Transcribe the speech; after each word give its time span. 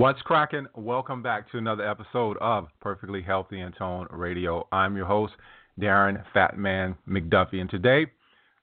What's 0.00 0.22
cracking? 0.22 0.66
Welcome 0.74 1.22
back 1.22 1.52
to 1.52 1.58
another 1.58 1.86
episode 1.86 2.38
of 2.40 2.68
Perfectly 2.80 3.20
Healthy 3.20 3.60
and 3.60 3.76
Tone 3.76 4.06
Radio. 4.10 4.66
I'm 4.72 4.96
your 4.96 5.04
host, 5.04 5.34
Darren 5.78 6.24
Fatman 6.34 6.96
McDuffie, 7.06 7.60
and 7.60 7.68
today 7.68 8.06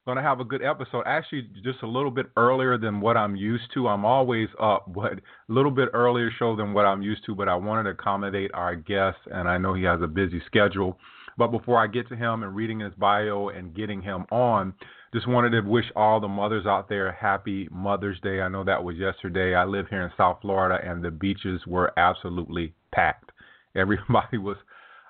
going 0.08 0.16
to 0.16 0.24
have 0.24 0.40
a 0.40 0.44
good 0.44 0.64
episode. 0.64 1.04
Actually, 1.06 1.48
just 1.64 1.84
a 1.84 1.88
little 1.88 2.10
bit 2.10 2.26
earlier 2.38 2.80
than 2.80 3.02
what 3.02 3.18
I'm 3.18 3.36
used 3.36 3.66
to. 3.76 3.88
I'm 3.88 4.04
always 4.04 4.48
up, 4.60 4.92
but 4.96 5.14
a 5.14 5.22
little 5.48 5.70
bit 5.70 5.90
earlier 5.94 6.32
show 6.40 6.56
than 6.56 6.74
what 6.74 6.88
I'm 6.88 7.04
used 7.04 7.24
to. 7.28 7.36
But 7.36 7.48
I 7.48 7.54
wanted 7.56 7.84
to 7.84 7.90
accommodate 7.92 8.50
our 8.56 8.76
guest, 8.76 9.20
and 9.32 9.48
I 9.48 9.60
know 9.60 9.76
he 9.76 9.84
has 9.84 10.02
a 10.02 10.08
busy 10.08 10.42
schedule. 10.48 10.98
But 11.38 11.50
before 11.50 11.78
I 11.78 11.86
get 11.86 12.10
to 12.10 12.16
him 12.16 12.42
and 12.42 12.56
reading 12.56 12.80
his 12.80 12.94
bio 12.98 13.50
and 13.50 13.76
getting 13.76 14.02
him 14.02 14.26
on, 14.32 14.74
just 15.14 15.28
wanted 15.28 15.52
to 15.52 15.62
wish 15.62 15.86
all 15.96 16.20
the 16.20 16.28
mothers 16.28 16.66
out 16.66 16.90
there 16.90 17.08
a 17.08 17.16
happy 17.16 17.68
Mother's 17.72 18.20
Day. 18.22 18.42
I 18.42 18.50
know 18.50 18.64
that 18.64 18.84
was 18.84 18.98
yesterday. 18.98 19.56
I 19.56 19.66
live 19.66 19.88
here 19.90 20.04
in 20.04 20.12
South 20.18 20.40
Florida, 20.42 20.80
and 20.84 21.04
the 21.04 21.12
beaches 21.12 21.62
were 21.66 21.98
absolutely 21.98 22.74
packed. 22.92 23.32
Everybody 23.76 24.38
was 24.38 24.58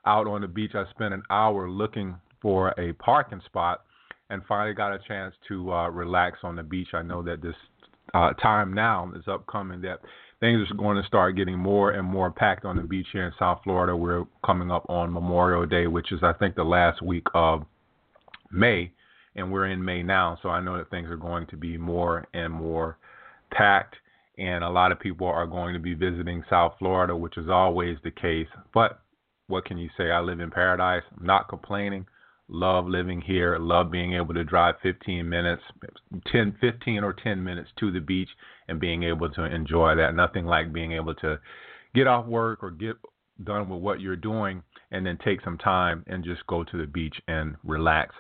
out 0.06 0.28
on 0.28 0.42
the 0.42 0.48
beach. 0.48 0.72
I 0.76 0.84
spent 0.92 1.14
an 1.14 1.24
hour 1.30 1.70
looking 1.70 2.16
for 2.42 2.74
a 2.80 2.94
parking 2.94 3.42
spot 3.46 3.82
and 4.30 4.42
finally 4.48 4.74
got 4.74 4.94
a 4.94 5.00
chance 5.08 5.34
to 5.48 5.72
uh, 5.72 5.90
relax 5.90 6.40
on 6.44 6.56
the 6.56 6.64
beach. 6.64 6.90
I 6.94 7.02
know 7.02 7.24
that 7.24 7.42
this 7.42 7.56
uh, 8.14 8.34
time 8.34 8.74
now 8.74 9.12
is 9.16 9.24
upcoming 9.28 9.82
that 9.82 10.00
things 10.40 10.70
are 10.70 10.76
going 10.76 11.02
to 11.02 11.08
start 11.08 11.36
getting 11.36 11.58
more 11.58 11.92
and 11.92 12.06
more 12.06 12.32
packed 12.32 12.66
on 12.66 12.76
the 12.76 12.84
beach 12.84 13.08
here 13.12 13.26
in 13.26 13.34
South 13.40 13.62
Florida. 13.64 13.96
We're 13.96 14.26
coming 14.46 14.72
up 14.72 14.86
on 14.90 15.12
Memorial 15.12 15.66
Day, 15.66 15.88
which 15.88 16.12
is 16.12 16.20
I 16.24 16.34
think 16.34 16.56
the 16.56 16.64
last 16.64 17.02
week 17.02 17.26
of 17.34 17.64
May, 18.52 18.92
and 19.38 19.52
we're 19.52 19.68
in 19.68 19.84
May 19.84 20.04
now, 20.04 20.38
so 20.42 20.50
I 20.50 20.60
know 20.60 20.78
that 20.78 20.90
things 20.90 21.10
are 21.10 21.18
going 21.18 21.48
to 21.48 21.58
be 21.58 21.78
more 21.78 22.28
and 22.34 22.52
more 22.52 22.98
packed. 23.52 23.96
And 24.38 24.64
a 24.64 24.70
lot 24.70 24.92
of 24.92 25.00
people 25.00 25.28
are 25.28 25.48
going 25.48 25.74
to 25.74 25.80
be 25.80 25.94
visiting 25.94 26.44
South 26.50 26.74
Florida, 26.78 27.16
which 27.16 27.38
is 27.38 27.50
always 27.50 27.98
the 28.04 28.12
case. 28.12 28.48
But 28.74 29.00
what 29.48 29.66
can 29.66 29.78
you 29.78 29.90
say? 29.98 30.12
I 30.12 30.20
live 30.20 30.40
in 30.40 30.52
paradise. 30.52 31.04
I'm 31.18 31.26
not 31.26 31.50
complaining 31.50 32.06
love 32.50 32.88
living 32.88 33.22
here, 33.22 33.58
love 33.58 33.92
being 33.92 34.14
able 34.14 34.34
to 34.34 34.44
drive 34.44 34.76
15 34.82 35.28
minutes, 35.28 35.62
10, 36.32 36.58
15 36.62 37.04
or 37.04 37.14
10 37.14 37.44
minutes 37.44 37.70
to 37.80 37.92
the 37.92 38.00
beach 38.00 38.30
and 38.68 38.80
being 38.80 39.04
able 39.04 39.30
to 39.30 39.44
enjoy 39.44 39.96
that. 39.96 40.16
Nothing 40.16 40.46
like 40.46 40.74
being 40.74 40.94
able 40.94 41.14
to 41.16 41.40
get 41.94 42.08
off 42.08 42.26
work 42.26 42.64
or 42.64 42.72
get 42.72 42.96
done 43.44 43.70
with 43.70 43.82
what 43.82 44.00
you're 44.00 44.16
doing 44.16 44.64
and 44.92 45.06
then 45.06 45.18
take 45.24 45.42
some 45.44 45.58
time 45.58 46.04
and 46.08 46.24
just 46.24 46.46
go 46.48 46.64
to 46.64 46.78
the 46.78 46.88
beach 46.88 47.16
and 47.28 47.56
relax. 47.64 48.16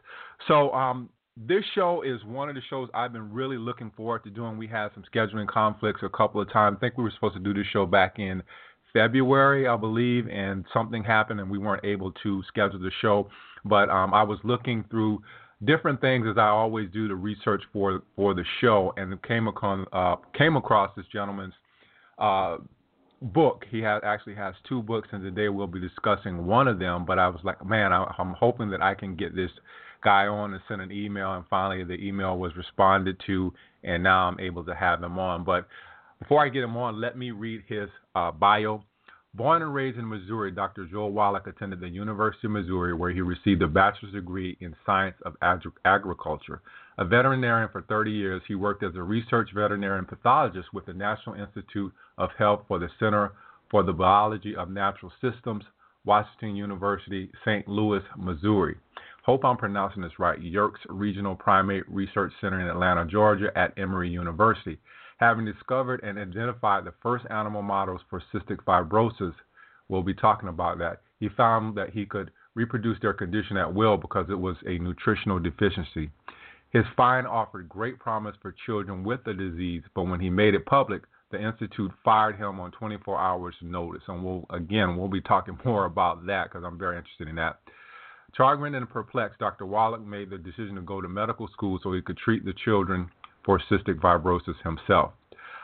So, 0.47 0.71
um, 0.73 1.09
this 1.45 1.63
show 1.75 2.01
is 2.01 2.23
one 2.23 2.49
of 2.49 2.55
the 2.55 2.61
shows 2.67 2.89
I've 2.95 3.13
been 3.13 3.31
really 3.31 3.57
looking 3.57 3.91
forward 3.95 4.23
to 4.23 4.31
doing. 4.31 4.57
We 4.57 4.67
had 4.67 4.89
some 4.95 5.03
scheduling 5.13 5.47
conflicts 5.47 6.01
a 6.01 6.09
couple 6.09 6.41
of 6.41 6.51
times. 6.51 6.77
I 6.77 6.79
think 6.79 6.97
we 6.97 7.03
were 7.03 7.11
supposed 7.11 7.35
to 7.35 7.39
do 7.39 7.53
this 7.53 7.67
show 7.71 7.85
back 7.85 8.17
in 8.17 8.41
February, 8.91 9.67
I 9.67 9.75
believe, 9.75 10.27
and 10.27 10.65
something 10.73 11.03
happened 11.03 11.39
and 11.39 11.49
we 11.49 11.59
weren't 11.59 11.85
able 11.85 12.11
to 12.23 12.43
schedule 12.47 12.79
the 12.79 12.91
show. 13.01 13.29
But 13.65 13.89
um, 13.89 14.13
I 14.13 14.23
was 14.23 14.39
looking 14.43 14.83
through 14.89 15.21
different 15.65 16.01
things 16.01 16.25
as 16.29 16.37
I 16.37 16.47
always 16.47 16.89
do 16.91 17.07
to 17.07 17.15
research 17.15 17.63
for 17.73 18.01
for 18.15 18.33
the 18.33 18.43
show, 18.61 18.93
and 18.97 19.21
came 19.23 19.47
across 19.47 19.87
uh, 19.93 20.15
came 20.37 20.55
across 20.55 20.91
this 20.95 21.05
gentleman's 21.11 21.53
uh, 22.17 22.57
book. 23.21 23.65
He 23.69 23.79
had 23.79 24.03
actually 24.03 24.35
has 24.35 24.53
two 24.67 24.81
books, 24.81 25.09
and 25.11 25.21
today 25.21 25.49
we'll 25.49 25.67
be 25.67 25.79
discussing 25.79 26.45
one 26.45 26.67
of 26.67 26.79
them. 26.79 27.05
But 27.05 27.19
I 27.19 27.27
was 27.27 27.41
like, 27.43 27.63
man, 27.65 27.91
I, 27.91 28.11
I'm 28.17 28.33
hoping 28.33 28.69
that 28.71 28.81
I 28.81 28.93
can 28.93 29.15
get 29.15 29.35
this 29.35 29.51
guy 30.03 30.27
on 30.27 30.53
and 30.53 30.61
sent 30.67 30.81
an 30.81 30.91
email, 30.91 31.33
and 31.33 31.45
finally 31.49 31.83
the 31.83 31.95
email 31.95 32.37
was 32.37 32.55
responded 32.55 33.21
to, 33.27 33.53
and 33.83 34.03
now 34.03 34.27
I'm 34.27 34.39
able 34.39 34.63
to 34.65 34.75
have 34.75 35.01
him 35.01 35.19
on. 35.19 35.43
But 35.43 35.67
before 36.19 36.43
I 36.43 36.49
get 36.49 36.63
him 36.63 36.77
on, 36.77 36.99
let 36.99 37.17
me 37.17 37.31
read 37.31 37.63
his 37.67 37.89
uh, 38.15 38.31
bio. 38.31 38.83
Born 39.33 39.61
and 39.61 39.73
raised 39.73 39.99
in 39.99 40.09
Missouri, 40.09 40.51
Dr. 40.51 40.85
Joel 40.85 41.11
Wallach 41.11 41.45
attended 41.45 41.79
the 41.79 41.87
University 41.87 42.47
of 42.47 42.51
Missouri, 42.51 42.93
where 42.93 43.11
he 43.11 43.21
received 43.21 43.61
a 43.61 43.67
bachelor's 43.67 44.13
degree 44.13 44.57
in 44.61 44.75
science 44.83 45.15
of 45.25 45.35
agriculture. 45.85 46.61
A 46.97 47.05
veterinarian 47.05 47.69
for 47.71 47.83
30 47.83 48.09
years, 48.09 48.41
he 48.47 48.55
worked 48.55 48.81
as 48.81 48.95
a 48.95 49.03
research 49.03 49.49
veterinarian 49.53 50.05
pathologist 50.05 50.73
with 50.73 50.87
the 50.87 50.93
National 50.93 51.35
Institute 51.35 51.93
of 52.17 52.31
Health 52.39 52.61
for 52.67 52.79
the 52.79 52.89
Center 52.99 53.33
for 53.69 53.83
the 53.83 53.93
Biology 53.93 54.55
of 54.55 54.69
Natural 54.71 55.11
Systems, 55.21 55.63
Washington 56.05 56.55
University, 56.55 57.29
St. 57.43 57.67
Louis, 57.67 58.01
Missouri. 58.17 58.77
Hope 59.27 59.45
I'm 59.45 59.57
pronouncing 59.57 60.01
this 60.01 60.17
right. 60.17 60.41
Yerkes 60.41 60.79
Regional 60.89 61.35
Primate 61.35 61.87
Research 61.87 62.33
Center 62.41 62.59
in 62.59 62.67
Atlanta, 62.67 63.05
Georgia, 63.05 63.51
at 63.55 63.77
Emory 63.77 64.09
University 64.09 64.79
having 65.17 65.45
discovered 65.45 66.01
and 66.03 66.17
identified 66.17 66.85
the 66.85 66.93
first 67.01 67.25
animal 67.29 67.61
models 67.61 68.01
for 68.09 68.21
cystic 68.33 68.57
fibrosis. 68.65 69.33
We'll 69.89 70.03
be 70.03 70.13
talking 70.13 70.49
about 70.49 70.77
that. 70.79 71.01
He 71.19 71.29
found 71.29 71.75
that 71.77 71.89
he 71.89 72.05
could 72.05 72.31
reproduce 72.55 72.99
their 73.01 73.13
condition 73.13 73.57
at 73.57 73.73
will 73.73 73.97
because 73.97 74.27
it 74.29 74.39
was 74.39 74.55
a 74.65 74.77
nutritional 74.77 75.39
deficiency. 75.39 76.09
His 76.71 76.83
find 76.95 77.25
offered 77.25 77.69
great 77.69 77.97
promise 77.99 78.35
for 78.41 78.55
children 78.65 79.03
with 79.03 79.23
the 79.23 79.33
disease, 79.33 79.83
but 79.95 80.03
when 80.03 80.19
he 80.19 80.29
made 80.29 80.53
it 80.53 80.65
public, 80.65 81.03
the 81.31 81.43
institute 81.43 81.91
fired 82.03 82.37
him 82.37 82.59
on 82.59 82.71
24 82.71 83.17
hours 83.17 83.55
notice. 83.61 84.03
And 84.07 84.23
we'll 84.23 84.45
again 84.49 84.97
we'll 84.97 85.07
be 85.07 85.21
talking 85.21 85.57
more 85.65 85.85
about 85.85 86.25
that 86.27 86.45
because 86.45 86.63
I'm 86.65 86.77
very 86.77 86.97
interested 86.97 87.27
in 87.27 87.35
that. 87.35 87.59
Chagrined 88.37 88.75
and 88.75 88.87
perplexed, 88.87 89.39
Dr. 89.39 89.65
Wallach 89.65 90.05
made 90.05 90.29
the 90.29 90.37
decision 90.37 90.75
to 90.75 90.81
go 90.81 91.01
to 91.01 91.09
medical 91.09 91.47
school 91.47 91.79
so 91.81 91.91
he 91.91 92.03
could 92.03 92.17
treat 92.17 92.45
the 92.45 92.53
children 92.53 93.09
for 93.43 93.59
cystic 93.69 93.99
fibrosis 93.99 94.61
himself. 94.63 95.13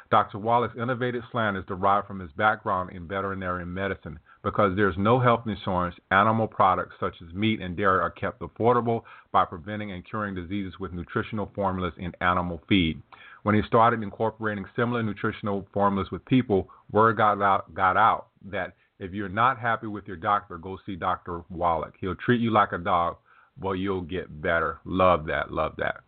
Dr. 0.10 0.40
Wallach's 0.40 0.78
innovative 0.78 1.24
slant 1.32 1.58
is 1.58 1.66
derived 1.66 2.08
from 2.08 2.20
his 2.20 2.32
background 2.32 2.92
in 2.92 3.08
veterinary 3.08 3.66
medicine 3.66 4.20
because 4.44 4.76
there's 4.76 4.98
no 4.98 5.20
health 5.20 5.44
insurance. 5.46 5.96
Animal 6.12 6.48
products 6.48 6.96
such 7.00 7.16
as 7.22 7.34
meat 7.34 7.62
and 7.62 7.78
dairy 7.78 8.00
are 8.00 8.10
kept 8.10 8.42
affordable 8.42 9.04
by 9.32 9.46
preventing 9.46 9.92
and 9.92 10.08
curing 10.08 10.36
diseases 10.36 10.74
with 10.80 10.94
nutritional 10.94 11.52
formulas 11.56 11.94
in 11.98 12.12
animal 12.22 12.62
feed. 12.68 13.02
When 13.44 13.56
he 13.56 13.62
started 13.68 14.02
incorporating 14.02 14.66
similar 14.76 15.04
nutritional 15.04 15.68
formulas 15.74 16.10
with 16.12 16.26
people, 16.26 16.70
word 16.92 17.18
got 17.18 17.42
out, 17.42 17.74
got 17.74 17.98
out 17.98 18.28
that 18.52 18.74
if 19.00 19.12
you're 19.12 19.30
not 19.30 19.60
happy 19.60 19.88
with 19.88 20.08
your 20.08 20.18
doctor, 20.18 20.58
go 20.58 20.78
see 20.86 20.96
Dr. 20.96 21.44
Wallach. 21.50 21.94
He'll 22.00 22.16
treat 22.16 22.42
you 22.42 22.52
like 22.52 22.72
a 22.72 22.78
dog, 22.78 23.18
but 23.58 23.74
you'll 23.74 24.02
get 24.02 24.42
better. 24.42 24.80
Love 24.86 25.26
that. 25.28 25.52
Love 25.52 25.74
that. 25.78 26.02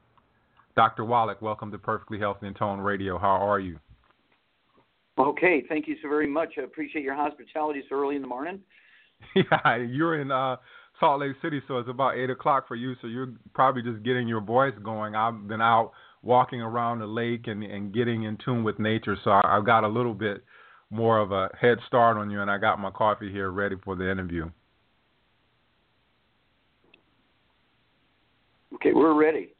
Dr. 0.75 1.05
Wallach, 1.05 1.41
welcome 1.41 1.71
to 1.71 1.77
Perfectly 1.77 2.19
Healthy 2.19 2.47
and 2.47 2.55
Tone 2.55 2.79
Radio. 2.79 3.17
How 3.17 3.35
are 3.35 3.59
you? 3.59 3.79
Okay, 5.17 5.63
thank 5.69 5.87
you 5.87 5.95
so 6.01 6.09
very 6.09 6.27
much. 6.27 6.53
I 6.57 6.63
appreciate 6.63 7.03
your 7.03 7.15
hospitality 7.15 7.81
so 7.87 7.95
early 7.95 8.15
in 8.15 8.21
the 8.21 8.27
morning. 8.27 8.59
Yeah, 9.33 9.77
you're 9.77 10.19
in 10.19 10.29
uh, 10.29 10.57
Salt 10.99 11.21
Lake 11.21 11.37
City, 11.41 11.61
so 11.67 11.77
it's 11.77 11.89
about 11.89 12.15
eight 12.15 12.29
o'clock 12.29 12.67
for 12.67 12.75
you. 12.75 12.95
So 13.01 13.07
you're 13.07 13.33
probably 13.53 13.81
just 13.81 14.03
getting 14.03 14.27
your 14.27 14.41
voice 14.41 14.73
going. 14.83 15.15
I've 15.15 15.47
been 15.47 15.61
out 15.61 15.93
walking 16.21 16.61
around 16.61 16.99
the 16.99 17.07
lake 17.07 17.47
and 17.47 17.63
and 17.63 17.93
getting 17.93 18.23
in 18.23 18.37
tune 18.43 18.63
with 18.63 18.77
nature, 18.77 19.15
so 19.23 19.31
I, 19.31 19.41
I've 19.57 19.65
got 19.65 19.85
a 19.85 19.87
little 19.87 20.13
bit 20.13 20.43
more 20.89 21.19
of 21.19 21.31
a 21.31 21.49
head 21.59 21.77
start 21.87 22.17
on 22.17 22.29
you, 22.29 22.41
and 22.41 22.49
I 22.49 22.57
got 22.57 22.79
my 22.79 22.91
coffee 22.91 23.31
here 23.31 23.51
ready 23.51 23.75
for 23.83 23.95
the 23.95 24.09
interview. 24.09 24.49
Okay, 28.75 28.93
we're 28.93 29.13
ready. 29.13 29.53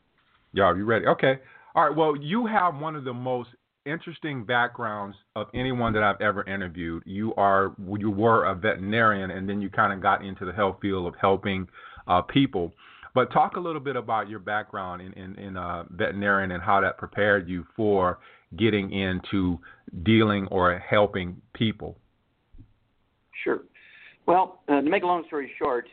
Yeah, 0.53 0.75
you 0.75 0.85
ready? 0.85 1.05
Okay. 1.07 1.39
All 1.73 1.87
right. 1.87 1.95
Well, 1.95 2.15
you 2.15 2.45
have 2.45 2.75
one 2.75 2.95
of 2.95 3.03
the 3.03 3.13
most 3.13 3.49
interesting 3.85 4.43
backgrounds 4.45 5.15
of 5.35 5.47
anyone 5.53 5.93
that 5.93 6.03
I've 6.03 6.19
ever 6.21 6.43
interviewed. 6.43 7.03
You 7.05 7.33
are 7.35 7.75
you 7.97 8.11
were 8.11 8.45
a 8.45 8.55
veterinarian, 8.55 9.31
and 9.31 9.47
then 9.47 9.61
you 9.61 9.69
kind 9.69 9.93
of 9.93 10.01
got 10.01 10.23
into 10.23 10.45
the 10.45 10.53
health 10.53 10.77
field 10.81 11.07
of 11.07 11.13
helping 11.19 11.67
uh, 12.07 12.21
people. 12.21 12.73
But 13.13 13.31
talk 13.31 13.55
a 13.55 13.59
little 13.59 13.79
bit 13.79 13.95
about 13.95 14.29
your 14.29 14.39
background 14.39 15.01
in 15.01 15.13
in, 15.13 15.35
in 15.35 15.57
uh, 15.57 15.83
veterinarian 15.89 16.51
and 16.51 16.61
how 16.63 16.81
that 16.81 16.97
prepared 16.97 17.47
you 17.47 17.65
for 17.75 18.19
getting 18.57 18.91
into 18.91 19.59
dealing 20.03 20.47
or 20.47 20.77
helping 20.77 21.41
people. 21.53 21.97
Sure. 23.43 23.61
Well, 24.25 24.61
uh, 24.67 24.81
to 24.81 24.89
make 24.89 25.03
a 25.03 25.07
long 25.07 25.23
story 25.27 25.51
short, 25.59 25.87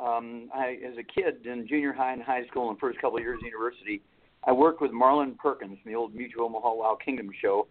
um, 0.00 0.48
I, 0.54 0.78
as 0.86 0.96
a 0.98 1.02
kid 1.02 1.46
in 1.46 1.66
junior 1.68 1.92
high 1.92 2.12
and 2.12 2.22
high 2.22 2.46
school 2.46 2.70
and 2.70 2.78
first 2.78 3.00
couple 3.00 3.18
of 3.18 3.22
years 3.22 3.38
of 3.40 3.46
university, 3.46 4.02
I 4.44 4.52
worked 4.52 4.80
with 4.80 4.92
Marlin 4.92 5.36
Perkins 5.40 5.78
from 5.82 5.92
the 5.92 5.96
old 5.96 6.14
Mutual 6.14 6.46
Omaha 6.46 6.74
Wild 6.74 7.02
Kingdom 7.04 7.30
show. 7.40 7.66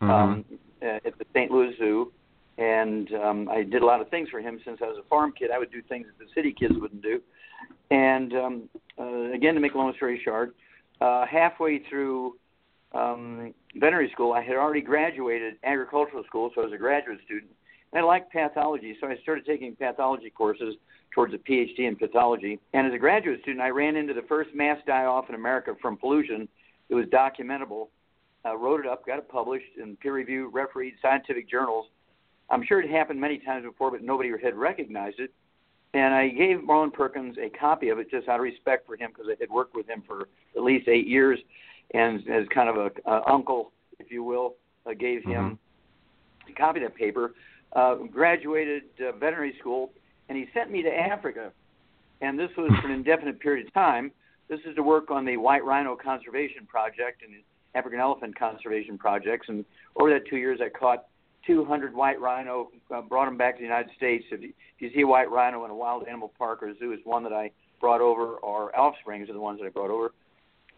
Mm-hmm. 0.00 0.10
Um, 0.10 0.44
at 0.80 1.18
the 1.18 1.24
St. 1.34 1.50
Louis 1.50 1.74
Zoo, 1.76 2.12
and 2.56 3.12
um, 3.14 3.48
I 3.48 3.62
did 3.62 3.82
a 3.82 3.86
lot 3.86 4.00
of 4.00 4.08
things 4.10 4.28
for 4.28 4.40
him 4.40 4.60
since 4.64 4.78
I 4.82 4.86
was 4.86 4.96
a 4.98 5.08
farm 5.08 5.32
kid. 5.36 5.50
I 5.52 5.58
would 5.58 5.70
do 5.70 5.82
things 5.82 6.06
that 6.06 6.24
the 6.24 6.30
city 6.34 6.54
kids 6.58 6.74
wouldn't 6.76 7.02
do. 7.02 7.20
And 7.90 8.32
um, 8.34 8.68
uh, 8.98 9.32
again, 9.32 9.54
to 9.54 9.60
make 9.60 9.74
a 9.74 9.78
long 9.78 9.92
story 9.96 10.20
short, 10.24 10.54
uh, 11.00 11.24
halfway 11.26 11.82
through 11.88 12.36
um, 12.92 13.54
veterinary 13.74 14.10
school, 14.12 14.32
I 14.32 14.42
had 14.42 14.56
already 14.56 14.80
graduated 14.80 15.54
agricultural 15.64 16.24
school, 16.24 16.50
so 16.54 16.62
I 16.62 16.64
was 16.64 16.74
a 16.74 16.78
graduate 16.78 17.18
student. 17.24 17.52
And 17.92 18.02
I 18.02 18.04
liked 18.04 18.32
pathology, 18.32 18.96
so 19.00 19.06
I 19.06 19.16
started 19.22 19.46
taking 19.46 19.74
pathology 19.74 20.30
courses 20.30 20.74
towards 21.14 21.34
a 21.34 21.38
PhD 21.38 21.80
in 21.80 21.96
pathology. 21.96 22.60
And 22.74 22.86
as 22.86 22.92
a 22.92 22.98
graduate 22.98 23.40
student, 23.42 23.62
I 23.62 23.70
ran 23.70 23.96
into 23.96 24.14
the 24.14 24.22
first 24.22 24.50
mass 24.54 24.78
die 24.86 25.04
off 25.04 25.28
in 25.28 25.34
America 25.34 25.74
from 25.80 25.96
pollution. 25.96 26.48
It 26.88 26.94
was 26.94 27.06
documentable. 27.06 27.88
Uh, 28.46 28.56
wrote 28.56 28.80
it 28.80 28.86
up, 28.86 29.04
got 29.04 29.18
it 29.18 29.28
published 29.28 29.66
in 29.82 29.96
peer 29.96 30.12
reviewed, 30.12 30.54
refereed 30.54 30.94
scientific 31.02 31.50
journals. 31.50 31.86
I'm 32.50 32.64
sure 32.64 32.80
it 32.80 32.88
happened 32.88 33.20
many 33.20 33.38
times 33.38 33.64
before, 33.64 33.90
but 33.90 34.02
nobody 34.02 34.30
had 34.42 34.54
recognized 34.54 35.18
it. 35.18 35.32
And 35.94 36.14
I 36.14 36.28
gave 36.28 36.62
Marlin 36.62 36.90
Perkins 36.90 37.36
a 37.38 37.48
copy 37.50 37.88
of 37.88 37.98
it 37.98 38.10
just 38.10 38.28
out 38.28 38.36
of 38.36 38.42
respect 38.42 38.86
for 38.86 38.96
him 38.96 39.10
because 39.10 39.26
I 39.28 39.36
had 39.40 39.50
worked 39.50 39.74
with 39.74 39.88
him 39.88 40.02
for 40.06 40.28
at 40.56 40.62
least 40.62 40.88
eight 40.88 41.06
years, 41.06 41.38
and 41.94 42.18
as 42.28 42.46
kind 42.54 42.68
of 42.68 42.76
a, 42.76 43.10
a 43.10 43.22
uncle, 43.30 43.72
if 43.98 44.10
you 44.10 44.22
will, 44.22 44.54
I 44.86 44.94
gave 44.94 45.24
him 45.24 45.58
mm-hmm. 45.58 46.50
a 46.50 46.54
copy 46.54 46.82
of 46.82 46.90
that 46.90 46.98
paper. 46.98 47.32
Uh, 47.74 47.96
graduated 48.10 48.84
uh, 49.00 49.12
veterinary 49.12 49.54
school, 49.60 49.90
and 50.28 50.38
he 50.38 50.46
sent 50.54 50.70
me 50.70 50.82
to 50.82 50.88
Africa, 50.88 51.52
and 52.22 52.38
this 52.38 52.50
was 52.56 52.70
for 52.80 52.88
an 52.88 52.94
indefinite 52.94 53.40
period 53.40 53.66
of 53.66 53.74
time. 53.74 54.10
This 54.48 54.60
is 54.60 54.74
to 54.76 54.82
work 54.82 55.10
on 55.10 55.26
the 55.26 55.36
white 55.36 55.64
rhino 55.64 55.94
conservation 55.94 56.66
project 56.66 57.22
and 57.22 57.34
African 57.74 58.00
elephant 58.00 58.38
conservation 58.38 58.96
projects. 58.96 59.48
And 59.48 59.64
over 59.96 60.10
that 60.10 60.26
two 60.28 60.36
years, 60.36 60.60
I 60.62 60.70
caught 60.70 61.06
200 61.46 61.94
white 61.94 62.20
rhino, 62.20 62.70
uh, 62.94 63.02
brought 63.02 63.26
them 63.26 63.36
back 63.36 63.54
to 63.56 63.58
the 63.58 63.64
United 63.64 63.90
States. 63.96 64.24
If 64.30 64.42
you, 64.42 64.48
if 64.48 64.80
you 64.80 64.90
see 64.94 65.02
a 65.02 65.06
white 65.06 65.30
rhino 65.30 65.64
in 65.64 65.70
a 65.70 65.74
wild 65.74 66.06
animal 66.06 66.32
park 66.38 66.62
or 66.62 66.72
zoo, 66.78 66.92
it's 66.92 67.04
one 67.04 67.22
that 67.24 67.32
I 67.32 67.50
brought 67.80 68.00
over, 68.00 68.36
or 68.36 68.76
offsprings 68.78 69.28
are 69.30 69.34
the 69.34 69.40
ones 69.40 69.60
that 69.60 69.66
I 69.66 69.70
brought 69.70 69.90
over. 69.90 70.12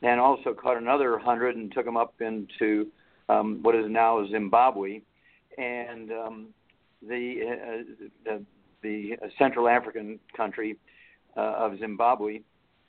And 0.02 0.19
also 0.19 0.55
caught 0.55 0.76
another 0.76 1.12
100 1.12 1.56
and 1.56 1.70
took 1.73 1.85
them 1.85 1.97
up 1.97 2.14
into 2.20 2.87
um, 3.29 3.61
what 3.62 3.75
is 3.75 3.85
now 3.88 4.26
Zimbabwe, 4.31 5.02
and 5.58 6.11
um, 6.11 6.47
the, 7.06 7.43
uh, 7.47 8.06
the 8.25 8.44
the 8.82 9.17
Central 9.38 9.69
African 9.69 10.19
country 10.37 10.76
uh, 11.37 11.41
of 11.41 11.79
Zimbabwe, 11.79 12.41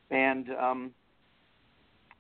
and 0.10 0.50
um, 0.52 0.92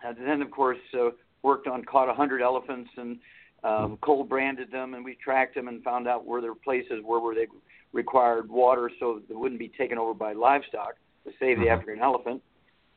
then 0.03 0.41
of 0.41 0.51
course 0.51 0.77
uh, 0.93 1.09
worked 1.43 1.67
on 1.67 1.83
caught 1.83 2.07
100 2.07 2.41
elephants 2.41 2.89
and 2.97 3.19
um, 3.63 3.97
cold 4.01 4.27
branded 4.27 4.71
them, 4.71 4.93
and 4.93 5.05
we 5.05 5.15
tracked 5.15 5.55
them 5.55 5.67
and 5.67 5.83
found 5.83 6.07
out 6.07 6.25
where 6.25 6.41
their 6.41 6.55
places 6.55 7.01
were 7.03 7.19
where 7.19 7.35
they 7.35 7.47
required 7.93 8.49
water 8.49 8.89
so 8.99 9.21
they 9.27 9.35
wouldn't 9.35 9.59
be 9.59 9.71
taken 9.77 9.97
over 9.97 10.13
by 10.13 10.33
livestock 10.33 10.95
to 11.25 11.31
save 11.39 11.57
the 11.57 11.65
mm-hmm. 11.65 11.73
African 11.73 11.99
elephant. 11.99 12.41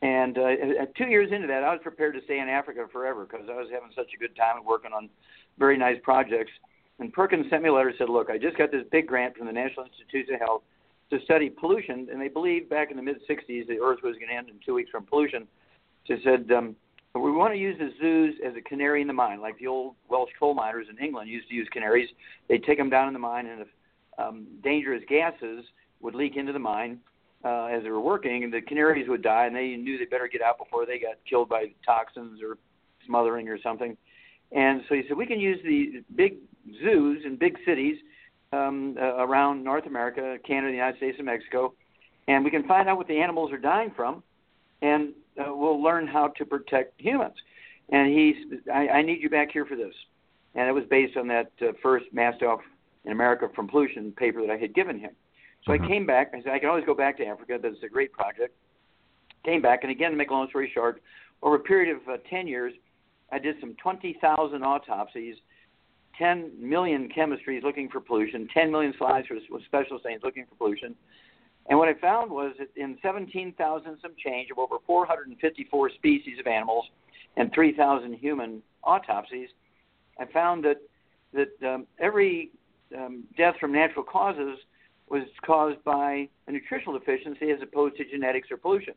And 0.03 0.37
uh, 0.37 0.87
two 0.97 1.07
years 1.07 1.31
into 1.33 1.47
that, 1.47 1.65
I 1.65 1.73
was 1.73 1.81
prepared 1.83 2.15
to 2.15 2.23
stay 2.25 2.39
in 2.39 2.49
Africa 2.49 2.87
forever 2.93 3.27
because 3.27 3.47
I 3.51 3.55
was 3.55 3.69
having 3.73 3.91
such 3.95 4.11
a 4.15 4.19
good 4.19 4.37
time 4.37 4.59
and 4.59 4.67
working 4.67 4.93
on 4.93 5.09
very 5.59 5.79
nice 5.79 5.97
projects. 6.03 6.51
And 6.99 7.13
Perkins 7.13 7.47
sent 7.51 7.63
me 7.63 7.71
a 7.71 7.73
letter 7.73 7.89
and 7.89 7.99
said, 7.99 8.09
"Look, 8.09 8.31
I 8.31 8.39
just 8.39 8.59
got 8.59 8.71
this 8.71 8.85
big 8.93 9.07
grant 9.07 9.37
from 9.37 9.47
the 9.47 9.53
National 9.53 9.87
Institutes 9.87 10.31
of 10.33 10.41
Health 10.41 10.63
to 11.11 11.21
study 11.21 11.51
pollution, 11.51 12.09
and 12.11 12.21
they 12.21 12.29
believed 12.29 12.69
back 12.69 12.91
in 12.91 12.97
the 12.97 13.03
mid 13.03 13.17
'60s 13.29 13.67
the 13.67 13.81
Earth 13.81 14.03
was 14.03 14.17
going 14.17 14.29
to 14.29 14.35
end 14.35 14.49
in 14.49 14.57
two 14.65 14.75
weeks 14.75 14.91
from 14.91 15.05
pollution." 15.05 15.49
So 16.07 16.17
said, 16.23 16.53
um, 16.53 16.77
we 17.15 17.33
want 17.33 17.55
to 17.55 17.59
use 17.59 17.79
the 17.79 17.91
zoos 17.99 18.35
as 18.45 18.55
a 18.57 18.61
canary 18.61 19.01
in 19.01 19.07
the 19.07 19.15
mine, 19.15 19.41
like 19.41 19.59
the 19.59 19.69
old 19.69 19.95
Welsh 20.09 20.31
coal 20.39 20.55
miners 20.55 20.87
in 20.91 21.03
England 21.03 21.31
used 21.31 21.49
to 21.49 21.55
use 21.55 21.69
canaries. 21.73 22.09
They'd 22.49 22.65
take 22.65 22.77
them 22.77 22.91
down 22.91 23.09
in 23.09 23.15
the 23.15 23.21
mine, 23.21 23.47
and 23.47 23.63
if 23.63 23.69
um, 24.19 24.47
dangerous 24.63 25.03
gases 25.09 25.65
would 26.01 26.15
leak 26.15 26.37
into 26.37 26.53
the 26.53 26.59
mine 26.59 27.01
uh, 27.45 27.67
as 27.67 27.83
they 27.83 27.91
were 27.91 28.01
working, 28.01 28.51
the 28.51 28.61
canaries 28.61 29.09
would 29.09 29.23
die, 29.23 29.47
and 29.47 29.55
they 29.55 29.77
knew 29.77 29.99
they 29.99 30.07
better 30.07 30.29
get 30.29 30.43
out 30.43 30.59
before 30.59 30.87
they 30.87 30.99
got 30.99 31.17
killed 31.29 31.49
by 31.49 31.67
toxins 31.85 32.41
or 32.43 32.57
smothering 33.07 33.49
or 33.49 33.59
something. 33.61 33.97
And 34.53 34.83
so 34.89 34.95
he 34.95 35.03
said, 35.07 35.17
we 35.17 35.27
can 35.27 35.41
use 35.41 35.59
the 35.65 36.03
big 36.15 36.37
zoos 36.83 37.25
in 37.25 37.37
big 37.37 37.59
cities 37.67 37.97
um, 38.53 38.97
uh, 39.01 39.17
around 39.17 39.63
North 39.63 39.87
America, 39.87 40.39
Canada, 40.47 40.69
the 40.69 40.77
United 40.77 40.97
States, 40.97 41.17
and 41.19 41.27
Mexico, 41.27 41.75
and 42.29 42.45
we 42.45 42.51
can 42.51 42.67
find 42.67 42.89
out 42.89 42.97
what 42.97 43.09
the 43.09 43.19
animals 43.19 43.53
are 43.53 43.59
dying 43.59 43.93
from, 43.95 44.23
and 44.81 45.13
uh, 45.39 45.55
we'll 45.55 45.83
learn 45.83 46.07
how 46.07 46.29
to 46.29 46.45
protect 46.45 47.01
humans. 47.01 47.35
And 47.91 48.13
he's, 48.17 48.37
I, 48.73 48.89
I 48.89 49.03
need 49.03 49.21
you 49.21 49.29
back 49.29 49.51
here 49.51 49.67
for 49.67 49.77
this. 49.77 49.95
And 50.55 50.69
it 50.69 50.73
was 50.73 50.85
based 50.89 51.17
on 51.17 51.27
that 51.29 51.51
uh, 51.61 51.73
first 51.83 52.07
Mass 52.13 52.41
Off 52.43 52.61
in 53.05 53.13
America 53.13 53.49
from 53.55 53.69
Pollution 53.69 54.13
paper 54.13 54.41
that 54.41 54.51
I 54.51 54.57
had 54.57 54.75
given 54.75 54.99
him. 54.99 55.11
So 55.65 55.73
mm-hmm. 55.73 55.85
I 55.85 55.89
came 55.89 56.07
back. 56.07 56.33
I 56.35 56.43
said, 56.43 56.53
I 56.53 56.59
can 56.59 56.69
always 56.69 56.85
go 56.85 56.95
back 56.95 57.17
to 57.19 57.27
Africa. 57.27 57.59
That's 57.61 57.77
a 57.83 57.89
great 57.89 58.13
project. 58.13 58.55
Came 59.45 59.61
back, 59.61 59.81
and 59.83 59.91
again, 59.91 60.11
to 60.11 60.17
make 60.17 60.31
a 60.31 60.33
long 60.33 60.49
story 60.49 60.71
short, 60.73 61.03
over 61.43 61.57
a 61.57 61.61
period 61.61 61.95
of 61.95 62.09
uh, 62.09 62.17
10 62.31 62.47
years, 62.47 62.73
I 63.31 63.39
did 63.39 63.57
some 63.61 63.75
20,000 63.83 64.63
autopsies, 64.63 65.37
10 66.19 66.53
million 66.59 67.11
chemistries 67.15 67.63
looking 67.63 67.91
for 67.91 68.01
pollution, 68.01 68.49
10 68.55 68.71
million 68.73 68.95
slides 68.97 69.27
for, 69.27 69.37
with 69.51 69.65
special 69.65 69.99
stains 69.99 70.23
looking 70.25 70.47
for 70.47 70.55
pollution, 70.55 70.95
and 71.67 71.79
what 71.79 71.89
I 71.89 71.95
found 71.95 72.31
was 72.31 72.55
that 72.59 72.69
in 72.77 72.99
17,000 73.03 73.99
some 74.03 74.13
change 74.23 74.51
of 74.51 74.59
over 74.59 74.77
454 74.87 75.91
species 75.91 76.39
of 76.39 76.47
animals 76.47 76.85
and 77.37 77.51
3,000 77.53 78.15
human 78.15 78.63
autopsies, 78.83 79.49
I 80.19 80.27
found 80.27 80.65
that 80.65 80.77
that 81.33 81.69
um, 81.69 81.87
every 81.99 82.53
um, 82.97 83.25
death 83.37 83.57
from 83.59 83.73
natural 83.73 84.05
causes 84.05 84.57
was 85.09 85.23
caused 85.45 85.83
by 85.85 86.29
a 86.47 86.53
nutritional 86.53 86.99
deficiency 86.99 87.51
as 87.51 87.61
opposed 87.63 87.97
to 87.97 88.05
genetics 88.05 88.51
or 88.51 88.57
pollution. 88.57 88.95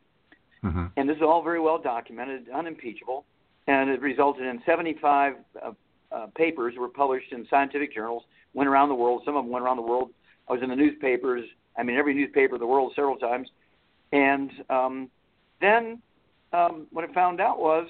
Mm-hmm. 0.63 0.85
And 0.95 1.09
this 1.09 1.17
is 1.17 1.23
all 1.23 1.43
very 1.43 1.59
well 1.59 1.79
documented, 1.79 2.49
unimpeachable, 2.49 3.25
and 3.67 3.89
it 3.89 4.01
resulted 4.01 4.45
in 4.45 4.61
75 4.65 5.33
uh, 5.61 5.71
uh, 6.11 6.27
papers 6.35 6.73
were 6.77 6.87
published 6.87 7.31
in 7.31 7.45
scientific 7.49 7.93
journals, 7.93 8.23
went 8.53 8.69
around 8.69 8.89
the 8.89 8.95
world. 8.95 9.21
Some 9.25 9.35
of 9.35 9.43
them 9.43 9.51
went 9.51 9.63
around 9.63 9.77
the 9.77 9.83
world. 9.83 10.09
I 10.49 10.53
was 10.53 10.63
in 10.63 10.69
the 10.69 10.75
newspapers 10.75 11.43
I 11.77 11.83
mean, 11.83 11.95
every 11.95 12.13
newspaper 12.13 12.55
in 12.55 12.59
the 12.59 12.67
world 12.67 12.93
several 12.95 13.17
times. 13.17 13.49
And 14.11 14.51
um, 14.69 15.09
then 15.61 16.01
um, 16.51 16.87
what 16.91 17.07
I 17.07 17.13
found 17.13 17.39
out 17.39 17.59
was 17.59 17.87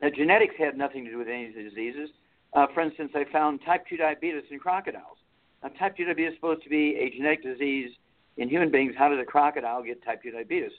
that 0.00 0.14
genetics 0.14 0.54
had 0.58 0.76
nothing 0.76 1.04
to 1.04 1.10
do 1.10 1.18
with 1.18 1.28
any 1.28 1.48
of 1.48 1.54
the 1.54 1.62
diseases. 1.62 2.10
Uh, 2.52 2.66
for 2.74 2.80
instance, 2.80 3.12
I 3.14 3.24
found 3.32 3.60
type 3.64 3.86
2 3.88 3.96
diabetes 3.96 4.42
in 4.50 4.58
crocodiles. 4.58 5.18
Now, 5.62 5.70
type 5.78 5.96
2 5.96 6.04
diabetes 6.04 6.32
is 6.32 6.36
supposed 6.36 6.62
to 6.62 6.68
be 6.68 6.96
a 6.96 7.10
genetic 7.10 7.42
disease 7.42 7.90
in 8.36 8.48
human 8.48 8.70
beings. 8.70 8.94
How 8.96 9.08
does 9.08 9.18
a 9.20 9.24
crocodile 9.24 9.82
get 9.82 10.02
type 10.04 10.22
2 10.22 10.30
diabetes? 10.30 10.72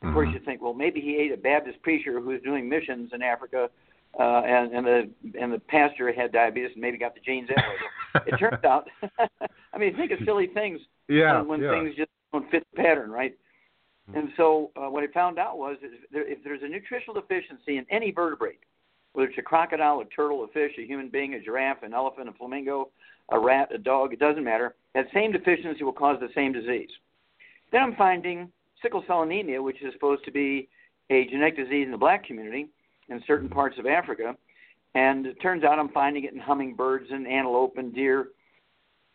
Of 0.00 0.06
mm-hmm. 0.06 0.14
course, 0.14 0.28
you 0.32 0.40
think, 0.40 0.62
well, 0.62 0.74
maybe 0.74 1.00
he 1.00 1.16
ate 1.16 1.32
a 1.32 1.36
Baptist 1.36 1.80
preacher 1.82 2.18
who 2.18 2.26
was 2.26 2.42
doing 2.42 2.68
missions 2.68 3.10
in 3.12 3.22
Africa, 3.22 3.68
uh, 4.18 4.42
and, 4.44 4.72
and 4.72 4.86
the 4.86 5.10
and 5.40 5.52
the 5.52 5.58
pastor 5.58 6.12
had 6.12 6.32
diabetes 6.32 6.70
and 6.74 6.82
maybe 6.82 6.98
got 6.98 7.14
the 7.14 7.20
genes 7.20 7.48
that 7.48 7.56
way. 7.56 8.22
it 8.26 8.36
turns 8.36 8.62
out, 8.64 8.88
I 9.72 9.78
mean, 9.78 9.96
think 9.96 10.10
of 10.10 10.18
silly 10.24 10.48
things 10.48 10.80
yeah, 11.08 11.38
when, 11.38 11.48
when 11.48 11.62
yeah. 11.62 11.70
things 11.70 11.96
just 11.96 12.10
don't 12.32 12.50
fit 12.50 12.66
the 12.74 12.82
pattern, 12.82 13.10
right? 13.10 13.34
Mm-hmm. 14.10 14.18
And 14.18 14.28
so 14.36 14.70
uh, 14.76 14.90
what 14.90 15.04
I 15.04 15.06
found 15.08 15.38
out 15.38 15.56
was 15.56 15.76
if, 15.82 16.10
there, 16.10 16.28
if 16.28 16.42
there's 16.44 16.62
a 16.62 16.68
nutritional 16.68 17.14
deficiency 17.14 17.78
in 17.78 17.86
any 17.90 18.10
vertebrate, 18.10 18.60
whether 19.12 19.28
it's 19.28 19.38
a 19.38 19.42
crocodile, 19.42 20.00
a 20.00 20.04
turtle, 20.06 20.44
a 20.44 20.48
fish, 20.48 20.72
a 20.78 20.86
human 20.86 21.08
being, 21.08 21.34
a 21.34 21.40
giraffe, 21.40 21.82
an 21.82 21.94
elephant, 21.94 22.28
a 22.28 22.32
flamingo, 22.32 22.88
a 23.30 23.38
rat, 23.38 23.70
a 23.74 23.78
dog, 23.78 24.12
it 24.12 24.18
doesn't 24.18 24.44
matter. 24.44 24.74
That 24.94 25.06
same 25.14 25.32
deficiency 25.32 25.84
will 25.84 25.92
cause 25.92 26.18
the 26.20 26.28
same 26.34 26.52
disease. 26.52 26.90
Then 27.70 27.82
I'm 27.82 27.96
finding 27.96 28.50
sickle 28.82 29.04
cell 29.06 29.22
anemia, 29.22 29.62
which 29.62 29.82
is 29.82 29.92
supposed 29.92 30.24
to 30.24 30.30
be 30.30 30.68
a 31.10 31.26
genetic 31.26 31.56
disease 31.56 31.86
in 31.86 31.92
the 31.92 31.98
black 31.98 32.24
community 32.24 32.68
in 33.08 33.22
certain 33.26 33.48
parts 33.48 33.78
of 33.78 33.86
Africa. 33.86 34.36
And 34.94 35.26
it 35.26 35.40
turns 35.40 35.64
out 35.64 35.78
I'm 35.78 35.88
finding 35.88 36.24
it 36.24 36.34
in 36.34 36.38
hummingbirds 36.38 37.06
and 37.10 37.26
antelope 37.26 37.78
and 37.78 37.94
deer 37.94 38.28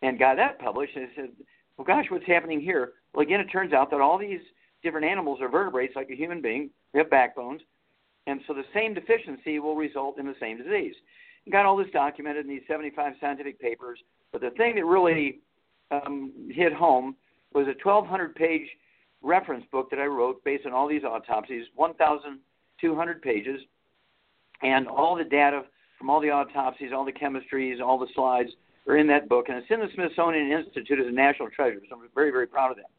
and 0.02 0.18
got 0.18 0.38
that 0.38 0.60
published. 0.60 0.96
And 0.96 1.06
I 1.06 1.16
said, 1.16 1.30
well, 1.78 1.86
gosh, 1.86 2.06
what's 2.10 2.26
happening 2.26 2.60
here? 2.60 2.94
Well, 3.14 3.26
again, 3.26 3.40
it 3.40 3.46
turns 3.52 3.74
out 3.74 3.92
that 3.92 4.02
all 4.02 4.18
these 4.18 4.42
different 4.84 5.06
animals 5.06 5.40
are 5.42 5.50
vertebrates 5.50 5.96
like 5.96 6.10
a 6.10 6.16
human 6.16 6.42
being. 6.42 6.70
They 6.94 7.00
have 7.00 7.10
backbones. 7.10 7.62
And 8.26 8.42
so 8.48 8.54
the 8.54 8.66
same 8.74 8.94
deficiency 8.94 9.60
will 9.60 9.76
result 9.76 10.18
in 10.18 10.26
the 10.26 10.36
same 10.40 10.58
disease. 10.58 10.96
Got 11.52 11.66
all 11.66 11.78
this 11.78 11.88
documented 11.94 12.46
in 12.46 12.52
these 12.52 12.64
75 12.68 13.14
scientific 13.22 13.60
papers. 13.60 14.00
But 14.32 14.42
the 14.42 14.52
thing 14.52 14.76
that 14.76 14.86
really 14.86 15.40
um, 15.92 16.50
hit 16.52 16.74
home 16.74 17.16
was 17.54 17.68
a 17.68 17.76
1,200 17.88 18.36
page 18.36 18.68
reference 19.22 19.66
book 19.72 19.90
that 19.90 20.00
I 20.00 20.06
wrote 20.06 20.44
based 20.44 20.66
on 20.66 20.74
all 20.74 20.88
these 20.88 21.04
autopsies, 21.04 21.66
1,200 21.76 23.22
pages, 23.22 23.62
and 24.62 24.88
all 24.88 25.16
the 25.16 25.24
data 25.24 25.64
from 25.98 26.10
all 26.10 26.20
the 26.20 26.30
autopsies, 26.30 26.92
all 26.94 27.06
the 27.06 27.12
chemistries, 27.12 27.82
all 27.82 27.98
the 27.98 28.08
slides 28.14 28.50
are 28.88 28.98
in 28.98 29.08
that 29.08 29.28
book, 29.28 29.50
and 29.50 29.58
it's 29.58 29.68
in 29.70 29.80
the 29.80 29.88
Smithsonian 29.94 30.52
Institute 30.52 31.00
as 31.00 31.08
a 31.08 31.12
national 31.12 31.50
treasure. 31.50 31.82
So 31.90 31.96
I'm 31.96 32.10
very, 32.14 32.32
very 32.32 32.48
proud 32.48 32.72
of 32.72 32.78
that. 32.78 32.90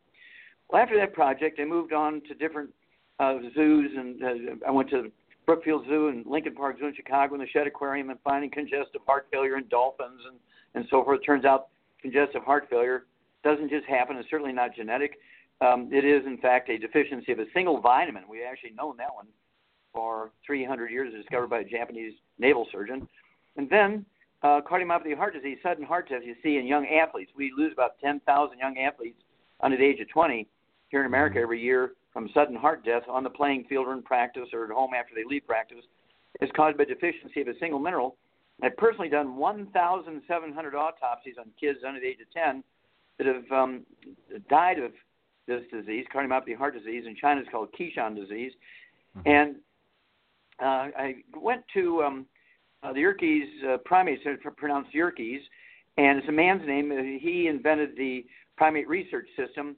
Well, 0.68 0.82
after 0.82 0.96
that 0.98 1.14
project, 1.14 1.58
I 1.60 1.64
moved 1.64 1.92
on 1.92 2.20
to 2.28 2.34
different 2.34 2.70
uh, 3.18 3.38
zoos, 3.54 3.90
and 3.96 4.22
uh, 4.22 4.66
I 4.66 4.70
went 4.70 4.90
to 4.90 5.10
Brookfield 5.48 5.86
Zoo 5.88 6.08
and 6.08 6.26
Lincoln 6.26 6.54
Park 6.54 6.76
Zoo 6.78 6.88
in 6.88 6.94
Chicago 6.94 7.32
and 7.32 7.42
the 7.42 7.46
Shedd 7.48 7.66
Aquarium 7.66 8.10
and 8.10 8.18
finding 8.22 8.50
congestive 8.50 9.00
heart 9.06 9.28
failure 9.32 9.56
in 9.56 9.66
dolphins 9.68 10.20
and, 10.28 10.36
and 10.74 10.84
so 10.90 11.02
forth. 11.02 11.20
It 11.22 11.24
turns 11.24 11.46
out 11.46 11.68
congestive 12.02 12.42
heart 12.42 12.66
failure 12.68 13.06
doesn't 13.42 13.70
just 13.70 13.86
happen. 13.86 14.18
It's 14.18 14.28
certainly 14.28 14.52
not 14.52 14.76
genetic. 14.76 15.18
Um, 15.62 15.88
it 15.90 16.04
is, 16.04 16.26
in 16.26 16.36
fact, 16.36 16.68
a 16.68 16.76
deficiency 16.76 17.32
of 17.32 17.38
a 17.38 17.46
single 17.54 17.80
vitamin. 17.80 18.24
We 18.28 18.44
actually 18.44 18.72
known 18.72 18.98
that 18.98 19.14
one 19.14 19.28
for 19.94 20.32
300 20.44 20.90
years, 20.90 21.14
discovered 21.14 21.48
by 21.48 21.60
a 21.60 21.64
Japanese 21.64 22.12
naval 22.38 22.66
surgeon. 22.70 23.08
And 23.56 23.70
then 23.70 24.04
uh, 24.42 24.60
cardiomyopathy 24.70 25.16
heart 25.16 25.32
disease, 25.32 25.56
sudden 25.62 25.82
heart 25.82 26.10
death 26.10 26.20
you 26.26 26.34
see 26.42 26.58
in 26.58 26.66
young 26.66 26.86
athletes. 26.88 27.30
We 27.34 27.54
lose 27.56 27.72
about 27.72 27.98
10,000 28.04 28.58
young 28.58 28.76
athletes 28.76 29.22
under 29.62 29.78
the 29.78 29.84
age 29.84 30.00
of 30.00 30.10
20 30.10 30.46
here 30.90 31.00
in 31.00 31.06
America 31.06 31.36
mm-hmm. 31.36 31.44
every 31.44 31.62
year 31.62 31.92
from 32.12 32.28
sudden 32.34 32.56
heart 32.56 32.84
death 32.84 33.02
on 33.08 33.22
the 33.22 33.30
playing 33.30 33.64
field 33.68 33.86
or 33.86 33.92
in 33.92 34.02
practice 34.02 34.48
or 34.52 34.64
at 34.64 34.70
home 34.70 34.90
after 34.94 35.14
they 35.14 35.24
leave 35.24 35.46
practice 35.46 35.84
is 36.40 36.50
caused 36.54 36.78
by 36.78 36.84
deficiency 36.84 37.40
of 37.40 37.48
a 37.48 37.58
single 37.58 37.78
mineral. 37.78 38.16
I've 38.62 38.76
personally 38.76 39.08
done 39.08 39.36
1,700 39.36 40.74
autopsies 40.74 41.34
on 41.38 41.46
kids 41.60 41.80
under 41.86 42.00
the 42.00 42.06
age 42.06 42.18
of 42.20 42.32
10 42.32 42.64
that 43.18 43.26
have 43.26 43.52
um, 43.52 43.86
died 44.48 44.78
of 44.78 44.92
this 45.46 45.62
disease, 45.72 46.06
cardiomyopathy 46.14 46.56
heart 46.56 46.74
disease. 46.74 47.04
In 47.06 47.16
China, 47.16 47.40
it's 47.40 47.50
called 47.50 47.68
Keshan 47.78 48.16
disease. 48.16 48.52
Mm-hmm. 49.16 49.28
And 49.28 49.56
uh, 50.60 50.90
I 50.98 51.14
went 51.36 51.62
to 51.74 52.02
um, 52.02 52.26
uh, 52.82 52.92
the 52.92 53.00
Yerkes 53.00 53.46
uh, 53.66 53.76
primate, 53.84 54.20
pronounced 54.56 54.92
Yerkes, 54.92 55.40
and 55.96 56.18
it's 56.18 56.28
a 56.28 56.32
man's 56.32 56.66
name. 56.66 57.18
He 57.20 57.46
invented 57.48 57.96
the 57.96 58.24
primate 58.56 58.88
research 58.88 59.28
system 59.36 59.76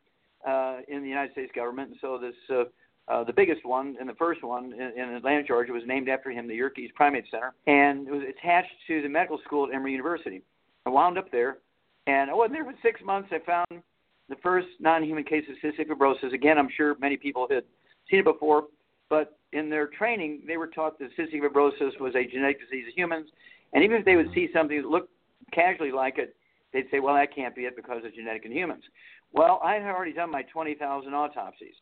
in 0.88 1.02
the 1.02 1.08
United 1.08 1.32
States 1.32 1.52
government. 1.54 1.90
And 1.90 1.98
so 2.00 2.18
this, 2.18 2.34
uh, 2.50 2.64
uh, 3.08 3.24
the 3.24 3.32
biggest 3.32 3.64
one 3.64 3.96
and 3.98 4.08
the 4.08 4.14
first 4.14 4.42
one 4.44 4.72
in, 4.72 4.92
in 4.96 5.14
Atlanta, 5.14 5.42
Georgia, 5.42 5.72
was 5.72 5.82
named 5.86 6.08
after 6.08 6.30
him, 6.30 6.46
the 6.46 6.54
Yerkes 6.54 6.92
Primate 6.94 7.24
Center, 7.30 7.54
and 7.66 8.06
it 8.06 8.12
was 8.12 8.22
attached 8.22 8.72
to 8.86 9.02
the 9.02 9.08
medical 9.08 9.38
school 9.44 9.66
at 9.66 9.74
Emory 9.74 9.92
University. 9.92 10.42
I 10.86 10.90
wound 10.90 11.18
up 11.18 11.30
there, 11.30 11.58
and 12.06 12.30
I 12.30 12.34
wasn't 12.34 12.54
there 12.54 12.64
for 12.64 12.74
six 12.82 13.00
months. 13.04 13.28
I 13.32 13.40
found 13.40 13.82
the 14.28 14.36
first 14.42 14.68
non-human 14.78 15.24
case 15.24 15.44
of 15.50 15.56
cystic 15.56 15.88
fibrosis. 15.88 16.32
Again, 16.32 16.56
I'm 16.56 16.68
sure 16.76 16.96
many 17.00 17.16
people 17.16 17.46
had 17.50 17.64
seen 18.08 18.20
it 18.20 18.24
before, 18.24 18.64
but 19.08 19.38
in 19.52 19.68
their 19.68 19.88
training, 19.88 20.42
they 20.46 20.56
were 20.56 20.68
taught 20.68 20.98
that 21.00 21.10
cystic 21.18 21.42
fibrosis 21.42 21.98
was 22.00 22.14
a 22.14 22.24
genetic 22.24 22.60
disease 22.60 22.86
of 22.86 22.94
humans, 22.94 23.28
and 23.72 23.82
even 23.82 23.96
if 23.96 24.04
they 24.04 24.16
would 24.16 24.32
see 24.34 24.48
something 24.52 24.80
that 24.80 24.88
looked 24.88 25.10
casually 25.52 25.90
like 25.90 26.18
it, 26.18 26.36
they'd 26.72 26.88
say, 26.90 27.00
"Well, 27.00 27.14
that 27.16 27.34
can't 27.34 27.54
be 27.56 27.62
it 27.62 27.74
because 27.74 28.02
it's 28.04 28.14
genetic 28.14 28.44
in 28.44 28.52
humans." 28.52 28.84
Well, 29.32 29.60
I 29.62 29.74
had 29.74 29.84
already 29.84 30.12
done 30.12 30.30
my 30.30 30.42
20,000 30.42 31.14
autopsies, 31.14 31.74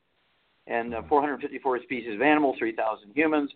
and 0.66 0.94
uh, 0.94 1.02
454 1.08 1.82
species 1.82 2.14
of 2.14 2.22
animals, 2.22 2.56
3,000 2.58 3.12
humans, 3.14 3.50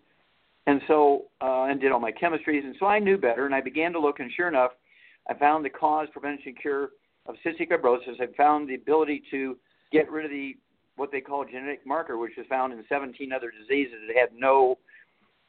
and 0.66 0.80
so 0.86 1.24
uh, 1.40 1.64
and 1.64 1.80
did 1.80 1.92
all 1.92 2.00
my 2.00 2.12
chemistries, 2.12 2.64
and 2.64 2.74
so 2.78 2.86
I 2.86 2.98
knew 2.98 3.18
better, 3.18 3.46
and 3.46 3.54
I 3.54 3.60
began 3.60 3.92
to 3.92 4.00
look, 4.00 4.20
and 4.20 4.30
sure 4.32 4.48
enough, 4.48 4.72
I 5.28 5.34
found 5.34 5.64
the 5.64 5.70
cause, 5.70 6.08
prevention, 6.12 6.54
cure 6.60 6.90
of 7.26 7.34
cystic 7.44 7.70
fibrosis. 7.70 8.20
I 8.20 8.26
found 8.36 8.68
the 8.68 8.74
ability 8.74 9.22
to 9.30 9.56
get 9.92 10.10
rid 10.10 10.24
of 10.24 10.30
the 10.30 10.56
what 10.96 11.10
they 11.10 11.20
call 11.20 11.44
genetic 11.44 11.86
marker, 11.86 12.18
which 12.18 12.36
is 12.36 12.46
found 12.48 12.72
in 12.72 12.84
17 12.88 13.32
other 13.32 13.50
diseases 13.50 13.94
that 14.06 14.16
had 14.16 14.28
no 14.36 14.78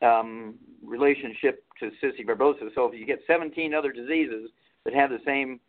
um, 0.01 0.55
relationship 0.85 1.63
to 1.79 1.91
cystic 2.03 2.25
fibrosis. 2.25 2.73
So 2.75 2.85
if 2.85 2.97
you 2.97 3.05
get 3.05 3.19
17 3.27 3.73
other 3.73 3.91
diseases 3.91 4.49
that 4.85 4.93
have 4.93 5.09
the 5.09 5.19
same 5.25 5.59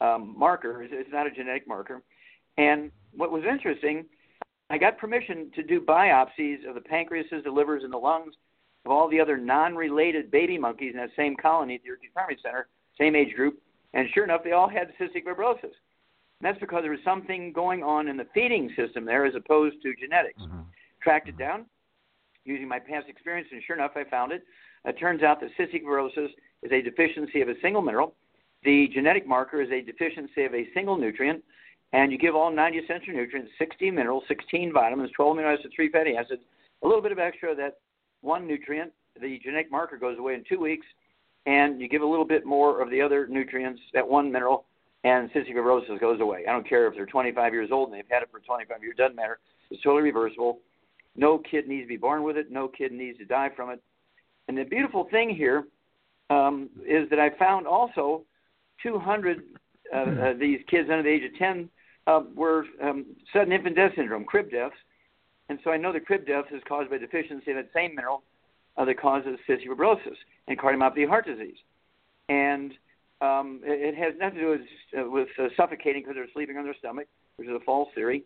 um, 0.00 0.34
marker, 0.36 0.82
it's 0.82 1.10
not 1.12 1.26
a 1.26 1.30
genetic 1.30 1.66
marker. 1.66 2.02
And 2.56 2.90
what 3.14 3.30
was 3.30 3.44
interesting, 3.44 4.04
I 4.70 4.78
got 4.78 4.98
permission 4.98 5.50
to 5.54 5.62
do 5.62 5.80
biopsies 5.80 6.68
of 6.68 6.74
the 6.74 6.80
pancreases, 6.80 7.44
the 7.44 7.50
livers, 7.50 7.84
and 7.84 7.92
the 7.92 7.98
lungs 7.98 8.34
of 8.84 8.92
all 8.92 9.08
the 9.08 9.20
other 9.20 9.36
non-related 9.36 10.30
baby 10.30 10.58
monkeys 10.58 10.92
in 10.92 10.98
that 10.98 11.10
same 11.16 11.36
colony 11.36 11.76
at 11.76 11.82
the 11.82 11.88
Yerkes 11.88 12.08
Primate 12.14 12.40
Center, 12.42 12.68
same 12.98 13.16
age 13.16 13.34
group, 13.34 13.60
and 13.94 14.08
sure 14.12 14.24
enough, 14.24 14.42
they 14.44 14.52
all 14.52 14.68
had 14.68 14.92
cystic 15.00 15.24
fibrosis. 15.24 15.62
And 15.64 16.42
that's 16.42 16.58
because 16.58 16.82
there 16.82 16.90
was 16.90 17.00
something 17.04 17.52
going 17.52 17.82
on 17.82 18.08
in 18.08 18.16
the 18.16 18.26
feeding 18.32 18.70
system 18.76 19.04
there 19.04 19.24
as 19.24 19.34
opposed 19.34 19.76
to 19.82 19.94
genetics. 19.96 20.40
Mm-hmm. 20.42 20.60
Tracked 21.02 21.28
it 21.28 21.32
mm-hmm. 21.32 21.40
down 21.40 21.66
using 22.44 22.68
my 22.68 22.78
past 22.78 23.08
experience, 23.08 23.48
and 23.52 23.62
sure 23.66 23.76
enough, 23.76 23.92
I 23.96 24.04
found 24.04 24.32
it. 24.32 24.42
It 24.84 24.98
turns 24.98 25.22
out 25.22 25.40
that 25.40 25.50
cystic 25.58 25.82
fibrosis 25.84 26.30
is 26.62 26.72
a 26.72 26.80
deficiency 26.80 27.40
of 27.40 27.48
a 27.48 27.54
single 27.60 27.82
mineral. 27.82 28.14
The 28.64 28.88
genetic 28.92 29.26
marker 29.26 29.60
is 29.60 29.70
a 29.70 29.80
deficiency 29.80 30.44
of 30.44 30.54
a 30.54 30.68
single 30.74 30.96
nutrient, 30.96 31.42
and 31.92 32.12
you 32.12 32.18
give 32.18 32.34
all 32.34 32.50
90 32.50 32.78
essential 32.78 33.14
nutrients, 33.14 33.50
16 33.58 33.94
minerals, 33.94 34.24
16 34.28 34.72
vitamins, 34.72 35.10
12 35.16 35.36
amino 35.36 35.56
acids, 35.56 35.72
3 35.74 35.90
fatty 35.90 36.16
acids, 36.16 36.42
a 36.82 36.86
little 36.86 37.02
bit 37.02 37.12
of 37.12 37.18
extra 37.18 37.54
that 37.54 37.78
one 38.20 38.46
nutrient, 38.46 38.92
the 39.20 39.38
genetic 39.42 39.70
marker 39.70 39.96
goes 39.96 40.18
away 40.18 40.34
in 40.34 40.44
two 40.48 40.60
weeks, 40.60 40.86
and 41.46 41.80
you 41.80 41.88
give 41.88 42.02
a 42.02 42.06
little 42.06 42.24
bit 42.24 42.44
more 42.44 42.82
of 42.82 42.90
the 42.90 43.00
other 43.00 43.26
nutrients, 43.26 43.80
that 43.94 44.06
one 44.06 44.30
mineral, 44.30 44.64
and 45.04 45.30
cystic 45.30 45.54
fibrosis 45.54 46.00
goes 46.00 46.20
away. 46.20 46.44
I 46.48 46.52
don't 46.52 46.68
care 46.68 46.86
if 46.86 46.94
they're 46.94 47.06
25 47.06 47.52
years 47.52 47.70
old 47.72 47.88
and 47.88 47.98
they've 47.98 48.04
had 48.10 48.22
it 48.22 48.28
for 48.30 48.40
25 48.40 48.82
years, 48.82 48.96
doesn't 48.96 49.16
matter. 49.16 49.38
It's 49.70 49.82
totally 49.82 50.02
reversible. 50.02 50.58
No 51.16 51.38
kid 51.38 51.68
needs 51.68 51.84
to 51.84 51.88
be 51.88 51.96
born 51.96 52.22
with 52.22 52.36
it. 52.36 52.50
No 52.50 52.68
kid 52.68 52.92
needs 52.92 53.18
to 53.18 53.24
die 53.24 53.50
from 53.54 53.70
it. 53.70 53.82
And 54.48 54.58
the 54.58 54.64
beautiful 54.64 55.08
thing 55.10 55.30
here 55.30 55.64
um, 56.30 56.68
is 56.86 57.08
that 57.10 57.18
I 57.18 57.30
found 57.38 57.66
also 57.66 58.22
200 58.82 59.42
uh, 59.92 59.96
uh, 59.96 60.32
these 60.34 60.60
kids 60.68 60.88
under 60.90 61.02
the 61.02 61.08
age 61.08 61.24
of 61.24 61.36
10 61.38 61.68
uh, 62.06 62.20
were 62.34 62.64
um, 62.82 63.06
sudden 63.32 63.52
infant 63.52 63.76
death 63.76 63.92
syndrome, 63.96 64.24
crib 64.24 64.50
deaths. 64.50 64.74
And 65.48 65.58
so 65.64 65.70
I 65.70 65.76
know 65.76 65.92
the 65.92 66.00
crib 66.00 66.26
death 66.26 66.46
is 66.52 66.62
caused 66.68 66.90
by 66.90 66.98
deficiency 66.98 67.50
of 67.50 67.56
that 67.56 67.70
same 67.74 67.94
mineral 67.94 68.22
uh, 68.76 68.84
that 68.84 69.00
causes 69.00 69.38
cystic 69.48 69.66
fibrosis 69.66 70.16
and 70.46 70.58
cardiomyopathy 70.58 71.08
heart 71.08 71.26
disease. 71.26 71.56
And 72.28 72.72
um, 73.20 73.60
it, 73.64 73.94
it 73.94 73.96
has 73.96 74.14
nothing 74.18 74.38
to 74.38 74.40
do 74.40 74.50
with, 74.50 74.60
uh, 75.06 75.10
with 75.10 75.28
uh, 75.38 75.48
suffocating 75.56 76.02
because 76.02 76.14
they're 76.14 76.32
sleeping 76.32 76.56
on 76.56 76.64
their 76.64 76.76
stomach, 76.78 77.08
which 77.36 77.48
is 77.48 77.54
a 77.54 77.64
false 77.64 77.88
theory. 77.94 78.24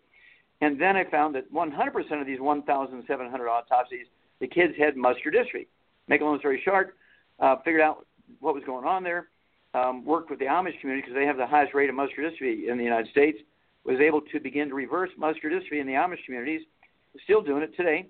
And 0.61 0.81
then 0.81 0.97
I 0.97 1.05
found 1.05 1.35
that 1.35 1.53
100% 1.53 2.21
of 2.21 2.27
these 2.27 2.41
1,700 2.41 3.49
autopsies, 3.49 4.07
the 4.41 4.47
kids 4.47 4.75
had 4.79 4.97
muscular 4.97 5.37
dystrophy. 5.37 5.67
Make 6.09 6.21
a 6.21 6.25
long 6.25 6.39
story 6.39 6.61
short, 6.65 6.97
uh, 7.41 7.57
figured 7.65 7.83
out 7.83 8.07
what 8.41 8.55
was 8.55 8.63
going 8.65 8.85
on 8.85 9.03
there, 9.03 9.29
um, 9.75 10.05
worked 10.05 10.31
with 10.31 10.39
the 10.39 10.47
Amish 10.47 10.79
community 10.81 11.03
because 11.03 11.15
they 11.15 11.27
have 11.27 11.37
the 11.37 11.47
highest 11.47 11.75
rate 11.75 11.89
of 11.89 11.95
muscular 11.95 12.31
dystrophy 12.31 12.69
in 12.69 12.79
the 12.79 12.85
United 12.85 13.11
States, 13.11 13.39
was 13.85 13.99
able 14.01 14.21
to 14.21 14.41
begin 14.41 14.69
to 14.69 14.75
reverse 14.75 15.11
muscular 15.17 15.59
dystrophy 15.59 15.81
in 15.81 15.87
the 15.87 15.95
Amish 15.95 16.25
communities, 16.25 16.63
still 17.25 17.43
doing 17.43 17.63
it 17.63 17.77
today, 17.77 18.07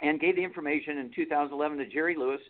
and 0.00 0.20
gave 0.20 0.36
the 0.36 0.42
information 0.42 0.98
in 0.98 1.10
2011 1.14 1.78
to 1.78 1.86
Jerry 1.86 2.16
Lewis. 2.16 2.40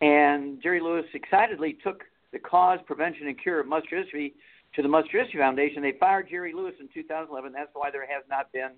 And 0.00 0.60
Jerry 0.62 0.80
Lewis 0.80 1.04
excitedly 1.14 1.78
took 1.82 2.02
the 2.32 2.38
cause, 2.38 2.78
prevention, 2.86 3.28
and 3.28 3.40
cure 3.40 3.60
of 3.60 3.66
muscular 3.66 4.04
dystrophy 4.04 4.32
to 4.74 4.82
the 4.82 4.88
Muscular 4.88 5.24
Dystrophy 5.24 5.38
Foundation. 5.38 5.82
They 5.82 5.92
fired 6.00 6.28
Jerry 6.30 6.52
Lewis 6.54 6.74
in 6.80 6.88
2011. 6.92 7.52
That's 7.52 7.70
why 7.74 7.90
there 7.90 8.06
has 8.06 8.24
not 8.28 8.50
been 8.52 8.70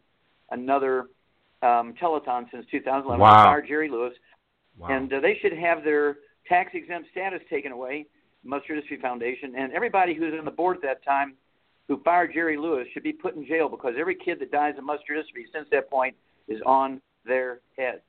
another 0.51 1.09
um, 1.63 1.95
telethon 2.01 2.51
since 2.51 2.67
2011. 2.71 3.21
Wow. 3.21 3.31
They 3.31 3.45
fired 3.45 3.69
Jerry 3.69 3.89
Lewis. 3.89 4.13
Wow. 4.77 4.89
And 4.89 5.13
uh, 5.13 5.21
they 5.21 5.39
should 5.41 5.53
have 5.57 5.85
their 5.85 6.17
tax 6.49 6.73
exempt 6.75 7.09
status 7.13 7.41
taken 7.49 7.73
away 7.73 8.07
Muscular 8.45 8.81
Dystrophy 8.81 9.01
Foundation, 9.01 9.55
and 9.57 9.73
everybody 9.73 10.15
who's 10.15 10.35
on 10.39 10.45
the 10.45 10.51
board 10.51 10.77
at 10.77 10.83
that 10.83 11.05
time 11.05 11.35
who 11.89 12.01
fired 12.03 12.33
Jerry 12.33 12.57
Lewis 12.57 12.87
should 12.93 13.03
be 13.03 13.13
put 13.13 13.35
in 13.37 13.47
jail 13.47 13.69
because 13.69 13.95
every 13.99 14.15
kid 14.15 14.39
that 14.41 14.51
dies 14.51 14.75
of 14.79 14.85
muscular 14.85 15.21
dystrophy 15.21 15.45
since 15.53 15.69
that 15.71 15.91
point 15.91 16.15
is 16.49 16.61
on 16.65 17.01
their 17.27 17.61
head. 17.77 18.01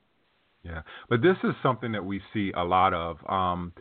Yeah, 0.62 0.82
but 1.08 1.22
this 1.22 1.36
is 1.44 1.54
something 1.62 1.92
that 1.92 2.04
we 2.04 2.20
see 2.32 2.52
a 2.56 2.64
lot 2.64 2.92
of. 2.92 3.18
Um, 3.28 3.72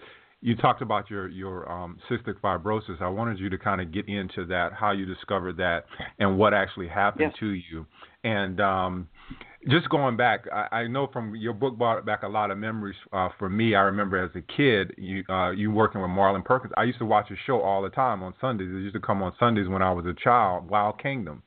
you 0.42 0.56
talked 0.56 0.84
about 0.84 1.10
your 1.10 1.28
your 1.28 1.70
um, 1.72 1.98
cystic 2.10 2.40
fibrosis. 2.44 3.02
I 3.02 3.08
wanted 3.08 3.40
you 3.40 3.50
to 3.50 3.58
kind 3.58 3.82
of 3.82 3.92
get 3.92 4.08
into 4.08 4.46
that, 4.48 4.74
how 4.74 4.92
you 4.92 5.06
discovered 5.06 5.58
that, 5.58 5.86
and 6.20 6.38
what 6.38 6.54
actually 6.54 6.88
happened 6.88 7.34
to 7.40 7.48
you. 7.48 7.88
And 8.24 8.60
um, 8.62 9.08
just 9.68 9.90
going 9.90 10.16
back, 10.16 10.46
I, 10.54 10.68
I 10.72 10.88
know 10.88 11.08
from 11.12 11.36
your 11.36 11.54
book 11.54 11.78
brought 11.78 12.06
back 12.06 12.24
a 12.24 12.28
lot 12.28 12.52
of 12.52 12.58
memories 12.58 12.96
uh, 13.12 13.30
for 13.40 13.50
me. 13.50 13.76
I 13.76 13.82
remember 13.82 14.24
as 14.24 14.32
a 14.36 14.42
kid, 14.42 14.94
you 14.98 15.24
uh, 15.30 15.52
you 15.52 15.72
working 15.72 16.02
with 16.02 16.12
Marlin 16.12 16.44
Perkins. 16.44 16.74
I 16.78 16.84
used 16.84 17.00
to 17.00 17.06
watch 17.06 17.30
his 17.30 17.40
show 17.46 17.62
all 17.62 17.82
the 17.82 17.90
time 17.90 18.22
on 18.22 18.34
Sundays. 18.40 18.70
It 18.70 18.80
used 18.80 18.96
to 18.96 19.00
come 19.00 19.24
on 19.24 19.34
Sundays 19.40 19.68
when 19.68 19.82
I 19.82 19.92
was 19.92 20.06
a 20.06 20.14
child, 20.14 20.70
Wild 20.70 21.02
Kingdom. 21.02 21.42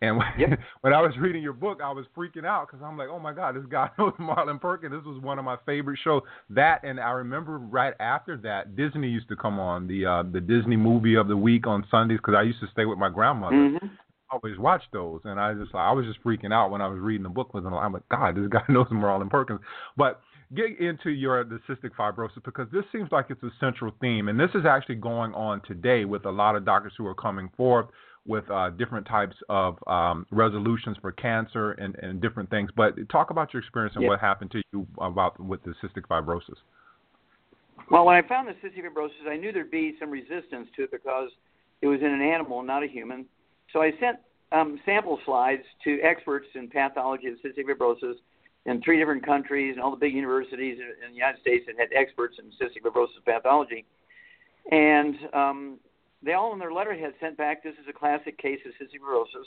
And 0.00 0.16
when, 0.16 0.28
yep. 0.38 0.60
when 0.82 0.92
I 0.92 1.00
was 1.02 1.12
reading 1.18 1.42
your 1.42 1.52
book, 1.52 1.80
I 1.82 1.90
was 1.90 2.06
freaking 2.16 2.44
out 2.44 2.68
because 2.68 2.84
I'm 2.84 2.96
like, 2.96 3.08
oh 3.10 3.18
my 3.18 3.32
God, 3.32 3.56
this 3.56 3.64
guy 3.68 3.90
knows 3.98 4.12
Marlin 4.20 4.60
Perkins. 4.60 4.92
This 4.92 5.04
was 5.04 5.20
one 5.20 5.40
of 5.40 5.44
my 5.44 5.56
favorite 5.66 5.98
shows. 6.04 6.22
That 6.50 6.84
and 6.84 7.00
I 7.00 7.10
remember 7.10 7.58
right 7.58 7.94
after 7.98 8.36
that, 8.38 8.76
Disney 8.76 9.08
used 9.08 9.28
to 9.30 9.36
come 9.36 9.58
on 9.58 9.88
the 9.88 10.06
uh, 10.06 10.22
the 10.22 10.40
Disney 10.40 10.76
movie 10.76 11.16
of 11.16 11.26
the 11.26 11.36
week 11.36 11.66
on 11.66 11.84
Sundays 11.90 12.18
because 12.18 12.34
I 12.36 12.42
used 12.42 12.60
to 12.60 12.68
stay 12.70 12.84
with 12.84 12.98
my 12.98 13.08
grandmother. 13.08 13.56
Mm-hmm 13.56 13.86
always 14.30 14.58
watch 14.58 14.82
those, 14.92 15.20
and 15.24 15.40
I 15.40 15.54
just 15.54 15.74
like 15.74 15.82
I 15.82 15.92
was 15.92 16.06
just 16.06 16.22
freaking 16.22 16.52
out 16.52 16.70
when 16.70 16.80
I 16.80 16.88
was 16.88 16.98
reading 17.00 17.22
the 17.22 17.28
book 17.28 17.54
with 17.54 17.64
him. 17.64 17.74
I'm 17.74 17.92
like, 17.92 18.08
God, 18.08 18.36
this 18.36 18.48
guy 18.50 18.62
knows 18.68 18.86
Marlin 18.90 19.28
Perkins. 19.28 19.60
But 19.96 20.20
get 20.54 20.78
into 20.80 21.10
your 21.10 21.44
the 21.44 21.60
cystic 21.68 21.90
fibrosis 21.98 22.42
because 22.44 22.68
this 22.72 22.84
seems 22.92 23.10
like 23.12 23.26
it's 23.30 23.42
a 23.42 23.50
central 23.60 23.92
theme, 24.00 24.28
and 24.28 24.38
this 24.38 24.50
is 24.54 24.64
actually 24.66 24.96
going 24.96 25.32
on 25.34 25.62
today 25.66 26.04
with 26.04 26.24
a 26.26 26.30
lot 26.30 26.56
of 26.56 26.64
doctors 26.64 26.92
who 26.96 27.06
are 27.06 27.14
coming 27.14 27.50
forth 27.56 27.86
with 28.26 28.48
uh, 28.50 28.70
different 28.70 29.06
types 29.06 29.34
of 29.48 29.76
um, 29.86 30.26
resolutions 30.30 30.96
for 31.00 31.12
cancer 31.12 31.72
and, 31.72 31.96
and 31.96 32.20
different 32.20 32.50
things. 32.50 32.70
But 32.76 32.94
talk 33.08 33.30
about 33.30 33.54
your 33.54 33.62
experience 33.62 33.94
and 33.96 34.02
yeah. 34.02 34.10
what 34.10 34.20
happened 34.20 34.50
to 34.50 34.62
you 34.72 34.86
about 34.98 35.40
with 35.40 35.62
the 35.62 35.74
cystic 35.82 36.02
fibrosis. 36.10 36.56
Well, 37.90 38.04
when 38.04 38.16
I 38.16 38.28
found 38.28 38.48
the 38.48 38.52
cystic 38.52 38.84
fibrosis, 38.84 39.30
I 39.30 39.36
knew 39.36 39.50
there'd 39.50 39.70
be 39.70 39.96
some 39.98 40.10
resistance 40.10 40.68
to 40.76 40.84
it 40.84 40.90
because 40.90 41.30
it 41.80 41.86
was 41.86 42.00
in 42.00 42.06
an 42.06 42.20
animal, 42.20 42.62
not 42.62 42.82
a 42.82 42.86
human. 42.86 43.24
So 43.72 43.82
I 43.82 43.92
sent 44.00 44.18
um, 44.52 44.80
sample 44.84 45.18
slides 45.24 45.62
to 45.84 46.00
experts 46.02 46.46
in 46.54 46.68
pathology 46.68 47.26
of 47.28 47.34
cystic 47.44 47.64
fibrosis 47.64 48.14
in 48.66 48.82
three 48.82 48.98
different 48.98 49.24
countries 49.24 49.74
and 49.74 49.82
all 49.82 49.90
the 49.90 49.96
big 49.96 50.14
universities 50.14 50.78
in 50.78 51.10
the 51.10 51.16
United 51.16 51.40
States 51.40 51.64
that 51.66 51.76
had 51.78 51.88
experts 51.94 52.36
in 52.38 52.46
cystic 52.52 52.82
fibrosis 52.82 53.24
pathology. 53.24 53.84
And 54.70 55.16
um, 55.32 55.78
they 56.22 56.32
all 56.32 56.52
in 56.52 56.58
their 56.58 56.72
letterhead 56.72 57.14
sent 57.20 57.36
back, 57.36 57.62
this 57.62 57.74
is 57.74 57.86
a 57.88 57.92
classic 57.92 58.38
case 58.38 58.60
of 58.66 58.72
cystic 58.72 59.00
fibrosis. 59.00 59.46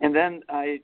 And 0.00 0.14
then 0.14 0.42
I 0.48 0.80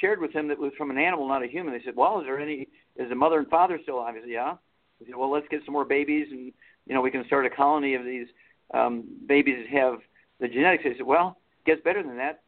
shared 0.00 0.20
with 0.20 0.32
them 0.32 0.48
that 0.48 0.54
it 0.54 0.60
was 0.60 0.72
from 0.76 0.90
an 0.90 0.98
animal, 0.98 1.28
not 1.28 1.42
a 1.42 1.46
human. 1.46 1.72
They 1.74 1.84
said, 1.84 1.96
well, 1.96 2.20
is 2.20 2.26
there 2.26 2.40
any, 2.40 2.68
is 2.96 3.08
the 3.08 3.14
mother 3.14 3.38
and 3.38 3.48
father 3.48 3.78
still 3.82 3.96
alive? 3.96 4.14
I 4.16 4.20
said, 4.20 4.30
yeah. 4.30 4.54
They 5.00 5.06
said, 5.06 5.16
well, 5.16 5.30
let's 5.30 5.46
get 5.50 5.60
some 5.64 5.74
more 5.74 5.84
babies 5.84 6.28
and, 6.30 6.52
you 6.86 6.94
know, 6.94 7.00
we 7.00 7.10
can 7.10 7.24
start 7.26 7.46
a 7.46 7.50
colony 7.50 7.94
of 7.94 8.04
these 8.04 8.26
um, 8.72 9.04
babies 9.26 9.56
that 9.64 9.78
have 9.78 9.98
the 10.40 10.48
genetics. 10.48 10.84
They 10.84 10.94
said, 10.96 11.06
well, 11.06 11.38
gets 11.64 11.82
better 11.82 12.02
than 12.02 12.16
that. 12.16 12.42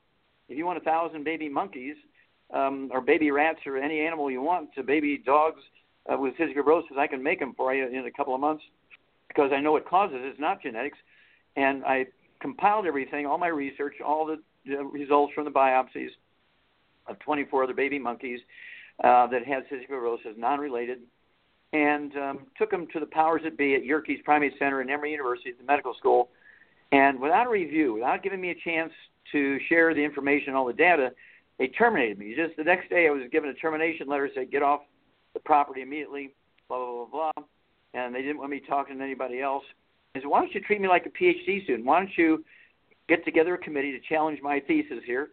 If 0.48 0.56
you 0.56 0.66
want 0.66 0.78
a 0.78 0.82
thousand 0.82 1.24
baby 1.24 1.48
monkeys 1.48 1.96
um, 2.52 2.90
or 2.92 3.00
baby 3.00 3.30
rats 3.30 3.60
or 3.66 3.76
any 3.76 4.00
animal 4.00 4.30
you 4.30 4.42
want 4.42 4.74
to 4.74 4.82
baby 4.82 5.22
dogs 5.24 5.60
uh, 6.10 6.16
with 6.16 6.34
cystic 6.34 6.56
fibrosis, 6.56 6.98
I 6.98 7.06
can 7.06 7.22
make 7.22 7.40
them 7.40 7.54
for 7.56 7.74
you 7.74 7.86
in 7.86 8.06
a 8.06 8.10
couple 8.10 8.34
of 8.34 8.40
months 8.40 8.62
because 9.28 9.50
I 9.52 9.60
know 9.60 9.72
what 9.72 9.88
causes 9.88 10.18
it. 10.20 10.26
It's 10.26 10.40
not 10.40 10.62
genetics. 10.62 10.98
And 11.56 11.84
I 11.84 12.06
compiled 12.40 12.86
everything, 12.86 13.26
all 13.26 13.38
my 13.38 13.48
research, 13.48 13.94
all 14.04 14.26
the 14.26 14.38
uh, 14.72 14.84
results 14.84 15.32
from 15.34 15.44
the 15.44 15.50
biopsies 15.50 16.10
of 17.06 17.18
24 17.20 17.64
other 17.64 17.74
baby 17.74 17.98
monkeys 17.98 18.40
uh, 19.02 19.26
that 19.28 19.44
had 19.44 19.64
cystic 19.68 19.90
fibrosis, 19.90 20.36
non-related, 20.36 20.98
and 21.72 22.16
um, 22.16 22.38
took 22.56 22.70
them 22.70 22.86
to 22.92 23.00
the 23.00 23.06
powers 23.06 23.42
that 23.44 23.58
be 23.58 23.74
at 23.74 23.84
Yerkes 23.84 24.22
Primate 24.24 24.54
Center 24.58 24.80
and 24.80 24.90
Emory 24.90 25.12
University 25.12 25.52
the 25.58 25.64
medical 25.64 25.94
school. 25.94 26.28
And 26.92 27.20
without 27.20 27.46
a 27.46 27.50
review, 27.50 27.94
without 27.94 28.22
giving 28.22 28.40
me 28.40 28.50
a 28.50 28.54
chance 28.54 28.92
to 29.32 29.58
share 29.68 29.92
the 29.92 30.04
information, 30.04 30.54
all 30.54 30.66
the 30.66 30.72
data, 30.72 31.12
they 31.58 31.68
terminated 31.68 32.18
me. 32.18 32.34
Just 32.36 32.56
the 32.56 32.64
next 32.64 32.90
day, 32.90 33.08
I 33.08 33.10
was 33.10 33.22
given 33.32 33.50
a 33.50 33.54
termination 33.54 34.08
letter 34.08 34.30
saying, 34.34 34.50
"Get 34.50 34.62
off 34.62 34.82
the 35.34 35.40
property 35.40 35.82
immediately." 35.82 36.34
Blah 36.68 36.78
blah 36.78 37.04
blah 37.06 37.32
blah. 37.34 37.44
And 37.94 38.14
they 38.14 38.22
didn't 38.22 38.38
want 38.38 38.50
me 38.50 38.60
talking 38.60 38.98
to 38.98 39.04
anybody 39.04 39.40
else. 39.40 39.64
I 40.14 40.20
said, 40.20 40.28
"Why 40.28 40.40
don't 40.40 40.54
you 40.54 40.60
treat 40.60 40.80
me 40.80 40.88
like 40.88 41.06
a 41.06 41.10
PhD 41.10 41.64
student? 41.64 41.84
Why 41.86 41.98
don't 41.98 42.16
you 42.16 42.44
get 43.08 43.24
together 43.24 43.54
a 43.54 43.58
committee 43.58 43.92
to 43.92 44.00
challenge 44.00 44.40
my 44.42 44.60
thesis 44.60 45.02
here, 45.04 45.30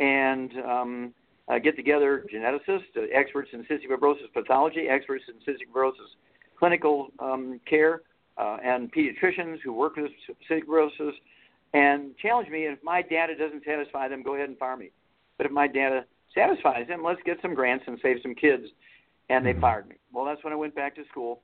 and 0.00 0.52
um, 0.58 1.14
uh, 1.48 1.58
get 1.58 1.76
together 1.76 2.24
geneticists, 2.32 2.96
uh, 2.96 3.02
experts 3.12 3.50
in 3.52 3.64
cystic 3.64 3.88
fibrosis 3.90 4.32
pathology, 4.32 4.88
experts 4.88 5.24
in 5.28 5.34
cystic 5.46 5.68
fibrosis 5.72 6.16
clinical 6.58 7.08
um, 7.18 7.60
care, 7.68 8.02
uh, 8.38 8.58
and 8.64 8.92
pediatricians 8.92 9.58
who 9.62 9.72
work 9.72 9.96
with 9.96 10.10
cystic 10.50 10.64
fibrosis, 10.64 11.12
and 11.74 12.16
challenge 12.18 12.48
me. 12.48 12.66
And 12.66 12.76
if 12.76 12.84
my 12.84 13.02
data 13.02 13.34
doesn't 13.36 13.64
satisfy 13.64 14.08
them, 14.08 14.22
go 14.22 14.34
ahead 14.34 14.48
and 14.48 14.58
fire 14.58 14.76
me. 14.76 14.90
But 15.36 15.46
if 15.46 15.52
my 15.52 15.66
data 15.66 16.04
satisfies 16.34 16.86
them, 16.88 17.02
let's 17.02 17.20
get 17.24 17.38
some 17.42 17.54
grants 17.54 17.84
and 17.86 17.98
save 18.02 18.18
some 18.22 18.34
kids. 18.34 18.64
And 19.28 19.44
they 19.44 19.52
mm-hmm. 19.52 19.60
fired 19.60 19.88
me. 19.88 19.96
Well, 20.12 20.24
that's 20.24 20.42
when 20.44 20.52
I 20.52 20.56
went 20.56 20.74
back 20.74 20.94
to 20.96 21.04
school. 21.10 21.40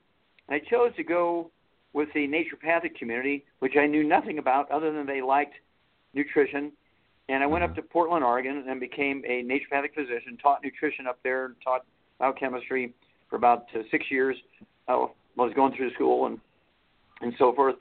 And 0.49 0.61
I 0.61 0.71
chose 0.71 0.95
to 0.97 1.05
go 1.05 1.51
with 1.93 2.09
the 2.15 2.29
naturopathic 2.29 2.97
community, 2.97 3.45
which 3.61 3.77
I 3.79 3.87
knew 3.87 4.05
nothing 4.05 4.39
about 4.39 4.71
other 4.71 4.93
than 4.93 5.07
they 5.07 5.23
liked 5.23 5.55
nutrition. 6.15 6.73
And 7.29 7.43
I 7.43 7.47
went 7.47 7.65
up 7.65 7.71
mm-hmm. 7.71 7.81
to 7.81 7.89
Portland, 7.89 8.25
Oregon, 8.25 8.65
and 8.69 8.81
became 8.81 9.23
a 9.27 9.43
naturopathic 9.43 9.95
physician. 9.95 10.37
Taught 10.43 10.63
nutrition 10.65 11.07
up 11.07 11.19
there, 11.23 11.47
and 11.47 11.55
taught 11.65 11.85
biochemistry 12.19 12.93
for 13.31 13.37
about 13.37 13.67
uh, 13.75 13.81
six 13.91 14.07
years. 14.11 14.37
I 14.89 15.07
was 15.37 15.53
going 15.55 15.75
through 15.77 15.93
school 15.93 16.27
and 16.27 16.41
and 17.21 17.33
so 17.39 17.53
forth, 17.55 17.77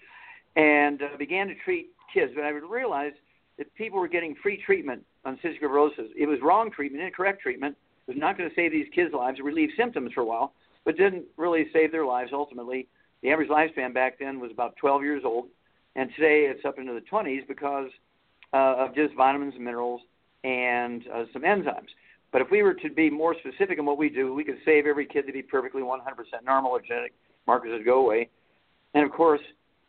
and 0.55 1.01
uh, 1.01 1.17
began 1.17 1.47
to 1.47 1.55
treat 1.63 1.89
kids. 2.13 2.31
But 2.35 2.43
I 2.43 2.49
realized 2.49 3.15
that 3.57 3.73
people 3.75 3.99
were 3.99 4.07
getting 4.07 4.35
free 4.41 4.61
treatment 4.63 5.03
on 5.25 5.37
cystic 5.37 5.61
fibrosis. 5.61 6.09
It 6.17 6.27
was 6.27 6.39
wrong 6.41 6.71
treatment, 6.71 7.03
incorrect 7.03 7.41
treatment. 7.41 7.75
It 8.07 8.11
was 8.11 8.19
not 8.19 8.37
going 8.37 8.49
to 8.49 8.55
save 8.55 8.71
these 8.71 8.87
kids' 8.93 9.13
lives. 9.13 9.39
It 9.39 9.43
relieved 9.43 9.73
symptoms 9.77 10.13
for 10.13 10.21
a 10.21 10.25
while, 10.25 10.53
but 10.85 10.97
didn't 10.97 11.25
really 11.35 11.65
save 11.73 11.91
their 11.91 12.05
lives 12.05 12.31
ultimately. 12.33 12.87
The 13.21 13.31
average 13.31 13.49
lifespan 13.49 13.93
back 13.93 14.19
then 14.19 14.39
was 14.39 14.51
about 14.51 14.75
12 14.77 15.03
years 15.03 15.23
old, 15.25 15.47
and 15.95 16.09
today 16.15 16.45
it's 16.49 16.63
up 16.65 16.77
into 16.79 16.93
the 16.93 17.01
20s 17.11 17.47
because 17.47 17.89
uh, 18.53 18.75
of 18.77 18.95
just 18.95 19.13
vitamins 19.15 19.55
and 19.55 19.63
minerals 19.63 20.01
and 20.43 21.03
uh, 21.13 21.25
some 21.33 21.41
enzymes. 21.41 21.89
But 22.31 22.41
if 22.41 22.51
we 22.51 22.61
were 22.61 22.73
to 22.75 22.89
be 22.89 23.09
more 23.09 23.35
specific 23.39 23.79
in 23.79 23.85
what 23.85 23.97
we 23.97 24.09
do, 24.09 24.33
we 24.33 24.43
could 24.43 24.57
save 24.65 24.85
every 24.85 25.05
kid 25.05 25.25
to 25.27 25.33
be 25.33 25.41
perfectly 25.41 25.81
100% 25.81 25.99
normal 26.45 26.71
or 26.71 26.81
genetic 26.81 27.13
markers 27.47 27.71
would 27.71 27.85
go 27.85 27.99
away. 28.05 28.29
And 28.93 29.03
of 29.05 29.11
course, 29.11 29.41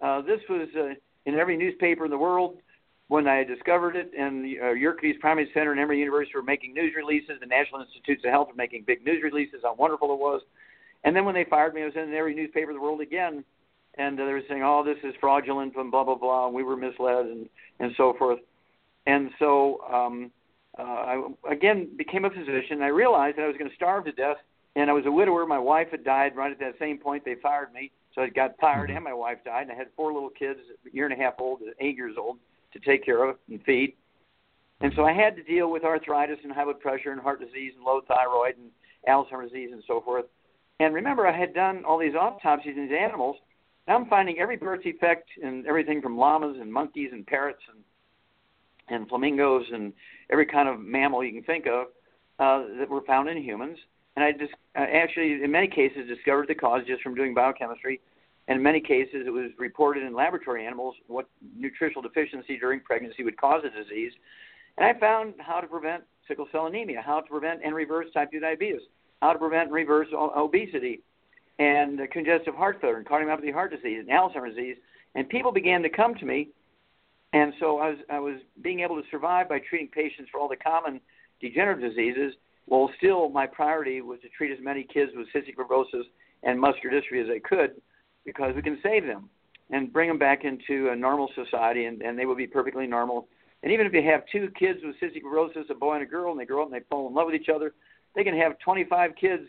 uh, 0.02 0.22
this 0.22 0.40
was 0.48 0.68
uh, 0.76 0.94
in 1.26 1.34
every 1.34 1.56
newspaper 1.56 2.04
in 2.04 2.10
the 2.10 2.18
world 2.18 2.58
when 3.08 3.26
I 3.26 3.44
discovered 3.44 3.96
it. 3.96 4.12
And 4.16 4.44
the 4.44 4.60
uh, 4.60 5.18
Primate 5.20 5.48
Center 5.52 5.72
and 5.72 5.80
Emory 5.80 5.98
University 5.98 6.32
were 6.36 6.42
making 6.42 6.74
news 6.74 6.92
releases. 6.96 7.40
The 7.40 7.46
National 7.46 7.80
Institutes 7.80 8.22
of 8.24 8.30
Health 8.30 8.48
were 8.48 8.54
making 8.54 8.84
big 8.86 9.04
news 9.04 9.22
releases 9.22 9.60
how 9.62 9.74
wonderful 9.74 10.12
it 10.12 10.18
was. 10.18 10.42
And 11.04 11.14
then 11.14 11.24
when 11.24 11.34
they 11.34 11.44
fired 11.44 11.74
me, 11.74 11.82
I 11.82 11.86
was 11.86 11.94
in 11.96 12.12
every 12.14 12.34
newspaper 12.34 12.70
in 12.70 12.76
the 12.76 12.82
world 12.82 13.00
again. 13.00 13.44
And 13.96 14.20
uh, 14.20 14.26
they 14.26 14.32
were 14.32 14.42
saying, 14.48 14.62
"Oh, 14.62 14.84
this 14.84 14.98
is 15.02 15.14
fraudulent," 15.20 15.74
and 15.74 15.90
blah 15.90 16.04
blah 16.04 16.14
blah. 16.14 16.46
And 16.46 16.54
we 16.54 16.62
were 16.62 16.76
misled, 16.76 17.26
and 17.26 17.48
and 17.80 17.92
so 17.96 18.14
forth. 18.16 18.38
And 19.06 19.30
so 19.38 19.80
um, 19.92 20.30
uh, 20.78 20.82
I 20.82 21.22
again 21.50 21.88
became 21.96 22.24
a 22.24 22.30
physician. 22.30 22.82
I 22.82 22.88
realized 22.88 23.38
that 23.38 23.42
I 23.42 23.46
was 23.48 23.56
going 23.56 23.70
to 23.70 23.74
starve 23.74 24.04
to 24.04 24.12
death, 24.12 24.36
and 24.76 24.88
I 24.88 24.92
was 24.92 25.06
a 25.06 25.10
widower. 25.10 25.46
My 25.46 25.58
wife 25.58 25.88
had 25.90 26.04
died 26.04 26.36
right 26.36 26.52
at 26.52 26.60
that 26.60 26.78
same 26.78 26.98
point. 26.98 27.24
They 27.24 27.34
fired 27.36 27.72
me, 27.72 27.90
so 28.18 28.24
I 28.24 28.28
got 28.30 28.58
fired, 28.60 28.88
mm-hmm. 28.88 28.96
and 28.96 29.04
my 29.04 29.14
wife 29.14 29.38
died. 29.44 29.62
And 29.62 29.72
I 29.72 29.76
had 29.76 29.86
four 29.94 30.12
little 30.12 30.30
kids, 30.30 30.58
a 30.84 30.94
year 30.94 31.06
and 31.06 31.14
a 31.14 31.22
half 31.22 31.34
old, 31.38 31.60
eight 31.78 31.96
years 31.96 32.16
old, 32.18 32.38
to 32.72 32.80
take 32.80 33.04
care 33.04 33.22
of 33.24 33.36
and 33.48 33.62
feed. 33.62 33.94
And 34.80 34.92
so 34.96 35.04
I 35.04 35.12
had 35.12 35.36
to 35.36 35.42
deal 35.44 35.70
with 35.70 35.84
arthritis 35.84 36.38
and 36.42 36.52
high 36.52 36.64
blood 36.64 36.80
pressure 36.80 37.12
and 37.12 37.20
heart 37.20 37.40
disease 37.40 37.72
and 37.76 37.84
low 37.84 38.00
thyroid 38.08 38.56
and 38.56 38.70
Alzheimer's 39.08 39.52
disease 39.52 39.70
and 39.72 39.82
so 39.86 40.00
forth. 40.00 40.24
And 40.80 40.94
remember, 40.94 41.26
I 41.28 41.36
had 41.36 41.54
done 41.54 41.84
all 41.84 41.98
these 41.98 42.14
autopsies 42.14 42.74
in 42.76 42.88
these 42.88 42.98
animals. 43.00 43.36
Now 43.86 43.96
I'm 43.96 44.06
finding 44.06 44.38
every 44.38 44.56
birth 44.56 44.82
defect 44.82 45.28
in 45.40 45.64
everything 45.66 46.02
from 46.02 46.18
llamas 46.18 46.56
and 46.60 46.72
monkeys 46.72 47.10
and 47.12 47.26
parrots 47.26 47.62
and 47.72 47.84
and 48.90 49.06
flamingos 49.06 49.66
and 49.70 49.92
every 50.30 50.46
kind 50.46 50.66
of 50.66 50.80
mammal 50.80 51.22
you 51.22 51.30
can 51.30 51.42
think 51.42 51.66
of 51.66 51.88
uh, 52.38 52.64
that 52.78 52.88
were 52.88 53.02
found 53.02 53.28
in 53.28 53.36
humans. 53.36 53.76
And 54.16 54.24
I 54.24 54.32
just 54.32 54.54
uh, 54.76 54.86
actually, 54.92 55.44
in 55.44 55.50
many 55.50 55.68
cases, 55.68 56.08
discovered 56.08 56.48
the 56.48 56.54
cause 56.54 56.82
just 56.86 57.02
from 57.02 57.14
doing 57.14 57.34
biochemistry. 57.34 58.00
And 58.48 58.56
in 58.56 58.62
many 58.62 58.80
cases, 58.80 59.26
it 59.26 59.30
was 59.30 59.50
reported 59.58 60.02
in 60.02 60.14
laboratory 60.14 60.66
animals 60.66 60.96
what 61.06 61.28
nutritional 61.56 62.02
deficiency 62.02 62.58
during 62.58 62.80
pregnancy 62.80 63.22
would 63.22 63.36
cause 63.36 63.62
a 63.64 63.70
disease. 63.70 64.12
And 64.76 64.86
I 64.86 64.98
found 64.98 65.34
how 65.38 65.60
to 65.60 65.66
prevent 65.66 66.02
sickle 66.26 66.48
cell 66.50 66.66
anemia, 66.66 67.02
how 67.04 67.20
to 67.20 67.28
prevent 67.28 67.60
and 67.64 67.74
reverse 67.74 68.06
type 68.12 68.32
2 68.32 68.40
diabetes, 68.40 68.80
how 69.22 69.32
to 69.32 69.38
prevent 69.38 69.66
and 69.66 69.72
reverse 69.72 70.08
obesity, 70.12 71.02
and 71.58 72.00
congestive 72.10 72.54
heart 72.54 72.80
failure, 72.80 72.96
and 72.96 73.06
cardiomyopathy 73.06 73.52
heart 73.52 73.70
disease, 73.70 74.00
and 74.00 74.08
Alzheimer's 74.08 74.56
disease. 74.56 74.76
And 75.14 75.28
people 75.28 75.52
began 75.52 75.82
to 75.82 75.88
come 75.88 76.14
to 76.16 76.24
me 76.24 76.48
and 77.32 77.52
so 77.60 77.78
I 77.78 77.90
was 77.90 77.98
I 78.10 78.18
was 78.18 78.36
being 78.62 78.80
able 78.80 78.96
to 78.96 79.08
survive 79.10 79.48
by 79.48 79.58
treating 79.58 79.88
patients 79.88 80.30
for 80.30 80.40
all 80.40 80.48
the 80.48 80.56
common 80.56 81.00
degenerative 81.40 81.90
diseases, 81.90 82.34
while 82.66 82.90
still 82.96 83.28
my 83.28 83.46
priority 83.46 84.00
was 84.00 84.18
to 84.20 84.28
treat 84.30 84.50
as 84.50 84.58
many 84.62 84.82
kids 84.82 85.12
with 85.14 85.26
cystic 85.34 85.56
fibrosis 85.56 86.04
and 86.42 86.58
muscular 86.58 87.00
dystrophy 87.00 87.22
as 87.22 87.28
I 87.30 87.40
could, 87.46 87.80
because 88.24 88.54
we 88.54 88.62
can 88.62 88.78
save 88.82 89.06
them 89.06 89.28
and 89.70 89.92
bring 89.92 90.08
them 90.08 90.18
back 90.18 90.44
into 90.44 90.90
a 90.90 90.96
normal 90.96 91.30
society, 91.34 91.84
and, 91.84 92.02
and 92.02 92.18
they 92.18 92.26
will 92.26 92.36
be 92.36 92.46
perfectly 92.46 92.86
normal. 92.86 93.28
And 93.62 93.72
even 93.72 93.86
if 93.86 93.92
you 93.92 94.02
have 94.02 94.22
two 94.30 94.50
kids 94.58 94.80
with 94.82 94.96
cystic 95.00 95.22
fibrosis, 95.22 95.68
a 95.70 95.74
boy 95.74 95.94
and 95.94 96.02
a 96.02 96.06
girl, 96.06 96.30
and 96.30 96.40
they 96.40 96.46
grow 96.46 96.62
up 96.62 96.72
and 96.72 96.74
they 96.74 96.84
fall 96.88 97.08
in 97.08 97.14
love 97.14 97.26
with 97.26 97.34
each 97.34 97.48
other, 97.48 97.74
they 98.14 98.24
can 98.24 98.36
have 98.36 98.58
25 98.60 99.14
kids, 99.20 99.44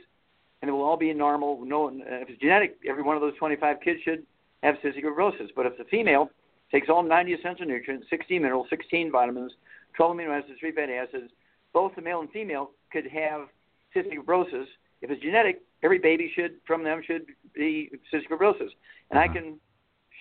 and 0.62 0.70
it 0.70 0.72
will 0.72 0.84
all 0.84 0.98
be 0.98 1.14
normal. 1.14 1.64
No, 1.64 1.90
if 1.90 2.30
it's 2.30 2.42
genetic, 2.42 2.78
every 2.88 3.04
one 3.04 3.16
of 3.16 3.22
those 3.22 3.36
25 3.38 3.78
kids 3.82 4.02
should 4.04 4.26
have 4.64 4.76
cystic 4.84 5.04
fibrosis. 5.04 5.50
But 5.56 5.66
if 5.66 5.78
the 5.78 5.86
female 5.86 6.30
Takes 6.72 6.90
all 6.90 7.02
90 7.02 7.34
essential 7.34 7.66
nutrients, 7.66 8.08
16 8.10 8.42
minerals, 8.42 8.68
16 8.70 9.12
vitamins, 9.12 9.54
12 9.96 10.16
amino 10.16 10.40
acids, 10.40 10.60
3 10.60 10.72
fatty 10.72 10.94
acids. 10.94 11.32
Both 11.74 11.96
the 11.96 12.02
male 12.02 12.20
and 12.20 12.30
female 12.32 12.72
could 12.92 13.08
have 13.08 13.48
cystic 13.96 14.18
fibrosis. 14.18 14.66
If 15.02 15.10
it's 15.10 15.22
genetic, 15.22 15.62
every 15.84 16.00
baby 16.00 16.32
should 16.36 16.56
from 16.66 16.84
them 16.84 17.02
should 17.06 17.26
be 17.56 17.90
cystic 18.14 18.30
fibrosis. 18.30 18.70
And 19.10 19.20
I 19.20 19.26
mm-hmm. 19.26 19.34
can 19.34 19.60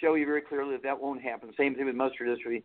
show 0.01 0.15
you 0.15 0.27
very 0.27 0.43
clearly 0.43 0.73
that 0.73 0.83
that 0.83 1.01
won't 1.01 1.23
happen. 1.23 1.51
Same 1.57 1.75
thing 1.75 1.87
with 1.87 1.95
muscular 1.95 2.35
dystrophy. 2.35 2.63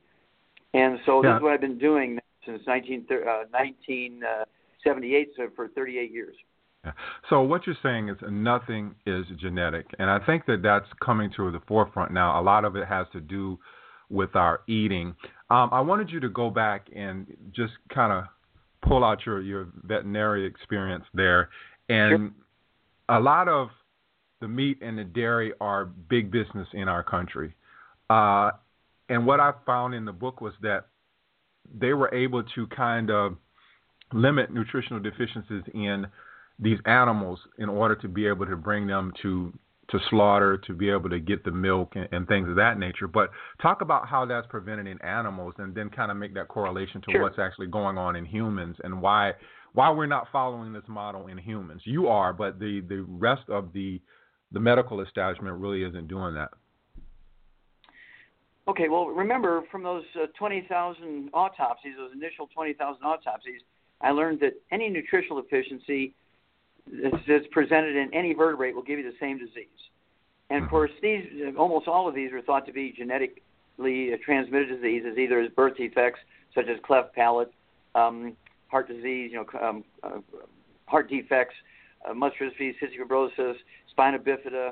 And 0.73 0.99
so 1.05 1.23
yeah. 1.23 1.31
this 1.31 1.37
is 1.37 1.43
what 1.43 1.53
I've 1.53 1.61
been 1.61 1.77
doing 1.77 2.19
since 2.45 2.61
19, 2.65 3.05
uh, 3.11 3.45
1978, 3.51 5.29
so 5.37 5.49
for 5.55 5.67
38 5.69 6.11
years. 6.11 6.35
Yeah. 6.83 6.91
So 7.29 7.41
what 7.41 7.65
you're 7.65 7.77
saying 7.81 8.09
is 8.09 8.17
nothing 8.29 8.95
is 9.05 9.25
genetic, 9.39 9.85
and 9.99 10.09
I 10.09 10.19
think 10.25 10.45
that 10.47 10.61
that's 10.61 10.87
coming 11.03 11.31
to 11.37 11.49
the 11.49 11.61
forefront 11.65 12.11
now. 12.11 12.41
A 12.41 12.43
lot 12.43 12.65
of 12.65 12.75
it 12.75 12.85
has 12.87 13.07
to 13.13 13.21
do 13.21 13.57
with 14.09 14.35
our 14.35 14.61
eating. 14.67 15.15
Um, 15.49 15.69
I 15.71 15.79
wanted 15.79 16.09
you 16.09 16.19
to 16.19 16.29
go 16.29 16.49
back 16.49 16.87
and 16.93 17.25
just 17.55 17.73
kind 17.93 18.11
of 18.11 18.25
pull 18.81 19.05
out 19.05 19.25
your 19.25 19.41
your 19.41 19.67
veterinary 19.83 20.45
experience 20.45 21.05
there, 21.13 21.49
and. 21.89 22.33
A 23.09 23.19
lot 23.19 23.47
of 23.47 23.69
the 24.41 24.47
meat 24.47 24.79
and 24.81 24.97
the 24.97 25.03
dairy 25.03 25.53
are 25.61 25.85
big 25.85 26.31
business 26.31 26.67
in 26.73 26.87
our 26.87 27.03
country. 27.03 27.55
Uh, 28.09 28.51
and 29.09 29.25
what 29.25 29.39
I 29.39 29.53
found 29.65 29.93
in 29.93 30.05
the 30.05 30.11
book 30.11 30.41
was 30.41 30.53
that 30.61 30.87
they 31.73 31.93
were 31.93 32.13
able 32.13 32.43
to 32.43 32.67
kind 32.67 33.09
of 33.09 33.35
limit 34.11 34.53
nutritional 34.53 34.99
deficiencies 34.99 35.63
in 35.73 36.07
these 36.59 36.77
animals 36.85 37.39
in 37.57 37.69
order 37.69 37.95
to 37.95 38.07
be 38.07 38.27
able 38.27 38.45
to 38.45 38.55
bring 38.55 38.87
them 38.87 39.11
to 39.21 39.53
to 39.89 39.99
slaughter 40.09 40.57
to 40.57 40.73
be 40.73 40.89
able 40.89 41.09
to 41.09 41.19
get 41.19 41.43
the 41.43 41.51
milk 41.51 41.91
and, 41.95 42.07
and 42.13 42.27
things 42.27 42.47
of 42.47 42.55
that 42.55 42.79
nature. 42.79 43.07
But 43.07 43.31
talk 43.61 43.81
about 43.81 44.07
how 44.07 44.25
that's 44.25 44.47
prevented 44.47 44.87
in 44.87 45.01
animals, 45.01 45.53
and 45.57 45.75
then 45.75 45.89
kind 45.89 46.09
of 46.09 46.17
make 46.17 46.33
that 46.35 46.47
correlation 46.47 47.01
to 47.01 47.11
sure. 47.11 47.21
what's 47.21 47.37
actually 47.37 47.67
going 47.67 47.97
on 47.97 48.15
in 48.15 48.25
humans 48.25 48.77
and 48.83 49.01
why 49.01 49.33
why 49.73 49.89
we're 49.91 50.05
not 50.05 50.27
following 50.31 50.71
this 50.71 50.83
model 50.87 51.27
in 51.27 51.37
humans. 51.37 51.81
You 51.85 52.07
are, 52.07 52.33
but 52.33 52.59
the 52.59 52.81
the 52.87 53.05
rest 53.07 53.49
of 53.49 53.73
the 53.73 54.01
the 54.51 54.59
medical 54.59 55.01
establishment 55.01 55.57
really 55.57 55.83
isn't 55.83 56.07
doing 56.07 56.35
that. 56.35 56.51
Okay, 58.67 58.87
well, 58.87 59.07
remember 59.07 59.63
from 59.69 59.83
those 59.83 60.03
uh, 60.15 60.27
20,000 60.37 61.29
autopsies, 61.33 61.93
those 61.97 62.11
initial 62.13 62.47
20,000 62.53 63.03
autopsies, 63.03 63.59
I 63.99 64.11
learned 64.11 64.39
that 64.39 64.53
any 64.71 64.89
nutritional 64.89 65.41
deficiency 65.41 66.13
that's 66.89 67.47
presented 67.51 67.97
in 67.97 68.13
any 68.13 68.33
vertebrate 68.33 68.73
will 68.73 68.83
give 68.83 68.99
you 68.99 69.05
the 69.09 69.17
same 69.19 69.37
disease. 69.37 69.67
And 70.49 70.59
of 70.59 70.63
mm-hmm. 70.63 70.69
course, 70.69 70.91
these 71.01 71.25
almost 71.57 71.87
all 71.87 72.07
of 72.07 72.15
these 72.15 72.31
are 72.31 72.41
thought 72.41 72.65
to 72.67 72.73
be 72.73 72.93
genetically 72.95 74.11
transmitted 74.23 74.67
diseases, 74.67 75.17
either 75.17 75.39
as 75.39 75.49
birth 75.51 75.75
defects 75.75 76.19
such 76.55 76.65
as 76.67 76.77
cleft 76.83 77.13
palate, 77.15 77.51
um, 77.95 78.37
heart 78.73 78.87
disease, 78.87 79.31
you 79.31 79.37
know, 79.37 79.59
um, 79.61 79.83
uh, 80.01 80.17
heart 80.87 81.07
defects, 81.07 81.53
uh, 82.09 82.13
muscular 82.13 82.51
dystrophy, 82.51 82.73
cystic 82.81 82.99
fibrosis, 82.99 83.53
spina 83.91 84.17
bifida, 84.17 84.71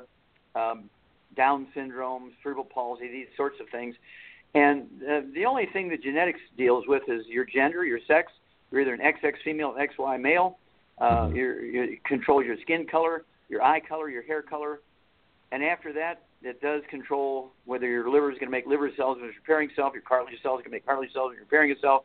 um, 0.56 0.90
Down 1.36 1.68
syndrome, 1.72 2.32
cerebral 2.42 2.64
palsy, 2.64 3.08
these 3.08 3.28
sorts 3.36 3.60
of 3.60 3.68
things. 3.70 3.94
And 4.54 4.82
uh, 5.08 5.20
the 5.32 5.46
only 5.46 5.66
thing 5.72 5.88
that 5.90 6.02
genetics 6.02 6.40
deals 6.58 6.84
with 6.88 7.04
is 7.08 7.22
your 7.28 7.44
gender, 7.44 7.84
your 7.84 8.00
sex. 8.06 8.32
You're 8.70 8.82
either 8.82 8.92
an 8.92 9.00
XX 9.00 9.34
female, 9.44 9.74
XY 9.78 10.20
male. 10.20 10.58
Uh, 10.98 11.30
your, 11.32 11.64
it 11.84 12.04
controls 12.04 12.44
your 12.44 12.56
skin 12.60 12.86
color, 12.86 13.24
your 13.48 13.62
eye 13.62 13.80
color, 13.80 14.10
your 14.10 14.22
hair 14.22 14.42
color. 14.42 14.80
And 15.52 15.62
after 15.62 15.92
that, 15.92 16.24
it 16.42 16.60
does 16.60 16.82
control 16.90 17.52
whether 17.66 17.86
your 17.86 18.10
liver 18.10 18.30
is 18.32 18.38
going 18.38 18.48
to 18.48 18.56
make 18.58 18.66
liver 18.66 18.90
cells 18.96 19.18
when 19.18 19.28
it's 19.28 19.36
repairing 19.36 19.70
itself, 19.70 19.92
your 19.94 20.02
cartilage 20.02 20.42
cells 20.42 20.58
are 20.58 20.64
going 20.64 20.72
to 20.72 20.76
make 20.76 20.86
cartilage 20.86 21.12
cells 21.12 21.30
it's 21.32 21.40
repairing 21.40 21.70
itself. 21.70 22.02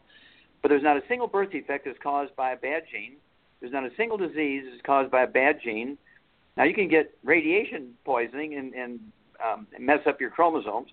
But 0.67 0.71
there's 0.71 0.83
not 0.83 0.97
a 0.97 1.03
single 1.07 1.27
birth 1.27 1.51
defect 1.51 1.85
that's 1.85 1.97
caused 2.03 2.35
by 2.35 2.51
a 2.51 2.57
bad 2.57 2.83
gene. 2.91 3.13
There's 3.61 3.71
not 3.71 3.85
a 3.85 3.91
single 3.95 4.17
disease 4.17 4.65
that's 4.69 4.81
caused 4.85 5.09
by 5.09 5.23
a 5.23 5.27
bad 5.27 5.61
gene. 5.63 5.97
Now 6.57 6.65
you 6.65 6.73
can 6.73 6.89
get 6.89 7.17
radiation 7.23 7.93
poisoning 8.03 8.55
and, 8.55 8.73
and 8.73 8.99
um, 9.41 9.67
mess 9.79 10.01
up 10.05 10.19
your 10.19 10.29
chromosomes, 10.29 10.89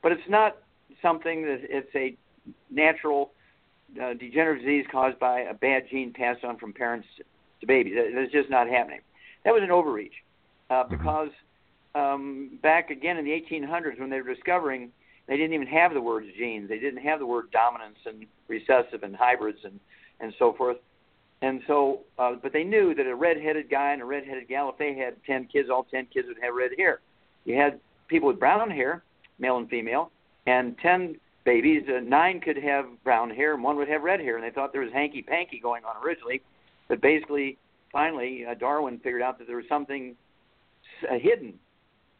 but 0.00 0.12
it's 0.12 0.28
not 0.28 0.58
something 1.02 1.42
that 1.42 1.58
it's 1.64 1.92
a 1.96 2.16
natural 2.70 3.32
uh, 4.00 4.14
degenerative 4.14 4.62
disease 4.62 4.86
caused 4.92 5.18
by 5.18 5.40
a 5.40 5.54
bad 5.54 5.88
gene 5.90 6.12
passed 6.12 6.44
on 6.44 6.56
from 6.56 6.72
parents 6.72 7.08
to 7.60 7.66
babies. 7.66 7.94
That's 8.14 8.30
just 8.30 8.48
not 8.48 8.68
happening. 8.68 9.00
That 9.44 9.52
was 9.52 9.64
an 9.64 9.72
overreach 9.72 10.22
uh, 10.70 10.84
mm-hmm. 10.84 10.96
because 10.96 11.30
um, 11.96 12.60
back 12.62 12.90
again 12.90 13.16
in 13.16 13.24
the 13.24 13.32
1800s 13.32 13.98
when 13.98 14.08
they 14.08 14.20
were 14.20 14.32
discovering, 14.32 14.92
they 15.26 15.36
didn't 15.36 15.54
even 15.54 15.66
have 15.66 15.92
the 15.92 16.00
words 16.00 16.26
genes. 16.38 16.68
They 16.68 16.78
didn't 16.78 17.02
have 17.02 17.18
the 17.18 17.26
word 17.26 17.50
dominance 17.50 17.98
and 18.04 18.26
recessive 18.48 19.02
and 19.02 19.14
hybrids 19.14 19.58
and 19.64 19.80
and 20.20 20.32
so 20.38 20.52
forth. 20.52 20.78
And 21.42 21.60
so, 21.66 22.00
uh, 22.18 22.36
but 22.42 22.52
they 22.54 22.64
knew 22.64 22.94
that 22.94 23.06
a 23.06 23.14
red-headed 23.14 23.68
guy 23.68 23.92
and 23.92 24.00
a 24.00 24.06
red-headed 24.06 24.48
gal, 24.48 24.70
if 24.70 24.78
they 24.78 24.94
had 24.94 25.16
ten 25.26 25.44
kids, 25.44 25.68
all 25.68 25.84
ten 25.84 26.06
kids 26.06 26.28
would 26.28 26.38
have 26.42 26.54
red 26.54 26.70
hair. 26.78 27.00
You 27.44 27.56
had 27.56 27.78
people 28.08 28.28
with 28.28 28.38
brown 28.38 28.70
hair, 28.70 29.02
male 29.38 29.58
and 29.58 29.68
female, 29.68 30.10
and 30.46 30.76
ten 30.78 31.16
babies, 31.44 31.82
uh, 31.88 32.00
nine 32.00 32.40
could 32.40 32.56
have 32.56 32.86
brown 33.04 33.30
hair 33.30 33.54
and 33.54 33.62
one 33.62 33.76
would 33.76 33.88
have 33.88 34.02
red 34.02 34.20
hair. 34.20 34.36
And 34.36 34.44
they 34.44 34.50
thought 34.50 34.72
there 34.72 34.80
was 34.80 34.92
hanky-panky 34.92 35.60
going 35.60 35.84
on 35.84 36.02
originally, 36.04 36.42
but 36.88 37.00
basically, 37.00 37.58
finally, 37.92 38.44
uh, 38.44 38.54
Darwin 38.54 38.98
figured 38.98 39.22
out 39.22 39.38
that 39.38 39.46
there 39.46 39.56
was 39.56 39.66
something 39.68 40.16
uh, 41.08 41.18
hidden 41.18 41.54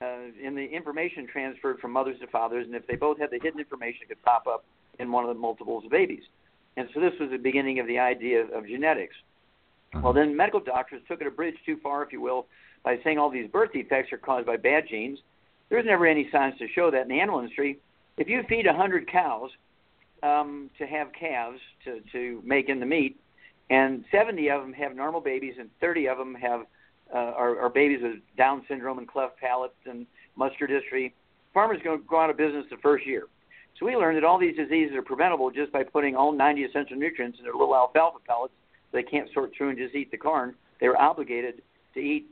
uh, 0.03 0.17
in 0.43 0.55
the 0.55 0.65
information 0.65 1.27
transferred 1.27 1.79
from 1.79 1.93
mothers 1.93 2.19
to 2.21 2.27
fathers, 2.27 2.67
and 2.67 2.75
if 2.75 2.87
they 2.87 2.97
both 2.97 3.19
had 3.19 3.31
the 3.31 3.39
hidden 3.43 3.61
information, 3.61 4.03
it 4.03 4.09
could 4.09 4.23
pop 4.23 4.47
up 4.47 4.65
in 4.99 5.11
one 5.11 5.25
of 5.25 5.29
the 5.29 5.41
multiples 5.41 5.85
of 5.85 5.91
babies. 5.91 6.23
And 6.77 6.89
so 6.93 7.01
this 7.01 7.13
was 7.19 7.31
the 7.31 7.39
beginning 7.39 7.81
of 7.81 7.87
the 7.87 7.99
idea 7.99 8.45
of 8.45 8.67
genetics. 8.67 9.15
Uh-huh. 9.95 10.03
Well, 10.05 10.13
then 10.13 10.37
medical 10.37 10.61
doctors 10.61 11.03
took 11.09 11.21
it 11.21 11.27
a 11.27 11.31
bridge 11.31 11.57
too 11.65 11.79
far, 11.83 12.03
if 12.03 12.13
you 12.13 12.21
will, 12.21 12.47
by 12.85 12.99
saying 13.03 13.19
all 13.19 13.31
these 13.31 13.51
birth 13.51 13.73
defects 13.73 14.13
are 14.13 14.19
caused 14.19 14.47
by 14.47 14.57
bad 14.57 14.85
genes. 14.89 15.19
There's 15.71 15.87
never 15.87 16.07
any 16.07 16.29
science 16.31 16.57
to 16.59 16.69
show 16.69 16.91
that 16.91 17.03
in 17.03 17.09
the 17.09 17.21
animal 17.21 17.41
industry. 17.41 17.79
If 18.19 18.29
you 18.29 18.43
feed 18.49 18.67
100 18.67 19.11
cows 19.11 19.51
um, 20.23 20.71
to 20.79 20.87
have 20.87 21.09
calves 21.19 21.61
to, 21.85 22.01
to 22.13 22.43
make 22.45 22.69
in 22.69 22.81
the 22.81 22.87
meat, 22.87 23.19
and 23.71 24.05
70 24.13 24.49
of 24.51 24.63
them 24.63 24.73
have 24.75 24.95
normal 24.95 25.21
babies, 25.21 25.55
and 25.59 25.71
30 25.81 26.09
of 26.09 26.19
them 26.19 26.35
have 26.35 26.67
uh, 27.15 27.19
are, 27.19 27.61
are 27.61 27.69
babies 27.69 28.01
with 28.03 28.17
Down 28.37 28.63
syndrome 28.69 28.99
and 28.99 29.09
cleft 29.09 29.39
palate 29.39 29.75
and 29.87 30.07
muscular 30.37 30.81
dystrophy, 30.81 31.13
farmers 31.55 31.81
going 31.83 32.01
to 32.01 32.05
go 32.07 32.21
out 32.21 32.31
of 32.31 32.37
business 32.37 32.65
the 32.71 32.77
first 32.79 33.07
year. 33.07 33.25
So 33.79 33.87
we 33.87 33.95
learned 33.97 34.17
that 34.17 34.25
all 34.25 34.39
these 34.39 34.57
diseases 34.57 34.97
are 34.97 35.03
preventable 35.03 35.51
just 35.51 35.71
by 35.73 35.83
putting 35.83 36.17
all 36.17 36.33
90 36.33 36.65
essential 36.65 36.97
nutrients 36.97 37.39
in 37.39 37.45
their 37.45 37.53
little 37.53 37.75
alfalfa 37.75 38.19
pellets. 38.27 38.55
So 38.91 38.99
they 38.99 39.03
can't 39.03 39.29
sort 39.35 39.53
through 39.57 39.71
and 39.71 39.79
just 39.79 39.95
eat 39.95 40.11
the 40.11 40.17
corn. 40.17 40.55
They 40.81 40.89
were 40.89 40.99
obligated 41.01 41.63
to 41.95 42.01
eat 42.01 42.27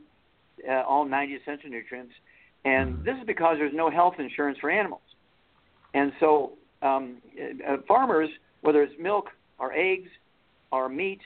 uh, 0.68 0.82
all 0.82 1.04
90 1.04 1.34
essential 1.34 1.70
nutrients. 1.70 2.12
And 2.64 2.94
mm-hmm. 2.94 3.04
this 3.04 3.16
is 3.18 3.26
because 3.26 3.56
there's 3.58 3.74
no 3.74 3.90
health 3.90 4.14
insurance 4.18 4.58
for 4.58 4.70
animals. 4.70 5.02
And 5.92 6.12
so 6.18 6.52
um, 6.82 7.18
uh, 7.68 7.76
farmers, 7.86 8.30
whether 8.62 8.82
it's 8.82 8.94
milk 8.98 9.30
or 9.58 9.72
eggs 9.72 10.08
or 10.72 10.88
meat 10.88 11.20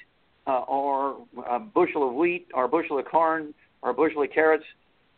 uh, 0.48 0.60
or 0.60 1.18
a 1.48 1.60
bushel 1.60 2.08
of 2.08 2.14
wheat 2.14 2.48
or 2.54 2.64
a 2.64 2.68
bushel 2.68 2.98
of 2.98 3.04
corn 3.04 3.54
or 3.82 3.90
a 3.90 3.94
bushel 3.94 4.22
of 4.22 4.30
carrots, 4.32 4.64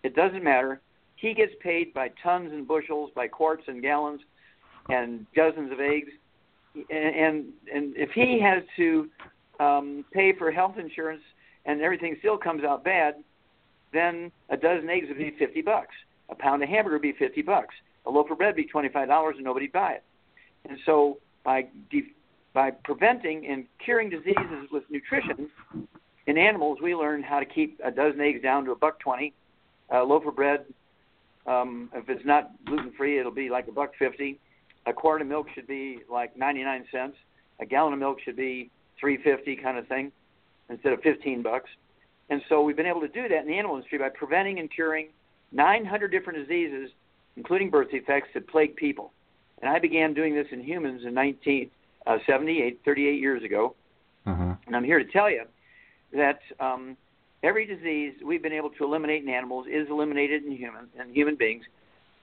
it 0.02 0.14
doesn't 0.14 0.44
matter. 0.44 0.80
He 1.16 1.34
gets 1.34 1.52
paid 1.60 1.94
by 1.94 2.10
tons 2.22 2.52
and 2.52 2.66
bushels, 2.66 3.10
by 3.14 3.28
quarts 3.28 3.64
and 3.68 3.80
gallons 3.80 4.20
and 4.88 5.26
dozens 5.34 5.70
of 5.72 5.80
eggs. 5.80 6.10
And 6.74 7.14
and, 7.14 7.44
and 7.74 7.96
if 7.96 8.10
he 8.10 8.40
has 8.40 8.62
to 8.76 9.08
um, 9.58 10.04
pay 10.12 10.32
for 10.32 10.50
health 10.50 10.76
insurance 10.78 11.22
and 11.66 11.80
everything 11.80 12.16
still 12.20 12.38
comes 12.38 12.64
out 12.64 12.84
bad, 12.84 13.16
then 13.92 14.32
a 14.48 14.56
dozen 14.56 14.88
eggs 14.88 15.06
would 15.08 15.18
be 15.18 15.34
fifty 15.38 15.62
bucks. 15.62 15.94
A 16.28 16.34
pound 16.34 16.62
of 16.62 16.68
hamburger 16.68 16.96
would 16.96 17.02
be 17.02 17.12
fifty 17.12 17.42
bucks. 17.42 17.74
A 18.06 18.10
loaf 18.10 18.30
of 18.30 18.38
bread 18.38 18.54
would 18.54 18.64
be 18.64 18.64
twenty 18.64 18.88
five 18.88 19.08
dollars, 19.08 19.34
and 19.36 19.44
nobody'd 19.44 19.72
buy 19.72 19.92
it. 19.92 20.04
And 20.68 20.78
so 20.86 21.18
by 21.44 21.66
de- 21.90 22.14
by 22.52 22.70
preventing 22.70 23.46
and 23.46 23.66
curing 23.84 24.10
diseases 24.10 24.68
with 24.72 24.84
nutrition 24.90 25.48
in 26.26 26.38
animals, 26.38 26.78
we 26.82 26.94
learned 26.94 27.24
how 27.24 27.40
to 27.40 27.46
keep 27.46 27.80
a 27.84 27.90
dozen 27.90 28.20
eggs 28.20 28.42
down 28.42 28.64
to 28.64 28.72
a 28.72 28.76
buck 28.76 28.98
twenty. 28.98 29.32
A 29.92 30.02
loaf 30.04 30.24
of 30.24 30.36
bread, 30.36 30.66
um, 31.46 31.90
if 31.94 32.08
it's 32.08 32.24
not 32.24 32.52
gluten 32.64 32.92
free, 32.92 33.18
it'll 33.18 33.32
be 33.32 33.50
like 33.50 33.66
a 33.66 33.72
buck 33.72 33.92
fifty 33.98 34.38
a 34.86 34.92
quart 34.92 35.20
of 35.20 35.26
milk 35.26 35.46
should 35.54 35.66
be 35.66 36.00
like 36.10 36.36
99 36.36 36.84
cents. 36.90 37.16
A 37.60 37.66
gallon 37.66 37.92
of 37.92 37.98
milk 37.98 38.18
should 38.24 38.36
be 38.36 38.70
350 38.98 39.62
kind 39.62 39.78
of 39.78 39.86
thing 39.88 40.12
instead 40.68 40.92
of 40.92 41.00
15 41.02 41.42
bucks. 41.42 41.70
And 42.30 42.42
so 42.48 42.62
we've 42.62 42.76
been 42.76 42.86
able 42.86 43.00
to 43.00 43.08
do 43.08 43.28
that 43.28 43.42
in 43.42 43.46
the 43.46 43.58
animal 43.58 43.76
industry 43.76 43.98
by 43.98 44.08
preventing 44.08 44.58
and 44.58 44.70
curing 44.70 45.08
900 45.52 46.08
different 46.08 46.38
diseases, 46.38 46.90
including 47.36 47.70
birth 47.70 47.90
defects 47.90 48.30
that 48.34 48.46
plague 48.48 48.76
people. 48.76 49.12
And 49.60 49.68
I 49.68 49.78
began 49.78 50.14
doing 50.14 50.34
this 50.34 50.46
in 50.52 50.60
humans 50.60 51.02
in 51.04 51.14
1978, 51.14 51.72
uh, 52.06 52.18
38 52.26 53.20
years 53.20 53.42
ago. 53.42 53.74
Mm-hmm. 54.26 54.52
And 54.66 54.76
I'm 54.76 54.84
here 54.84 55.02
to 55.02 55.10
tell 55.10 55.30
you 55.30 55.44
that 56.12 56.40
um, 56.58 56.96
every 57.42 57.66
disease 57.66 58.14
we've 58.24 58.42
been 58.42 58.52
able 58.52 58.70
to 58.70 58.84
eliminate 58.84 59.22
in 59.22 59.28
animals 59.28 59.66
is 59.70 59.88
eliminated 59.90 60.44
in 60.44 60.52
human 60.52 60.88
in 61.00 61.14
human 61.14 61.36
beings. 61.36 61.64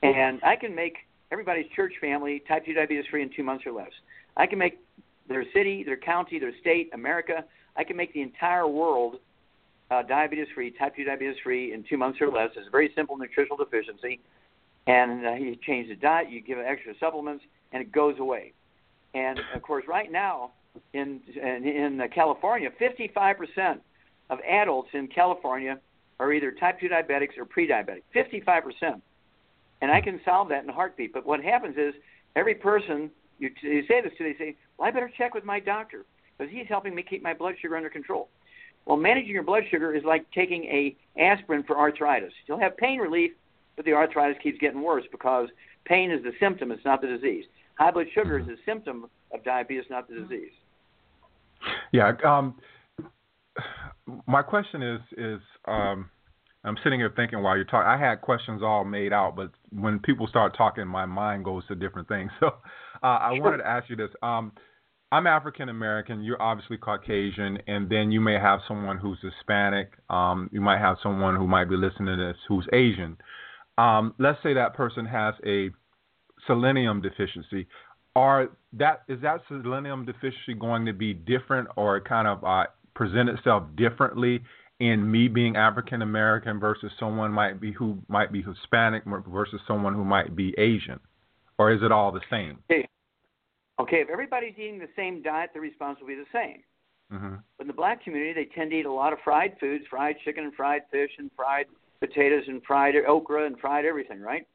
And 0.03 0.41
I 0.43 0.55
can 0.55 0.75
make 0.75 0.97
everybody's 1.31 1.65
church 1.75 1.93
family 1.99 2.43
type 2.47 2.65
2 2.65 2.73
diabetes 2.73 3.05
free 3.09 3.23
in 3.23 3.29
two 3.35 3.43
months 3.43 3.65
or 3.65 3.71
less. 3.71 3.91
I 4.35 4.45
can 4.45 4.59
make 4.59 4.79
their 5.27 5.43
city, 5.53 5.83
their 5.83 5.97
county, 5.97 6.39
their 6.39 6.53
state, 6.61 6.89
America, 6.93 7.43
I 7.77 7.83
can 7.83 7.95
make 7.95 8.13
the 8.13 8.21
entire 8.21 8.67
world 8.67 9.17
uh, 9.91 10.01
diabetes 10.03 10.47
free, 10.53 10.71
type 10.71 10.95
2 10.95 11.05
diabetes 11.05 11.35
free 11.43 11.73
in 11.73 11.83
two 11.87 11.97
months 11.97 12.19
or 12.19 12.29
less. 12.29 12.49
It's 12.55 12.67
a 12.67 12.71
very 12.71 12.91
simple 12.95 13.17
nutritional 13.17 13.57
deficiency. 13.57 14.19
And 14.87 15.25
uh, 15.25 15.33
you 15.33 15.55
change 15.55 15.89
the 15.89 15.95
diet, 15.95 16.29
you 16.29 16.41
give 16.41 16.57
extra 16.59 16.93
supplements, 16.99 17.43
and 17.71 17.81
it 17.81 17.91
goes 17.91 18.15
away. 18.19 18.53
And 19.13 19.39
of 19.53 19.61
course, 19.61 19.85
right 19.87 20.11
now 20.11 20.51
in, 20.93 21.21
in, 21.35 21.67
in 21.67 22.01
uh, 22.01 22.07
California, 22.13 22.69
55% 22.79 23.79
of 24.29 24.39
adults 24.41 24.89
in 24.93 25.07
California 25.07 25.79
are 26.19 26.33
either 26.33 26.51
type 26.51 26.79
2 26.79 26.89
diabetics 26.89 27.37
or 27.37 27.45
pre 27.45 27.67
diabetic. 27.67 28.03
55% 28.15 29.01
and 29.81 29.91
I 29.91 30.01
can 30.01 30.19
solve 30.25 30.49
that 30.49 30.63
in 30.63 30.69
a 30.69 30.73
heartbeat. 30.73 31.13
But 31.13 31.25
what 31.25 31.43
happens 31.43 31.77
is 31.77 31.93
every 32.35 32.55
person 32.55 33.11
you, 33.39 33.51
you 33.61 33.85
say 33.87 34.01
this 34.01 34.13
to, 34.17 34.23
they 34.23 34.35
say, 34.37 34.55
well, 34.77 34.87
I 34.87 34.91
better 34.91 35.11
check 35.15 35.33
with 35.33 35.43
my 35.43 35.59
doctor 35.59 36.05
because 36.37 36.51
he's 36.51 36.67
helping 36.67 36.95
me 36.95 37.03
keep 37.03 37.21
my 37.21 37.33
blood 37.33 37.55
sugar 37.61 37.77
under 37.77 37.89
control. 37.89 38.29
Well, 38.85 38.97
managing 38.97 39.31
your 39.31 39.43
blood 39.43 39.63
sugar 39.69 39.93
is 39.93 40.03
like 40.03 40.29
taking 40.31 40.63
a 40.65 40.95
aspirin 41.19 41.63
for 41.63 41.77
arthritis. 41.77 42.33
You'll 42.47 42.59
have 42.59 42.77
pain 42.77 42.99
relief, 42.99 43.31
but 43.75 43.85
the 43.85 43.93
arthritis 43.93 44.41
keeps 44.41 44.57
getting 44.59 44.81
worse 44.81 45.03
because 45.11 45.49
pain 45.85 46.09
is 46.09 46.23
the 46.23 46.31
symptom, 46.39 46.71
it's 46.71 46.85
not 46.85 47.01
the 47.01 47.07
disease. 47.07 47.45
High 47.77 47.91
blood 47.91 48.07
sugar 48.13 48.39
is 48.39 48.47
a 48.47 48.55
symptom 48.65 49.05
of 49.33 49.43
diabetes, 49.43 49.85
not 49.89 50.07
the 50.07 50.15
disease. 50.15 50.51
Yeah. 51.91 52.13
Um, 52.25 52.55
my 54.25 54.41
question 54.41 54.81
is 54.81 55.01
is 55.17 55.41
um, 55.67 56.09
I'm 56.63 56.77
sitting 56.83 56.99
here 56.99 57.13
thinking 57.15 57.41
while 57.41 57.55
you're 57.55 57.65
talking. 57.65 57.87
I 57.87 57.97
had 57.97 58.21
questions 58.21 58.61
all 58.63 58.83
made 58.83 59.13
out, 59.13 59.35
but 59.35 59.51
when 59.71 59.99
people 59.99 60.27
start 60.27 60.55
talking, 60.57 60.87
my 60.87 61.05
mind 61.05 61.45
goes 61.45 61.65
to 61.67 61.75
different 61.75 62.07
things. 62.07 62.31
So 62.39 62.47
uh, 63.03 63.19
I 63.21 63.33
sure. 63.35 63.43
wanted 63.43 63.57
to 63.57 63.67
ask 63.67 63.89
you 63.91 63.95
this. 63.95 64.09
Um, 64.23 64.51
I'm 65.11 65.27
African 65.27 65.69
American. 65.69 66.23
You're 66.23 66.41
obviously 66.41 66.77
Caucasian, 66.77 67.59
and 67.67 67.87
then 67.89 68.11
you 68.11 68.19
may 68.19 68.33
have 68.33 68.59
someone 68.67 68.97
who's 68.97 69.19
Hispanic. 69.21 69.91
Um, 70.09 70.49
you 70.51 70.61
might 70.61 70.79
have 70.79 70.97
someone 71.03 71.35
who 71.35 71.45
might 71.47 71.69
be 71.69 71.75
listening 71.77 72.17
to 72.17 72.17
this 72.17 72.37
who's 72.47 72.67
Asian. 72.73 73.17
Um, 73.77 74.15
let's 74.17 74.41
say 74.41 74.55
that 74.55 74.73
person 74.73 75.05
has 75.05 75.35
a 75.45 75.69
selenium 76.47 77.01
deficiency. 77.01 77.67
Are 78.15 78.49
that 78.73 79.03
is 79.07 79.21
that 79.21 79.41
selenium 79.47 80.05
deficiency 80.05 80.55
going 80.59 80.85
to 80.85 80.93
be 80.93 81.13
different, 81.13 81.67
or 81.75 81.99
kind 82.01 82.27
of 82.27 82.43
uh, 82.43 82.63
present 82.95 83.29
itself 83.29 83.63
differently 83.75 84.41
in 84.79 85.09
me 85.09 85.27
being 85.27 85.55
African 85.55 86.01
American 86.01 86.59
versus 86.59 86.91
someone 86.99 87.31
might 87.31 87.61
be 87.61 87.71
who 87.71 87.97
might 88.07 88.31
be 88.31 88.41
Hispanic 88.41 89.03
versus 89.05 89.61
someone 89.67 89.93
who 89.93 90.03
might 90.03 90.35
be 90.35 90.55
Asian, 90.57 90.99
or 91.59 91.71
is 91.71 91.81
it 91.83 91.91
all 91.91 92.11
the 92.11 92.21
same? 92.29 92.57
Okay. 92.71 92.87
Okay, 93.79 93.97
if 93.97 94.09
everybody's 94.09 94.55
eating 94.57 94.79
the 94.79 94.89
same 94.95 95.21
diet, 95.21 95.51
the 95.53 95.59
response 95.59 95.99
will 96.01 96.07
be 96.07 96.15
the 96.15 96.25
same. 96.33 96.63
Mm-hmm. 97.13 97.35
But 97.57 97.63
in 97.63 97.67
the 97.67 97.73
black 97.73 98.03
community, 98.03 98.33
they 98.33 98.49
tend 98.55 98.71
to 98.71 98.77
eat 98.77 98.87
a 98.87 98.91
lot 98.91 99.13
of 99.13 99.19
fried 99.23 99.55
foods, 99.59 99.85
fried 99.87 100.15
chicken 100.25 100.45
and 100.45 100.53
fried 100.55 100.81
fish 100.91 101.11
and 101.19 101.29
fried 101.35 101.67
potatoes 101.99 102.43
and 102.47 102.61
fried 102.63 102.95
okra 103.07 103.45
and 103.45 103.59
fried 103.59 103.85
everything, 103.85 104.19
right? 104.19 104.47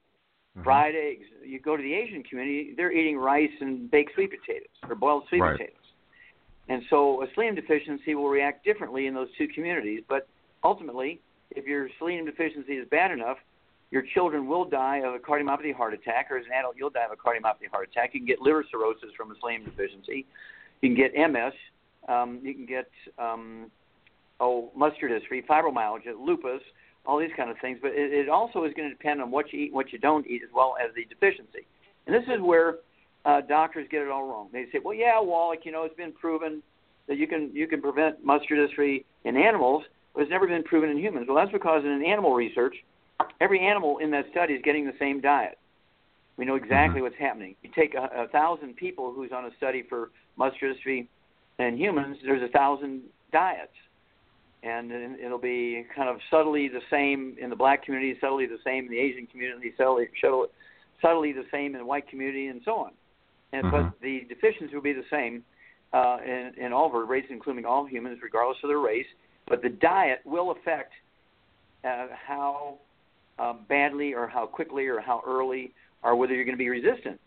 Mm-hmm. 0.56 0.64
Fried 0.64 0.94
eggs. 0.94 1.24
You 1.44 1.60
go 1.60 1.76
to 1.76 1.82
the 1.82 1.94
Asian 1.94 2.22
community, 2.22 2.74
they're 2.76 2.92
eating 2.92 3.16
rice 3.16 3.50
and 3.60 3.90
baked 3.90 4.12
sweet 4.14 4.30
potatoes 4.30 4.68
or 4.88 4.94
boiled 4.94 5.24
sweet 5.28 5.40
right. 5.40 5.52
potatoes. 5.52 5.76
And 6.68 6.82
so 6.90 7.22
a 7.22 7.26
selenium 7.34 7.56
deficiency 7.56 8.14
will 8.14 8.28
react 8.28 8.64
differently 8.64 9.06
in 9.06 9.14
those 9.14 9.28
two 9.36 9.48
communities. 9.48 10.02
But 10.08 10.28
ultimately, 10.62 11.20
if 11.50 11.66
your 11.66 11.88
selenium 11.98 12.26
deficiency 12.26 12.74
is 12.74 12.88
bad 12.90 13.10
enough, 13.10 13.38
your 13.90 14.02
children 14.14 14.46
will 14.46 14.64
die 14.64 15.02
of 15.04 15.14
a 15.14 15.18
cardiomyopathy 15.18 15.74
heart 15.74 15.92
attack, 15.92 16.30
or 16.30 16.38
as 16.38 16.46
an 16.46 16.52
adult, 16.52 16.76
you'll 16.78 16.90
die 16.90 17.04
of 17.04 17.12
a 17.12 17.16
cardiomyopathy 17.16 17.70
heart 17.70 17.88
attack. 17.90 18.14
You 18.14 18.20
can 18.20 18.26
get 18.26 18.40
liver 18.40 18.64
cirrhosis 18.70 19.10
from 19.16 19.30
a 19.30 19.34
selenium 19.38 19.64
deficiency. 19.64 20.26
You 20.80 20.94
can 20.94 20.96
get 20.96 21.30
MS. 21.30 21.52
Um, 22.08 22.40
you 22.42 22.54
can 22.54 22.66
get 22.66 22.90
um, 23.18 23.70
oh 24.40 24.70
muscular 24.74 25.18
dystrophy, 25.18 25.44
fibromyalgia, 25.44 26.14
lupus, 26.18 26.62
all 27.06 27.18
these 27.18 27.30
kind 27.36 27.50
of 27.50 27.56
things. 27.60 27.78
But 27.80 27.92
it, 27.92 28.12
it 28.12 28.28
also 28.28 28.64
is 28.64 28.72
going 28.74 28.88
to 28.88 28.94
depend 28.94 29.20
on 29.20 29.30
what 29.30 29.52
you 29.52 29.60
eat, 29.60 29.66
and 29.66 29.74
what 29.74 29.92
you 29.92 29.98
don't 29.98 30.26
eat, 30.26 30.42
as 30.42 30.50
well 30.54 30.74
as 30.82 30.94
the 30.94 31.04
deficiency. 31.04 31.66
And 32.06 32.14
this 32.14 32.24
is 32.24 32.40
where 32.40 32.76
uh, 33.24 33.40
doctors 33.42 33.86
get 33.90 34.02
it 34.02 34.08
all 34.08 34.28
wrong. 34.28 34.48
They 34.52 34.66
say, 34.72 34.78
well, 34.84 34.94
yeah, 34.94 35.20
Wallach, 35.20 35.60
you 35.64 35.72
know, 35.72 35.84
it's 35.84 35.96
been 35.96 36.12
proven 36.12 36.62
that 37.08 37.18
you 37.18 37.26
can 37.26 37.50
you 37.52 37.66
can 37.66 37.82
prevent 37.82 38.24
muscular 38.24 38.66
dystrophy 38.66 39.04
in 39.24 39.36
animals, 39.36 39.84
but 40.14 40.22
it's 40.22 40.30
never 40.30 40.46
been 40.46 40.62
proven 40.62 40.90
in 40.90 40.98
humans. 40.98 41.26
Well, 41.28 41.36
that's 41.36 41.52
because 41.52 41.84
in 41.84 42.04
animal 42.04 42.34
research 42.34 42.76
every 43.40 43.60
animal 43.60 43.98
in 43.98 44.10
that 44.12 44.26
study 44.30 44.54
is 44.54 44.62
getting 44.64 44.86
the 44.86 44.92
same 44.98 45.20
diet. 45.20 45.58
We 46.36 46.44
know 46.44 46.54
exactly 46.54 46.96
mm-hmm. 46.96 47.02
what's 47.04 47.16
happening. 47.18 47.54
You 47.62 47.70
take 47.74 47.94
a, 47.94 48.24
a 48.24 48.28
thousand 48.28 48.76
people 48.76 49.12
who's 49.12 49.32
on 49.32 49.44
a 49.44 49.50
study 49.56 49.84
for 49.88 50.10
muscular 50.36 50.74
dystrophy 50.74 51.06
in 51.58 51.76
humans, 51.76 52.16
there's 52.24 52.42
a 52.42 52.48
thousand 52.48 53.02
diets. 53.32 53.72
And 54.62 54.92
it'll 54.92 55.38
be 55.38 55.84
kind 55.94 56.08
of 56.08 56.18
subtly 56.30 56.68
the 56.68 56.82
same 56.88 57.36
in 57.40 57.50
the 57.50 57.56
black 57.56 57.84
community, 57.84 58.16
subtly 58.20 58.46
the 58.46 58.58
same 58.64 58.84
in 58.84 58.90
the 58.90 58.98
Asian 58.98 59.26
community, 59.26 59.72
subtly, 59.76 60.08
subtly 61.00 61.32
the 61.32 61.44
same 61.50 61.74
in 61.74 61.80
the 61.80 61.86
white 61.86 62.08
community, 62.08 62.46
and 62.46 62.60
so 62.64 62.76
on. 62.76 62.92
And 63.52 63.64
mm-hmm. 63.64 63.88
but 63.88 64.00
the 64.00 64.20
deficiency 64.28 64.74
will 64.74 64.82
be 64.82 64.92
the 64.92 65.04
same 65.10 65.42
uh, 65.92 66.18
in, 66.24 66.52
in 66.58 66.72
all 66.72 66.90
vertebrates, 66.90 67.26
including 67.30 67.64
all 67.64 67.86
humans, 67.86 68.20
regardless 68.22 68.58
of 68.62 68.68
their 68.68 68.78
race. 68.78 69.06
But 69.48 69.62
the 69.62 69.68
diet 69.68 70.20
will 70.24 70.52
affect 70.52 70.92
uh, 71.84 72.06
how 72.26 72.78
uh, 73.38 73.54
badly 73.68 74.14
or 74.14 74.28
how 74.28 74.46
quickly 74.46 74.86
or 74.86 75.00
how 75.00 75.22
early 75.26 75.72
or 76.02 76.16
whether 76.16 76.34
you're 76.34 76.44
going 76.44 76.56
to 76.56 76.58
be 76.58 76.70
resistant. 76.70 77.20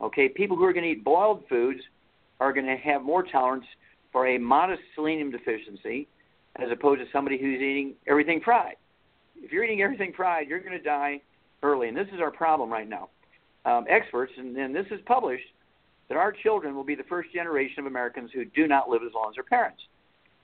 Okay, 0.00 0.28
people 0.28 0.56
who 0.56 0.64
are 0.64 0.72
going 0.72 0.84
to 0.84 0.90
eat 0.90 1.04
boiled 1.04 1.44
foods 1.48 1.80
are 2.40 2.52
going 2.52 2.66
to 2.66 2.76
have 2.76 3.02
more 3.02 3.22
tolerance 3.22 3.64
for 4.10 4.26
a 4.26 4.38
modest 4.38 4.82
selenium 4.94 5.30
deficiency 5.30 6.08
as 6.56 6.70
opposed 6.70 7.00
to 7.00 7.06
somebody 7.12 7.38
who's 7.38 7.60
eating 7.60 7.94
everything 8.06 8.40
fried. 8.40 8.76
If 9.36 9.52
you're 9.52 9.64
eating 9.64 9.82
everything 9.82 10.12
fried, 10.14 10.48
you're 10.48 10.60
going 10.60 10.76
to 10.76 10.82
die 10.82 11.20
early, 11.62 11.88
and 11.88 11.96
this 11.96 12.08
is 12.12 12.20
our 12.20 12.30
problem 12.30 12.70
right 12.70 12.88
now. 12.88 13.08
Um, 13.64 13.86
experts, 13.88 14.32
and, 14.36 14.56
and 14.56 14.74
this 14.74 14.86
is 14.90 15.00
published, 15.06 15.46
that 16.08 16.16
our 16.16 16.32
children 16.32 16.74
will 16.74 16.84
be 16.84 16.94
the 16.94 17.04
first 17.04 17.32
generation 17.32 17.80
of 17.80 17.86
Americans 17.86 18.30
who 18.34 18.44
do 18.44 18.66
not 18.66 18.88
live 18.88 19.02
as 19.06 19.12
long 19.14 19.30
as 19.30 19.36
their 19.36 19.44
parents. 19.44 19.80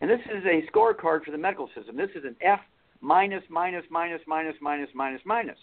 And 0.00 0.08
this 0.08 0.20
is 0.32 0.44
a 0.44 0.62
scorecard 0.70 1.24
for 1.24 1.30
the 1.30 1.38
medical 1.38 1.68
system. 1.74 1.96
This 1.96 2.10
is 2.14 2.24
an 2.24 2.36
F 2.40 2.60
minus, 3.00 3.42
minus, 3.50 3.84
minus, 3.90 4.22
minus, 4.26 4.54
minus, 4.60 4.88
minus, 4.94 5.20
minus. 5.24 5.58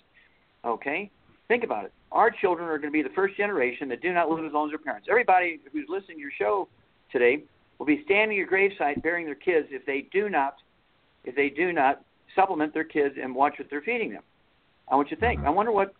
Okay? 0.65 1.09
Think 1.47 1.63
about 1.63 1.85
it. 1.85 1.93
Our 2.11 2.31
children 2.31 2.67
are 2.67 2.77
going 2.77 2.91
to 2.91 2.93
be 2.93 3.01
the 3.01 3.13
first 3.15 3.37
generation 3.37 3.87
that 3.89 4.01
do 4.01 4.13
not 4.13 4.29
live 4.29 4.45
as 4.45 4.51
long 4.51 4.67
as 4.67 4.71
their 4.71 4.79
parents. 4.79 5.07
Everybody 5.09 5.59
who's 5.71 5.85
listening 5.89 6.17
to 6.17 6.21
your 6.21 6.31
show 6.37 6.67
today 7.11 7.43
will 7.77 7.85
be 7.85 8.03
standing 8.05 8.37
at 8.37 8.39
your 8.39 8.47
gravesite 8.47 9.01
burying 9.01 9.25
their 9.25 9.35
kids 9.35 9.67
if 9.71 9.85
they 9.85 10.07
do 10.11 10.29
not 10.29 10.55
if 11.23 11.35
they 11.35 11.49
do 11.49 11.73
not 11.73 12.01
supplement 12.35 12.73
their 12.73 12.83
kids 12.83 13.15
and 13.21 13.33
watch 13.33 13.55
what 13.57 13.69
they're 13.69 13.81
feeding 13.81 14.11
them. 14.11 14.21
I 14.87 14.95
want 14.95 15.09
you 15.09 15.17
to 15.17 15.19
think. 15.19 15.41
I 15.43 15.49
wonder 15.49 15.71
what 15.71 15.93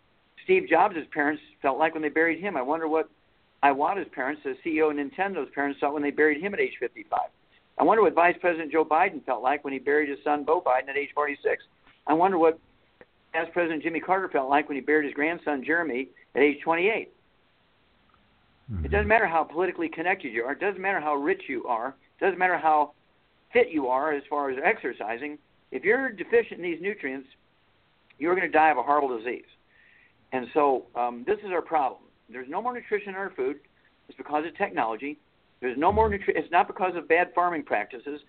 Steve 0.44 0.68
Jobs' 0.68 0.96
parents 1.12 1.42
felt 1.60 1.78
like 1.78 1.94
when 1.94 2.02
they 2.02 2.08
buried 2.08 2.40
him. 2.40 2.56
I 2.56 2.62
wonder 2.62 2.86
what 2.86 3.08
Iwata's 3.64 4.08
parents, 4.14 4.42
the 4.44 4.56
CEO 4.64 4.90
of 4.90 4.96
Nintendo's 4.96 5.50
parents, 5.52 5.80
felt 5.80 5.94
when 5.94 6.02
they 6.02 6.12
buried 6.12 6.40
him 6.40 6.54
at 6.54 6.60
age 6.60 6.74
55. 6.78 7.18
I 7.78 7.82
wonder 7.82 8.02
what 8.02 8.14
Vice 8.14 8.36
President 8.40 8.70
Joe 8.70 8.84
Biden 8.84 9.24
felt 9.24 9.42
like 9.42 9.64
when 9.64 9.72
he 9.72 9.78
buried 9.78 10.08
his 10.08 10.18
son 10.22 10.44
Beau 10.44 10.60
Biden 10.60 10.88
at 10.88 10.96
age 10.96 11.10
46. 11.14 11.64
I 12.06 12.14
wonder 12.14 12.38
what 12.38 12.58
Past 13.32 13.52
President 13.52 13.82
Jimmy 13.82 14.00
Carter 14.00 14.28
felt 14.28 14.48
like 14.48 14.68
when 14.68 14.76
he 14.76 14.80
buried 14.80 15.06
his 15.06 15.14
grandson 15.14 15.64
Jeremy 15.64 16.08
at 16.34 16.42
age 16.42 16.60
28. 16.62 17.12
Mm-hmm. 18.72 18.84
It 18.84 18.90
doesn't 18.90 19.08
matter 19.08 19.26
how 19.26 19.44
politically 19.44 19.88
connected 19.88 20.32
you 20.32 20.44
are. 20.44 20.52
It 20.52 20.60
doesn't 20.60 20.80
matter 20.80 21.00
how 21.00 21.14
rich 21.14 21.42
you 21.48 21.64
are. 21.66 21.88
It 21.88 22.24
doesn't 22.24 22.38
matter 22.38 22.58
how 22.58 22.92
fit 23.52 23.70
you 23.70 23.88
are 23.88 24.12
as 24.12 24.22
far 24.28 24.50
as 24.50 24.58
exercising. 24.62 25.38
If 25.70 25.84
you're 25.84 26.10
deficient 26.10 26.60
in 26.60 26.62
these 26.62 26.80
nutrients, 26.80 27.28
you're 28.18 28.34
going 28.34 28.50
to 28.50 28.52
die 28.52 28.70
of 28.70 28.78
a 28.78 28.82
horrible 28.82 29.16
disease. 29.16 29.44
And 30.32 30.46
so 30.54 30.86
um, 30.94 31.24
this 31.26 31.38
is 31.44 31.50
our 31.52 31.62
problem. 31.62 32.02
There's 32.28 32.48
no 32.48 32.60
more 32.60 32.74
nutrition 32.74 33.10
in 33.10 33.14
our 33.14 33.30
food. 33.30 33.60
It's 34.08 34.16
because 34.16 34.44
of 34.46 34.56
technology. 34.56 35.18
There's 35.60 35.78
no 35.78 35.92
more 35.92 36.08
nutrition. 36.08 36.34
It's 36.36 36.50
not 36.50 36.66
because 36.66 36.96
of 36.96 37.08
bad 37.08 37.28
farming 37.34 37.64
practices. 37.64 38.20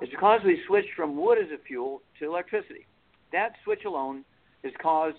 It's 0.00 0.10
because 0.10 0.40
we 0.44 0.60
switched 0.66 0.94
from 0.96 1.16
wood 1.16 1.38
as 1.38 1.50
a 1.52 1.62
fuel 1.62 2.02
to 2.18 2.26
electricity. 2.26 2.86
That 3.32 3.52
switch 3.64 3.84
alone 3.84 4.24
has 4.64 4.72
caused 4.80 5.18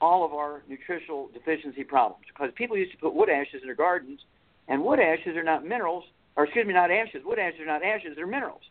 all 0.00 0.24
of 0.24 0.32
our 0.32 0.62
nutritional 0.68 1.28
deficiency 1.32 1.84
problems 1.84 2.24
because 2.28 2.50
people 2.54 2.76
used 2.76 2.92
to 2.92 2.98
put 2.98 3.14
wood 3.14 3.28
ashes 3.28 3.60
in 3.62 3.66
their 3.66 3.74
gardens, 3.74 4.20
and 4.68 4.82
wood 4.82 5.00
ashes 5.00 5.36
are 5.36 5.42
not 5.42 5.64
minerals, 5.64 6.04
or 6.36 6.44
excuse 6.44 6.66
me, 6.66 6.72
not 6.72 6.90
ashes. 6.90 7.22
Wood 7.24 7.38
ashes 7.38 7.60
are 7.60 7.66
not 7.66 7.82
ashes; 7.82 8.12
they're 8.16 8.26
minerals. 8.26 8.62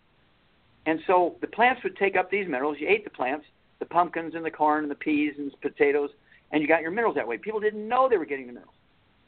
And 0.85 0.99
so 1.05 1.35
the 1.41 1.47
plants 1.47 1.83
would 1.83 1.97
take 1.97 2.15
up 2.15 2.31
these 2.31 2.47
minerals. 2.47 2.77
You 2.79 2.87
ate 2.87 3.03
the 3.03 3.09
plants, 3.09 3.45
the 3.79 3.85
pumpkins 3.85 4.33
and 4.33 4.43
the 4.43 4.51
corn 4.51 4.83
and 4.83 4.91
the 4.91 4.95
peas 4.95 5.33
and 5.37 5.51
the 5.51 5.69
potatoes, 5.69 6.09
and 6.51 6.61
you 6.61 6.67
got 6.67 6.81
your 6.81 6.91
minerals 6.91 7.15
that 7.15 7.27
way. 7.27 7.37
People 7.37 7.59
didn't 7.59 7.87
know 7.87 8.07
they 8.09 8.17
were 8.17 8.25
getting 8.25 8.47
the 8.47 8.53
minerals, 8.53 8.75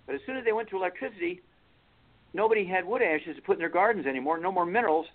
but 0.05 0.15
as 0.15 0.21
soon 0.25 0.37
as 0.37 0.45
they 0.45 0.53
went 0.53 0.69
to 0.69 0.77
electricity, 0.77 1.41
nobody 2.33 2.65
had 2.65 2.85
wood 2.85 3.01
ashes 3.01 3.35
to 3.35 3.41
put 3.41 3.53
in 3.53 3.59
their 3.59 3.69
gardens 3.69 4.07
anymore. 4.07 4.39
No 4.39 4.51
more 4.51 4.65
minerals, 4.65 5.05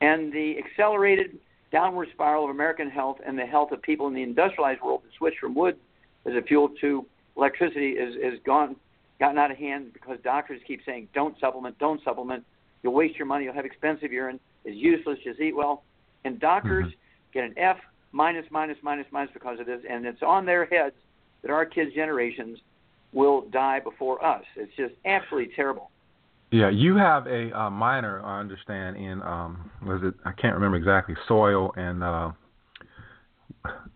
and 0.00 0.32
the 0.32 0.56
accelerated 0.58 1.38
downward 1.72 2.08
spiral 2.12 2.44
of 2.44 2.50
American 2.50 2.88
health 2.88 3.18
and 3.26 3.38
the 3.38 3.44
health 3.44 3.72
of 3.72 3.82
people 3.82 4.06
in 4.06 4.14
the 4.14 4.22
industrialized 4.22 4.80
world 4.80 5.02
that 5.04 5.12
switched 5.18 5.38
from 5.38 5.54
wood 5.54 5.76
as 6.28 6.34
a 6.36 6.42
fuel 6.42 6.68
to 6.80 7.06
electricity 7.36 7.90
is 7.90 8.14
is 8.16 8.38
gone 8.44 8.76
gotten 9.18 9.38
out 9.38 9.50
of 9.50 9.56
hand 9.56 9.92
because 9.92 10.18
doctors 10.22 10.60
keep 10.66 10.80
saying 10.84 11.08
don't 11.14 11.38
supplement, 11.40 11.78
don't 11.78 12.02
supplement. 12.04 12.44
You'll 12.82 12.94
waste 12.94 13.16
your 13.16 13.26
money. 13.26 13.44
You'll 13.44 13.54
have 13.54 13.64
expensive 13.64 14.12
urine. 14.12 14.38
It's 14.64 14.76
useless. 14.76 15.18
Just 15.24 15.40
eat 15.40 15.56
well. 15.56 15.82
And 16.24 16.38
doctors 16.38 16.86
mm-hmm. 16.86 17.32
get 17.32 17.44
an 17.44 17.54
F 17.56 17.78
minus 18.12 18.46
minus 18.50 18.78
minus 18.82 19.06
minus 19.10 19.30
because 19.32 19.58
of 19.60 19.66
this, 19.66 19.80
and 19.88 20.06
it's 20.06 20.22
on 20.22 20.46
their 20.46 20.66
heads 20.66 20.94
that 21.42 21.50
our 21.50 21.66
kids' 21.66 21.94
generations 21.94 22.58
will 23.12 23.42
die 23.50 23.80
before 23.80 24.24
us. 24.24 24.44
It's 24.56 24.74
just 24.76 24.94
absolutely 25.04 25.54
terrible. 25.54 25.90
Yeah, 26.50 26.70
you 26.70 26.96
have 26.96 27.26
a 27.26 27.52
uh, 27.58 27.68
minor, 27.68 28.22
I 28.24 28.40
understand, 28.40 28.96
in 28.96 29.22
um, 29.22 29.70
was 29.84 30.00
it? 30.02 30.14
I 30.24 30.32
can't 30.32 30.54
remember 30.54 30.78
exactly. 30.78 31.14
Soil 31.26 31.72
and 31.76 32.02
uh, 32.02 32.30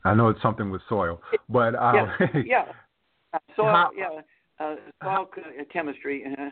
I 0.05 0.14
know 0.14 0.29
it's 0.29 0.42
something 0.42 0.70
with 0.70 0.83
soil, 0.88 1.20
but 1.48 1.75
uh, 1.75 1.92
yeah, 1.94 2.27
yeah, 2.44 2.64
soil, 3.57 3.66
how, 3.66 3.90
yeah. 3.96 4.20
uh, 4.64 4.75
soil 5.03 5.29
chemistry. 5.72 6.25
Uh-huh. 6.27 6.51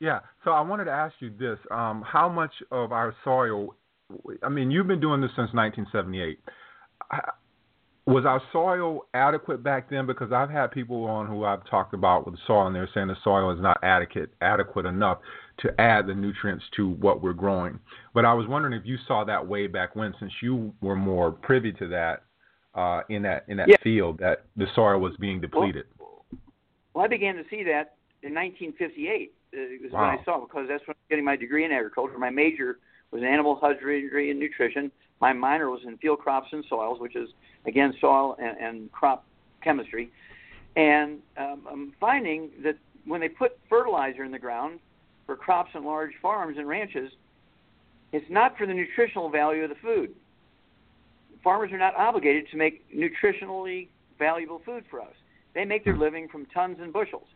Yeah. 0.00 0.20
So 0.44 0.50
I 0.50 0.60
wanted 0.62 0.86
to 0.86 0.90
ask 0.90 1.14
you 1.20 1.30
this: 1.38 1.58
um, 1.70 2.02
How 2.06 2.28
much 2.28 2.52
of 2.70 2.92
our 2.92 3.14
soil? 3.24 3.74
I 4.42 4.48
mean, 4.48 4.70
you've 4.70 4.88
been 4.88 5.00
doing 5.00 5.20
this 5.20 5.30
since 5.30 5.52
1978. 5.54 6.38
Was 8.04 8.24
our 8.26 8.42
soil 8.52 9.06
adequate 9.14 9.62
back 9.62 9.88
then? 9.88 10.06
Because 10.06 10.32
I've 10.32 10.50
had 10.50 10.72
people 10.72 11.04
on 11.04 11.28
who 11.28 11.44
I've 11.44 11.64
talked 11.70 11.94
about 11.94 12.26
with 12.26 12.34
soil, 12.46 12.66
and 12.66 12.74
they're 12.74 12.88
saying 12.92 13.08
the 13.08 13.16
soil 13.22 13.52
is 13.52 13.60
not 13.60 13.78
adequate 13.82 14.30
adequate 14.40 14.86
enough 14.86 15.18
to 15.58 15.80
add 15.80 16.06
the 16.06 16.14
nutrients 16.14 16.64
to 16.76 16.88
what 16.88 17.22
we're 17.22 17.32
growing. 17.32 17.78
But 18.14 18.24
I 18.24 18.34
was 18.34 18.46
wondering 18.46 18.74
if 18.74 18.86
you 18.86 18.96
saw 19.06 19.24
that 19.24 19.46
way 19.46 19.66
back 19.66 19.94
when, 19.96 20.14
since 20.18 20.32
you 20.42 20.72
were 20.80 20.96
more 20.96 21.32
privy 21.32 21.72
to 21.72 21.88
that 21.88 22.22
uh, 22.74 23.02
in 23.08 23.22
that 23.22 23.44
in 23.48 23.56
that 23.58 23.68
yeah. 23.68 23.76
field, 23.82 24.18
that 24.18 24.44
the 24.56 24.66
soil 24.74 24.98
was 24.98 25.14
being 25.18 25.40
depleted. 25.40 25.84
Well, 25.98 26.24
well 26.94 27.04
I 27.04 27.08
began 27.08 27.34
to 27.36 27.44
see 27.50 27.62
that 27.64 27.96
in 28.22 28.34
1958. 28.34 29.32
Uh, 29.54 29.58
was 29.82 29.92
wow. 29.92 30.08
when 30.08 30.18
I 30.18 30.24
saw 30.24 30.40
because 30.40 30.66
that's 30.68 30.86
when 30.86 30.94
I 30.94 30.98
was 30.98 31.08
getting 31.10 31.24
my 31.24 31.36
degree 31.36 31.64
in 31.64 31.72
agriculture. 31.72 32.18
My 32.18 32.30
major 32.30 32.78
was 33.10 33.20
in 33.20 33.28
animal 33.28 33.58
husbandry 33.60 34.30
and 34.30 34.40
nutrition. 34.40 34.90
My 35.20 35.32
minor 35.32 35.70
was 35.70 35.80
in 35.86 35.98
field 35.98 36.18
crops 36.20 36.48
and 36.52 36.64
soils, 36.68 37.00
which 37.00 37.14
is 37.14 37.28
again 37.66 37.92
soil 38.00 38.36
and, 38.40 38.56
and 38.58 38.92
crop 38.92 39.26
chemistry. 39.62 40.10
And 40.76 41.18
um, 41.36 41.66
I'm 41.70 41.92
finding 42.00 42.50
that 42.64 42.76
when 43.04 43.20
they 43.20 43.28
put 43.28 43.58
fertilizer 43.68 44.24
in 44.24 44.32
the 44.32 44.38
ground 44.38 44.80
for 45.26 45.36
crops 45.36 45.70
and 45.74 45.84
large 45.84 46.12
farms 46.20 46.58
and 46.58 46.66
ranches, 46.66 47.12
it's 48.12 48.28
not 48.30 48.56
for 48.58 48.66
the 48.66 48.74
nutritional 48.74 49.30
value 49.30 49.64
of 49.64 49.70
the 49.70 49.76
food. 49.76 50.14
Farmers 51.42 51.72
are 51.72 51.78
not 51.78 51.94
obligated 51.96 52.48
to 52.50 52.56
make 52.56 52.84
nutritionally 52.94 53.88
valuable 54.18 54.60
food 54.64 54.84
for 54.90 55.00
us. 55.00 55.14
They 55.54 55.64
make 55.64 55.84
their 55.84 55.96
living 55.96 56.28
from 56.28 56.46
tons 56.46 56.78
and 56.80 56.92
bushels. 56.92 57.26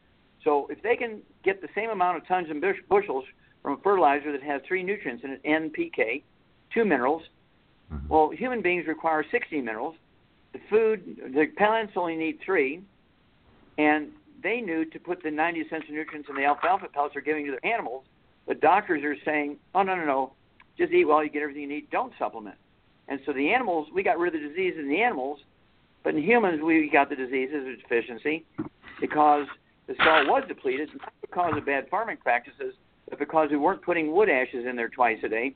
So 0.45 0.69
if 0.71 0.81
they 0.83 0.97
can 0.97 1.21
get 1.45 1.61
the 1.61 1.69
same 1.75 1.91
amount 1.91 2.19
of 2.19 2.27
tons 2.27 2.49
and 2.51 2.65
bushels 2.89 3.25
from 3.63 3.73
a 3.75 3.77
fertilizer 3.79 4.31
that 4.33 4.43
has 4.43 4.63
three 4.67 4.83
nutrients 4.83 5.25
in 5.25 5.33
it, 5.33 5.43
NPK, 5.45 6.23
two 6.73 6.85
minerals, 6.85 7.23
mm-hmm. 7.93 8.07
well, 8.09 8.31
human 8.31 8.63
beings 8.63 8.87
require 8.87 9.25
60 9.29 9.61
minerals. 9.61 9.97
The 10.53 10.61
food, 10.71 11.33
the 11.35 11.47
plants 11.57 11.95
only 11.97 12.17
need 12.17 12.39
three, 12.45 12.83
and 13.77 14.11
they 14.43 14.61
knew 14.61 14.85
to 14.85 14.99
put 14.99 15.23
the 15.23 15.31
90 15.31 15.61
essential 15.61 15.95
nutrients 15.95 16.29
in 16.29 16.37
the 16.37 16.45
alfalfa 16.45 16.89
pellets 16.93 17.15
they're 17.15 17.23
giving 17.23 17.47
to 17.47 17.53
their 17.53 17.73
animals. 17.73 18.05
But 18.47 18.61
doctors 18.61 19.03
are 19.05 19.17
saying, 19.25 19.57
oh 19.75 19.83
no 19.83 19.97
no 19.97 20.05
no, 20.05 20.33
just 20.79 20.93
eat 20.93 21.05
well, 21.05 21.23
you 21.23 21.31
get 21.31 21.43
everything 21.43 21.63
you 21.63 21.69
need. 21.69 21.91
Don't 21.91 22.13
supplement. 22.19 22.57
And 23.09 23.21
so 23.25 23.33
the 23.33 23.53
animals, 23.53 23.89
we 23.95 24.03
got 24.03 24.19
rid 24.19 24.35
of 24.35 24.41
the 24.41 24.49
diseases 24.49 24.81
in 24.81 24.89
the 24.89 25.03
animals, 25.03 25.41
but 26.03 26.15
in 26.15 26.23
humans 26.23 26.63
we 26.63 26.89
got 26.91 27.09
the 27.09 27.17
diseases 27.17 27.67
of 27.67 27.81
deficiency 27.81 28.45
because 29.01 29.47
the 29.87 29.95
soil 30.03 30.27
was 30.27 30.45
depleted, 30.49 30.89
not 30.99 31.13
because 31.21 31.55
of 31.57 31.65
bad 31.65 31.89
farming 31.89 32.17
practices, 32.19 32.75
but 33.09 33.19
because 33.19 33.51
we 33.51 33.57
weren't 33.57 33.83
putting 33.83 34.13
wood 34.13 34.29
ashes 34.29 34.67
in 34.69 34.77
there 34.77 34.89
twice 34.89 35.19
a 35.23 35.29
day 35.29 35.55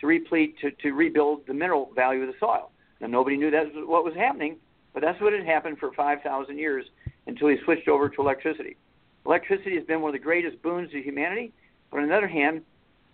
to 0.00 0.06
replete 0.06 0.58
to, 0.60 0.70
to 0.70 0.92
rebuild 0.92 1.46
the 1.46 1.54
mineral 1.54 1.90
value 1.94 2.22
of 2.22 2.28
the 2.28 2.34
soil. 2.38 2.70
Now 3.00 3.08
nobody 3.08 3.36
knew 3.36 3.50
that's 3.50 3.70
what 3.74 4.04
was 4.04 4.14
happening, 4.14 4.56
but 4.94 5.02
that's 5.02 5.20
what 5.20 5.32
had 5.32 5.44
happened 5.44 5.78
for 5.78 5.92
5,000 5.92 6.58
years 6.58 6.86
until 7.28 7.48
he 7.48 7.56
switched 7.64 7.86
over 7.86 8.08
to 8.08 8.20
electricity. 8.20 8.76
Electricity 9.26 9.76
has 9.76 9.84
been 9.84 10.00
one 10.00 10.08
of 10.08 10.14
the 10.14 10.24
greatest 10.24 10.60
boons 10.62 10.90
to 10.90 11.00
humanity, 11.00 11.52
but 11.90 12.00
on 12.00 12.08
the 12.08 12.16
other 12.16 12.26
hand, 12.26 12.62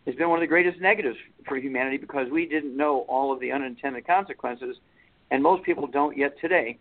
has 0.07 0.15
been 0.15 0.29
one 0.29 0.39
of 0.39 0.43
the 0.43 0.47
greatest 0.47 0.81
negatives 0.81 1.19
for 1.47 1.57
humanity 1.57 1.97
because 1.97 2.31
we 2.31 2.47
didn't 2.47 2.77
know 2.77 3.01
all 3.09 3.33
of 3.33 3.41
the 3.41 3.51
unintended 3.51 4.07
consequences, 4.07 4.77
and 5.31 5.43
most 5.43 5.65
people 5.65 5.87
don't 5.87 6.17
yet 6.17 6.39
today. 6.41 6.79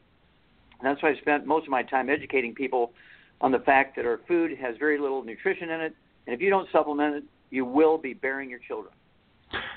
And 0.79 0.87
that's 0.87 1.01
why 1.01 1.09
I 1.09 1.15
spent 1.15 1.47
most 1.47 1.63
of 1.63 1.69
my 1.69 1.83
time 1.83 2.09
educating 2.09 2.53
people 2.53 2.93
on 3.41 3.51
the 3.51 3.59
fact 3.59 3.95
that 3.95 4.05
our 4.05 4.19
food 4.27 4.57
has 4.57 4.77
very 4.77 4.99
little 4.99 5.23
nutrition 5.23 5.69
in 5.69 5.81
it, 5.81 5.95
and 6.27 6.33
if 6.33 6.41
you 6.41 6.49
don't 6.49 6.69
supplement 6.71 7.15
it, 7.15 7.23
you 7.49 7.65
will 7.65 7.97
be 7.97 8.13
bearing 8.13 8.49
your 8.49 8.59
children. 8.59 8.93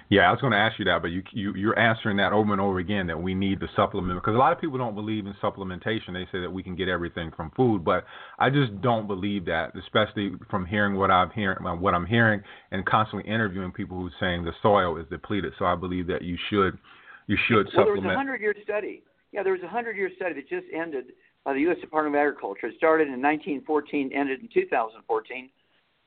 Yeah, 0.09 0.29
I 0.29 0.31
was 0.31 0.41
going 0.41 0.53
to 0.53 0.59
ask 0.59 0.79
you 0.79 0.85
that, 0.85 1.03
but 1.03 1.09
you, 1.09 1.23
you 1.33 1.53
you're 1.55 1.79
answering 1.79 2.17
that 2.19 2.33
over 2.33 2.53
and 2.53 2.61
over 2.61 2.79
again 2.79 3.09
that 3.09 3.21
we 3.21 3.35
need 3.35 3.59
the 3.59 3.67
supplement 3.75 4.21
because 4.21 4.37
a 4.37 4.39
lot 4.39 4.53
of 4.53 4.61
people 4.61 4.79
don't 4.79 4.95
believe 4.95 5.27
in 5.27 5.35
supplementation. 5.43 6.13
They 6.13 6.29
say 6.31 6.41
that 6.41 6.53
we 6.53 6.63
can 6.63 6.77
get 6.77 6.89
everything 6.89 7.33
from 7.37 7.51
food, 7.57 7.85
but 7.85 8.05
I 8.39 8.49
just 8.49 8.81
don't 8.83 9.09
believe 9.09 9.45
that, 9.47 9.73
especially 9.77 10.33
from 10.49 10.65
hearing 10.65 10.95
what 10.95 11.11
I'm 11.11 11.31
hearing, 11.31 11.59
uh, 11.67 11.75
what 11.75 11.93
I'm 11.93 12.07
hearing, 12.07 12.41
and 12.71 12.87
constantly 12.87 13.29
interviewing 13.29 13.73
people 13.73 13.99
who 13.99 14.07
are 14.07 14.11
saying 14.21 14.45
the 14.45 14.53
soil 14.63 14.97
is 14.97 15.07
depleted. 15.11 15.55
So 15.59 15.65
I 15.65 15.75
believe 15.75 16.07
that 16.07 16.23
you 16.23 16.39
should 16.51 16.79
you 17.27 17.37
should 17.49 17.67
well, 17.67 17.87
supplement. 17.87 18.03
there 18.03 18.11
was 18.11 18.15
a 18.15 18.17
hundred 18.17 18.41
year 18.41 18.55
study. 18.63 19.03
Yeah, 19.33 19.43
there 19.43 19.55
was 19.55 19.63
a 19.63 19.69
hundred 19.69 19.97
year 19.97 20.11
study 20.15 20.35
that 20.35 20.49
just 20.49 20.67
ended 20.73 21.07
by 21.45 21.53
the 21.53 21.61
U.S. 21.61 21.79
Department 21.81 22.15
of 22.15 22.21
Agriculture. 22.21 22.69
It 22.69 22.77
started 22.77 23.09
in 23.09 23.21
1914, 23.21 24.13
ended 24.15 24.41
in 24.41 24.49
2014. 24.55 25.51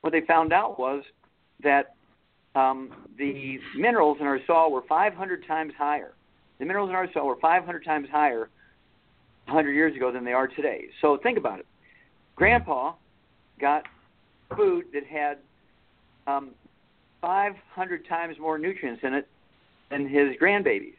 What 0.00 0.12
they 0.12 0.22
found 0.22 0.54
out 0.54 0.78
was 0.78 1.02
that 1.62 1.96
um, 2.54 2.90
the 3.16 3.58
minerals 3.76 4.18
in 4.20 4.26
our 4.26 4.40
soil 4.46 4.70
were 4.70 4.82
500 4.82 5.46
times 5.46 5.72
higher. 5.76 6.14
The 6.58 6.64
minerals 6.64 6.90
in 6.90 6.96
our 6.96 7.10
soil 7.12 7.26
were 7.26 7.36
500 7.36 7.84
times 7.84 8.08
higher 8.10 8.50
100 9.46 9.72
years 9.72 9.96
ago 9.96 10.12
than 10.12 10.24
they 10.24 10.32
are 10.32 10.48
today. 10.48 10.86
So 11.00 11.16
think 11.22 11.38
about 11.38 11.60
it. 11.60 11.66
Grandpa 12.36 12.94
got 13.60 13.84
food 14.56 14.86
that 14.92 15.06
had 15.06 15.38
um, 16.26 16.50
500 17.20 18.06
times 18.08 18.36
more 18.38 18.58
nutrients 18.58 19.02
in 19.04 19.14
it 19.14 19.28
than 19.90 20.08
his 20.08 20.36
grandbabies. 20.40 20.94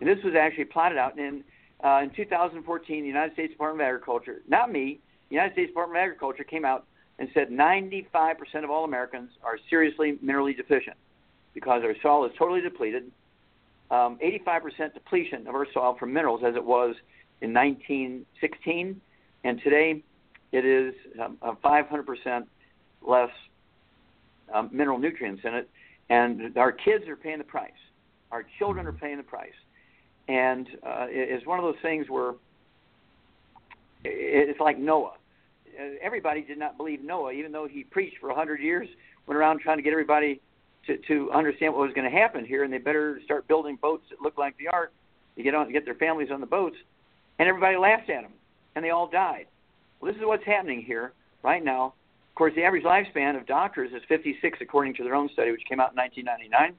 And 0.00 0.08
this 0.08 0.22
was 0.24 0.34
actually 0.34 0.64
plotted 0.64 0.98
out 0.98 1.18
in 1.18 1.44
uh, 1.84 2.00
in 2.02 2.10
2014. 2.10 3.02
The 3.02 3.06
United 3.06 3.32
States 3.34 3.52
Department 3.52 3.82
of 3.82 3.86
Agriculture, 3.86 4.42
not 4.48 4.72
me, 4.72 4.98
the 5.28 5.34
United 5.36 5.52
States 5.52 5.68
Department 5.68 5.98
of 5.98 6.02
Agriculture 6.02 6.44
came 6.44 6.64
out 6.64 6.86
and 7.18 7.28
said 7.34 7.50
95% 7.50 8.36
of 8.64 8.70
all 8.70 8.84
Americans 8.84 9.30
are 9.42 9.58
seriously 9.70 10.18
minerally 10.24 10.56
deficient 10.56 10.96
because 11.54 11.82
our 11.84 11.94
soil 12.02 12.24
is 12.24 12.32
totally 12.38 12.60
depleted. 12.60 13.10
Um, 13.90 14.18
85% 14.24 14.94
depletion 14.94 15.46
of 15.46 15.54
our 15.54 15.66
soil 15.72 15.96
from 15.98 16.12
minerals 16.12 16.42
as 16.46 16.56
it 16.56 16.64
was 16.64 16.94
in 17.42 17.52
1916, 17.52 19.00
and 19.44 19.60
today 19.62 20.02
it 20.52 20.64
is 20.64 20.94
um, 21.22 21.36
500% 21.42 22.46
less 23.06 23.30
um, 24.54 24.70
mineral 24.72 24.98
nutrients 24.98 25.42
in 25.44 25.54
it, 25.54 25.68
and 26.08 26.56
our 26.56 26.72
kids 26.72 27.06
are 27.08 27.16
paying 27.16 27.38
the 27.38 27.44
price. 27.44 27.70
Our 28.30 28.44
children 28.58 28.86
are 28.86 28.92
paying 28.92 29.18
the 29.18 29.22
price, 29.22 29.50
and 30.28 30.66
uh, 30.86 31.06
it's 31.08 31.46
one 31.46 31.58
of 31.58 31.64
those 31.64 31.80
things 31.82 32.06
where 32.08 32.34
it's 34.04 34.60
like 34.60 34.78
Noah 34.78 35.14
Uh, 35.78 35.94
everybody 36.02 36.42
did 36.42 36.58
not 36.58 36.76
believe 36.76 37.02
Noah, 37.02 37.32
even 37.32 37.52
though 37.52 37.66
he 37.66 37.84
preached 37.84 38.18
for 38.20 38.30
a 38.30 38.34
hundred 38.34 38.60
years, 38.60 38.88
went 39.26 39.38
around 39.38 39.60
trying 39.60 39.78
to 39.78 39.82
get 39.82 39.92
everybody 39.92 40.40
to 40.86 40.96
to 41.08 41.30
understand 41.32 41.74
what 41.74 41.82
was 41.86 41.94
going 41.94 42.10
to 42.10 42.16
happen 42.16 42.44
here, 42.44 42.64
and 42.64 42.72
they 42.72 42.78
better 42.78 43.20
start 43.24 43.46
building 43.48 43.78
boats 43.80 44.04
that 44.10 44.20
look 44.20 44.38
like 44.38 44.56
the 44.58 44.68
ark 44.68 44.92
to 45.36 45.42
get 45.42 45.54
on 45.54 45.72
get 45.72 45.84
their 45.84 45.94
families 45.94 46.28
on 46.30 46.40
the 46.40 46.46
boats, 46.46 46.76
and 47.38 47.48
everybody 47.48 47.76
laughed 47.76 48.10
at 48.10 48.22
them, 48.22 48.32
and 48.74 48.84
they 48.84 48.90
all 48.90 49.08
died. 49.08 49.46
Well, 50.00 50.12
this 50.12 50.20
is 50.20 50.26
what's 50.26 50.44
happening 50.44 50.82
here 50.82 51.12
right 51.42 51.64
now. 51.64 51.94
Of 52.30 52.34
course, 52.36 52.54
the 52.56 52.64
average 52.64 52.84
lifespan 52.84 53.36
of 53.36 53.46
doctors 53.46 53.92
is 53.92 54.02
56, 54.08 54.58
according 54.60 54.94
to 54.94 55.04
their 55.04 55.14
own 55.14 55.28
study, 55.32 55.50
which 55.50 55.62
came 55.68 55.80
out 55.80 55.92
in 55.92 55.96
1999. 55.96 56.74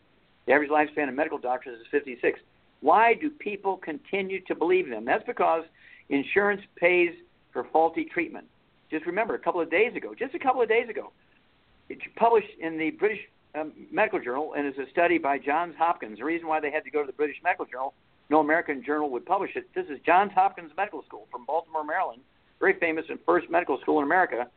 The 0.46 0.52
average 0.52 0.72
lifespan 0.72 1.10
of 1.10 1.16
medical 1.16 1.38
doctors 1.38 1.80
is 1.80 1.88
56. 1.92 2.40
Why 2.82 3.14
do 3.14 3.30
people 3.30 3.78
continue 3.78 4.42
to 4.48 4.56
believe 4.56 4.90
them? 4.90 5.06
That's 5.06 5.24
because 5.26 5.64
insurance 6.10 6.62
pays 6.76 7.12
for 7.54 7.66
faulty 7.72 8.06
treatment. 8.06 8.48
Just 8.94 9.08
remember, 9.08 9.34
a 9.34 9.40
couple 9.40 9.60
of 9.60 9.72
days 9.72 9.96
ago, 9.96 10.14
just 10.14 10.36
a 10.36 10.40
couple 10.40 10.62
of 10.62 10.70
days 10.70 10.88
ago, 10.88 11.12
it 11.90 11.98
published 12.16 12.52
in 12.60 12.78
the 12.78 12.92
British 12.92 13.22
um, 13.56 13.72
Medical 13.92 14.20
Journal, 14.20 14.54
and 14.56 14.68
it's 14.68 14.78
a 14.78 14.88
study 14.92 15.18
by 15.18 15.40
Johns 15.40 15.74
Hopkins. 15.80 16.20
The 16.20 16.24
reason 16.24 16.48
why 16.48 16.60
they 16.60 16.70
had 16.70 16.84
to 16.84 16.92
go 16.92 17.02
to 17.02 17.08
the 17.08 17.14
British 17.14 17.38
Medical 17.44 17.66
Journal, 17.66 17.96
no 18.30 18.40
American 18.40 18.84
journal 18.84 19.10
would 19.10 19.26
publish 19.26 19.56
it. 19.56 19.68
This 19.74 19.88
is 19.88 19.98
Johns 20.06 20.32
Hopkins 20.36 20.72
Medical 20.78 21.02
School 21.08 21.28
from 21.32 21.44
Baltimore, 21.44 21.84
Maryland, 21.84 22.22
very 22.60 22.76
famous 22.80 23.06
and 23.10 23.18
first 23.26 23.50
medical 23.50 23.80
school 23.82 23.98
in 23.98 24.04
America. 24.04 24.48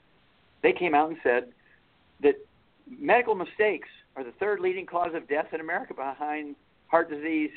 They 0.63 0.75
came 0.75 0.95
out 0.95 1.09
and 1.09 1.19
said 1.23 1.49
that 2.21 2.35
medical 2.87 3.35
mistakes 3.35 3.89
are 4.17 4.25
the 4.25 4.33
third 4.33 4.61
leading 4.61 4.85
cause 4.85 5.15
of 5.15 5.27
death 5.29 5.47
in 5.55 5.63
America 5.63 5.95
behind 5.95 6.57
heart 6.89 7.09
disease 7.09 7.53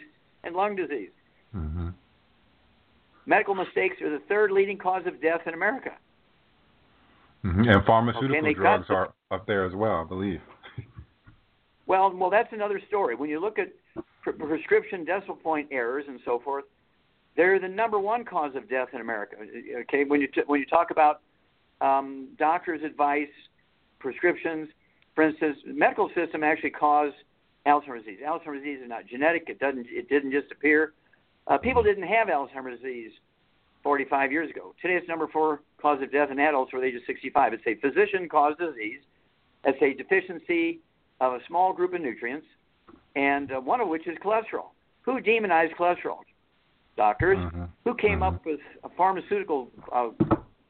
and 0.46 0.56
lung 0.56 0.78
disease. 0.78 1.12
Mm-hmm. 1.54 1.90
Medical 3.26 3.56
mistakes 3.56 4.02
are 4.02 4.10
the 4.10 4.24
third 4.30 4.52
leading 4.52 4.78
cause 4.78 5.06
of 5.08 5.22
death 5.22 5.42
in 5.46 5.54
America. 5.54 5.92
Mm-hmm. 7.46 7.70
And 7.70 7.86
pharmaceutical 7.86 8.38
okay, 8.38 8.54
drugs 8.54 8.88
are 8.90 9.14
up 9.32 9.48
there 9.48 9.66
as 9.66 9.74
well, 9.74 9.96
I 9.96 10.04
believe. 10.04 10.42
well, 11.88 12.12
well, 12.14 12.30
that's 12.30 12.52
another 12.52 12.82
story. 12.88 13.16
When 13.16 13.30
you 13.30 13.40
look 13.40 13.58
at 13.60 13.70
pre- 14.24 14.34
prescription 14.34 15.06
decimal 15.06 15.38
point 15.38 15.70
errors 15.72 16.06
and 16.08 16.20
so 16.26 16.42
forth, 16.44 16.66
they're 17.38 17.60
the 17.60 17.68
number 17.68 18.00
one 18.00 18.26
cause 18.26 18.56
of 18.56 18.70
death 18.70 18.90
in 18.94 19.00
America. 19.00 19.38
Okay, 19.82 20.04
when 20.04 20.20
you 20.20 20.28
t- 20.28 20.42
when 20.48 20.60
you 20.60 20.66
talk 20.66 20.92
about 20.92 21.22
um, 21.80 22.28
doctors' 22.38 22.82
advice, 22.84 23.30
prescriptions, 24.00 24.68
for 25.16 25.24
instance, 25.24 25.58
the 25.66 25.74
medical 25.74 26.10
system 26.16 26.44
actually 26.44 26.72
caused 26.72 27.16
Alzheimer's 27.66 28.04
disease. 28.04 28.20
Alzheimer's 28.28 28.60
disease 28.60 28.80
is 28.84 28.90
not 28.90 29.08
genetic; 29.08 29.44
it 29.48 29.60
doesn't 29.60 29.88
it 29.90 30.10
didn't 30.10 30.32
just 30.32 30.52
appear. 30.52 30.94
Uh, 31.48 31.58
people 31.58 31.82
didn't 31.82 32.04
have 32.04 32.28
Alzheimer's 32.28 32.82
disease 32.82 33.12
45 33.84 34.32
years 34.32 34.50
ago. 34.50 34.74
Today 34.82 34.96
it's 34.96 35.08
number 35.08 35.28
four 35.28 35.62
cause 35.82 36.02
of 36.02 36.12
death 36.12 36.30
in 36.32 36.40
adults 36.40 36.72
over 36.74 36.82
the 36.82 36.88
age 36.88 36.96
of 36.96 37.02
65. 37.08 37.54
It's 37.54 37.64
a 37.66 37.76
physician-caused 37.76 38.60
disease. 38.60 39.00
It's 39.64 39.82
a 39.82 39.94
deficiency 39.94 40.80
of 41.22 41.34
a 41.34 41.40
small 41.48 41.74
group 41.74 41.94
of 41.94 42.02
nutrients, 42.02 42.46
and 43.16 43.52
uh, 43.52 43.60
one 43.60 43.82
of 43.82 43.88
which 43.88 44.08
is 44.08 44.18
cholesterol. 44.24 44.72
Who 45.02 45.20
demonized 45.20 45.74
cholesterol? 45.76 46.20
Doctors. 46.98 47.38
Mm-hmm. 47.38 47.64
Who 47.86 47.96
came 47.96 48.20
Mhm. 48.20 48.28
up 48.28 48.46
with 48.46 48.60
a 48.84 48.90
pharmaceutical 48.90 49.70
uh, 49.92 50.10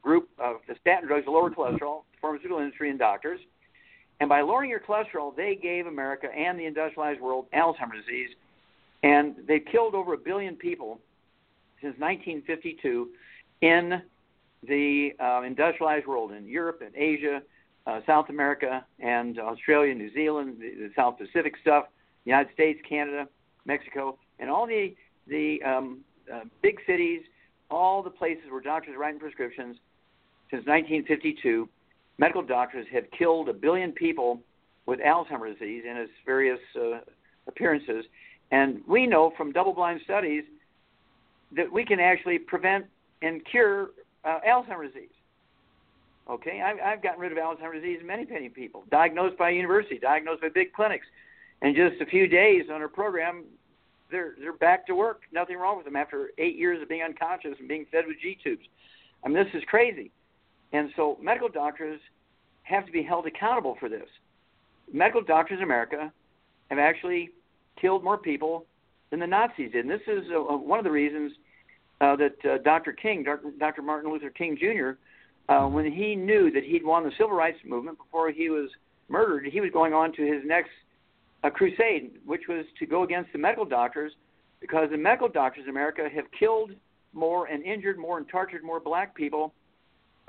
group 0.02 0.28
of 0.38 0.56
the 0.68 0.74
statin 0.80 1.08
drugs 1.08 1.24
to 1.26 1.30
lower 1.32 1.50
cholesterol? 1.50 2.02
Pharmaceutical 2.20 2.58
industry 2.58 2.90
and 2.90 2.98
doctors. 2.98 3.40
And 4.20 4.28
by 4.28 4.42
lowering 4.42 4.70
your 4.70 4.80
cholesterol, 4.80 5.34
they 5.34 5.56
gave 5.56 5.86
America 5.86 6.28
and 6.34 6.58
the 6.58 6.66
industrialized 6.66 7.20
world 7.20 7.46
Alzheimer's 7.52 8.04
disease, 8.06 8.28
and 9.02 9.34
they've 9.48 9.64
killed 9.72 9.94
over 9.94 10.12
a 10.14 10.18
billion 10.18 10.56
people 10.56 11.00
since 11.80 11.98
1952 11.98 13.08
in 13.62 14.02
the 14.66 15.10
uh, 15.18 15.42
industrialized 15.42 16.06
world 16.06 16.32
in 16.32 16.46
Europe 16.46 16.82
and 16.84 16.94
Asia, 16.94 17.40
uh, 17.86 18.00
South 18.06 18.28
America, 18.28 18.84
and 18.98 19.38
Australia, 19.38 19.94
New 19.94 20.12
Zealand, 20.12 20.56
the, 20.60 20.70
the 20.70 20.90
South 20.94 21.16
Pacific 21.18 21.54
stuff, 21.62 21.86
United 22.24 22.52
States, 22.52 22.78
Canada, 22.86 23.26
Mexico, 23.64 24.18
and 24.38 24.50
all 24.50 24.66
the 24.66 24.94
the 25.26 25.62
um, 25.62 26.00
uh, 26.32 26.40
big 26.62 26.78
cities, 26.86 27.22
all 27.70 28.02
the 28.02 28.10
places 28.10 28.44
where 28.50 28.60
doctors 28.60 28.94
are 28.94 28.98
writing 28.98 29.20
prescriptions 29.20 29.76
since 30.50 30.66
1952. 30.66 31.68
Medical 32.18 32.42
doctors 32.42 32.86
have 32.92 33.04
killed 33.16 33.48
a 33.48 33.52
billion 33.52 33.92
people 33.92 34.40
with 34.86 34.98
Alzheimer's 35.00 35.58
disease 35.58 35.84
in 35.88 35.96
its 35.96 36.10
various 36.26 36.58
uh, 36.76 36.98
appearances, 37.46 38.04
and 38.50 38.80
we 38.86 39.06
know 39.06 39.32
from 39.36 39.52
double-blind 39.52 40.00
studies 40.04 40.44
that 41.56 41.70
we 41.70 41.84
can 41.84 42.00
actually 42.00 42.38
prevent 42.38 42.86
and 43.22 43.44
cure 43.44 43.90
uh, 44.24 44.38
Alzheimer's 44.46 44.92
disease. 44.92 45.08
Okay, 46.28 46.62
I've, 46.62 46.76
I've 46.84 47.02
gotten 47.02 47.20
rid 47.20 47.32
of 47.32 47.38
Alzheimer's 47.38 47.82
disease 47.82 47.98
in 48.00 48.06
many, 48.06 48.24
many 48.24 48.48
people, 48.48 48.84
diagnosed 48.90 49.36
by 49.36 49.50
university, 49.50 49.98
diagnosed 49.98 50.42
by 50.42 50.48
big 50.48 50.72
clinics. 50.72 51.06
In 51.62 51.74
just 51.74 52.00
a 52.00 52.06
few 52.06 52.26
days 52.28 52.66
on 52.72 52.80
our 52.80 52.88
program, 52.88 53.44
they're 54.10 54.34
they're 54.40 54.52
back 54.52 54.86
to 54.86 54.94
work. 54.94 55.22
Nothing 55.32 55.56
wrong 55.56 55.76
with 55.76 55.84
them 55.84 55.96
after 55.96 56.30
eight 56.38 56.56
years 56.56 56.80
of 56.80 56.88
being 56.88 57.02
unconscious 57.02 57.54
and 57.58 57.68
being 57.68 57.86
fed 57.90 58.04
with 58.06 58.16
G 58.22 58.38
tubes. 58.42 58.62
I 59.24 59.28
mean, 59.28 59.36
this 59.36 59.52
is 59.54 59.62
crazy. 59.66 60.10
And 60.72 60.90
so 60.96 61.18
medical 61.20 61.48
doctors 61.48 62.00
have 62.62 62.86
to 62.86 62.92
be 62.92 63.02
held 63.02 63.26
accountable 63.26 63.76
for 63.78 63.88
this. 63.88 64.08
Medical 64.92 65.22
doctors 65.22 65.58
in 65.58 65.64
America 65.64 66.12
have 66.70 66.78
actually 66.78 67.30
killed 67.80 68.04
more 68.04 68.18
people 68.18 68.66
than 69.10 69.20
the 69.20 69.26
Nazis 69.26 69.72
did. 69.72 69.84
And 69.84 69.90
this 69.90 70.00
is 70.06 70.24
uh, 70.34 70.40
one 70.40 70.78
of 70.78 70.84
the 70.84 70.90
reasons 70.90 71.32
uh, 72.00 72.16
that 72.16 72.44
uh, 72.44 72.58
Dr. 72.58 72.92
King, 72.92 73.24
Dr. 73.58 73.82
Martin 73.82 74.10
Luther 74.10 74.30
King 74.30 74.56
Jr., 74.58 74.92
uh, 75.52 75.66
when 75.66 75.90
he 75.90 76.14
knew 76.14 76.50
that 76.52 76.62
he'd 76.62 76.84
won 76.84 77.04
the 77.04 77.10
civil 77.18 77.32
rights 77.36 77.58
movement 77.64 77.98
before 77.98 78.30
he 78.30 78.50
was 78.50 78.70
murdered, 79.08 79.44
he 79.46 79.60
was 79.60 79.70
going 79.72 79.92
on 79.92 80.12
to 80.12 80.22
his 80.22 80.42
next 80.44 80.70
uh, 81.42 81.50
crusade, 81.50 82.12
which 82.24 82.42
was 82.48 82.64
to 82.78 82.86
go 82.86 83.02
against 83.02 83.32
the 83.32 83.38
medical 83.38 83.64
doctors, 83.64 84.12
because 84.60 84.88
the 84.90 84.96
medical 84.96 85.28
doctors 85.28 85.64
in 85.64 85.70
America 85.70 86.08
have 86.14 86.24
killed 86.38 86.70
more 87.12 87.46
and 87.46 87.64
injured 87.64 87.98
more 87.98 88.18
and 88.18 88.28
tortured 88.28 88.62
more 88.62 88.78
black 88.78 89.14
people 89.14 89.52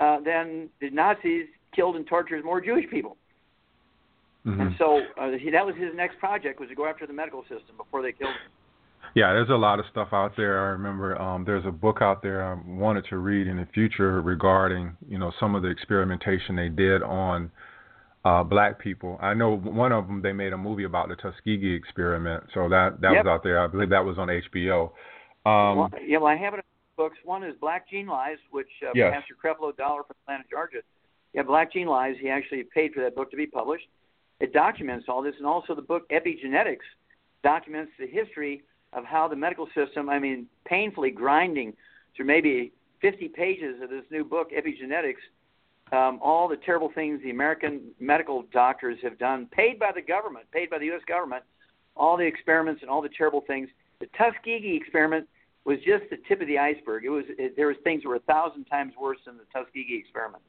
uh, 0.00 0.18
than 0.20 0.68
the 0.80 0.90
Nazis 0.90 1.46
killed 1.74 1.94
and 1.94 2.06
tortured 2.06 2.44
more 2.44 2.60
Jewish 2.60 2.90
people. 2.90 3.16
Mhm. 4.44 4.60
And 4.60 4.74
so 4.76 5.00
uh, 5.16 5.30
he, 5.38 5.50
that 5.50 5.64
was 5.64 5.76
his 5.76 5.94
next 5.94 6.18
project 6.18 6.58
was 6.58 6.68
to 6.68 6.74
go 6.74 6.86
after 6.86 7.06
the 7.06 7.12
medical 7.12 7.42
system 7.42 7.76
before 7.76 8.02
they 8.02 8.10
killed 8.10 8.32
him. 8.32 8.50
Yeah, 9.14 9.32
there's 9.32 9.50
a 9.50 9.54
lot 9.54 9.78
of 9.78 9.84
stuff 9.90 10.08
out 10.12 10.32
there. 10.36 10.58
I 10.66 10.70
remember 10.70 11.20
um, 11.20 11.44
there's 11.44 11.66
a 11.66 11.70
book 11.70 11.98
out 12.00 12.22
there 12.22 12.42
I 12.42 12.58
wanted 12.66 13.04
to 13.10 13.18
read 13.18 13.46
in 13.46 13.58
the 13.58 13.66
future 13.74 14.22
regarding, 14.22 14.96
you 15.06 15.18
know, 15.18 15.32
some 15.38 15.54
of 15.54 15.62
the 15.62 15.68
experimentation 15.68 16.56
they 16.56 16.70
did 16.70 17.02
on 17.02 17.50
uh, 18.24 18.42
black 18.42 18.78
people. 18.78 19.18
I 19.20 19.34
know 19.34 19.56
one 19.56 19.92
of 19.92 20.06
them 20.06 20.22
they 20.22 20.32
made 20.32 20.52
a 20.52 20.56
movie 20.56 20.84
about 20.84 21.08
the 21.08 21.16
Tuskegee 21.16 21.74
experiment, 21.74 22.44
so 22.54 22.68
that 22.68 23.00
that 23.00 23.12
Yep. 23.12 23.24
was 23.24 23.30
out 23.30 23.42
there. 23.42 23.60
I 23.60 23.66
believe 23.66 23.90
that 23.90 24.04
was 24.04 24.16
on 24.18 24.28
HBO. 24.28 24.92
Um, 25.44 25.76
well, 25.76 25.90
yeah, 26.06 26.18
well, 26.18 26.28
I 26.28 26.36
have 26.36 26.54
it 26.54 26.58
in 26.58 26.62
books. 26.96 27.18
One 27.24 27.42
is 27.42 27.54
Black 27.60 27.90
Gene 27.90 28.06
Lies, 28.06 28.38
which 28.50 28.68
uh, 28.82 28.92
Yes. 28.94 29.12
Pastor 29.12 29.34
Creflo 29.34 29.76
Dollar 29.76 30.04
from 30.04 30.16
Atlanta, 30.24 30.44
Georgia. 30.48 30.78
Yeah, 31.34 31.42
Black 31.42 31.72
Gene 31.72 31.88
Lies. 31.88 32.14
He 32.20 32.30
actually 32.30 32.62
paid 32.62 32.92
for 32.94 33.00
that 33.00 33.14
book 33.14 33.30
to 33.32 33.36
be 33.36 33.46
published. 33.46 33.88
It 34.40 34.52
documents 34.52 35.06
all 35.08 35.22
this, 35.22 35.34
and 35.38 35.46
also 35.46 35.74
the 35.74 35.82
book 35.82 36.08
Epigenetics 36.10 36.86
documents 37.42 37.92
the 37.98 38.06
history 38.06 38.62
of 38.92 39.04
how 39.04 39.28
the 39.28 39.36
medical 39.36 39.68
system. 39.74 40.08
I 40.08 40.18
mean, 40.18 40.46
painfully 40.64 41.10
grinding 41.10 41.74
through 42.16 42.26
maybe 42.26 42.72
50 43.00 43.28
pages 43.28 43.82
of 43.82 43.90
this 43.90 44.04
new 44.10 44.24
book, 44.24 44.50
Epigenetics. 44.52 45.22
Um, 45.92 46.18
all 46.22 46.48
the 46.48 46.56
terrible 46.56 46.90
things 46.94 47.20
the 47.22 47.30
American 47.30 47.90
medical 48.00 48.44
doctors 48.50 48.98
have 49.02 49.18
done, 49.18 49.46
paid 49.52 49.78
by 49.78 49.92
the 49.94 50.00
government, 50.00 50.46
paid 50.50 50.70
by 50.70 50.78
the 50.78 50.86
U.S. 50.86 51.02
government, 51.06 51.44
all 51.96 52.16
the 52.16 52.24
experiments 52.24 52.80
and 52.80 52.90
all 52.90 53.02
the 53.02 53.10
terrible 53.10 53.42
things. 53.46 53.68
The 54.00 54.06
Tuskegee 54.16 54.74
experiment 54.74 55.28
was 55.64 55.78
just 55.84 56.04
the 56.10 56.16
tip 56.28 56.40
of 56.40 56.46
the 56.46 56.58
iceberg. 56.58 57.04
It 57.04 57.10
was 57.10 57.24
it, 57.38 57.56
there 57.56 57.66
was 57.66 57.76
things 57.84 58.02
that 58.02 58.08
were 58.08 58.16
a 58.16 58.20
thousand 58.20 58.64
times 58.64 58.94
worse 58.98 59.18
than 59.26 59.36
the 59.36 59.44
Tuskegee 59.52 59.98
experiment. 59.98 60.42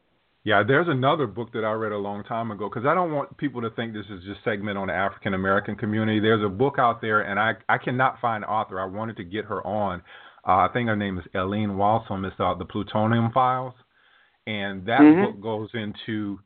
Yeah, 0.46 0.62
there's 0.68 0.90
another 0.90 1.26
book 1.26 1.54
that 1.54 1.64
I 1.64 1.72
read 1.72 1.94
a 1.94 1.98
long 1.98 2.24
time 2.26 2.52
ago 2.52 2.70
because 2.70 2.86
I 2.86 2.94
don't 2.94 3.14
want 3.14 3.38
people 3.38 3.62
to 3.62 3.70
think 3.72 3.94
this 3.94 4.06
is 4.10 4.24
just 4.26 4.44
segment 4.44 4.78
on 4.78 4.88
the 4.88 4.94
African 4.94 5.34
American 5.34 5.76
community. 5.76 6.20
There's 6.20 6.44
a 6.44 6.50
book 6.50 6.76
out 6.80 7.00
there, 7.02 7.22
and 7.22 7.40
I 7.40 7.54
I 7.70 7.78
cannot 7.78 8.20
find 8.20 8.44
the 8.44 8.50
author. 8.50 8.80
I 8.80 8.86
wanted 8.86 9.16
to 9.18 9.24
get 9.24 9.46
her 9.46 9.66
on. 9.66 10.02
Uh, 10.46 10.68
I 10.68 10.70
think 10.74 10.90
her 10.90 10.98
name 10.98 11.18
is 11.18 11.24
Eileen 11.34 11.78
Welsome. 11.78 12.26
It's 12.26 12.36
uh, 12.40 12.56
the 12.56 12.66
Plutonium 12.66 13.32
Files, 13.32 13.74
and 14.46 14.86
that 14.86 15.00
Mhm. 15.02 15.22
book 15.22 15.42
goes 15.42 15.70
into 15.74 16.40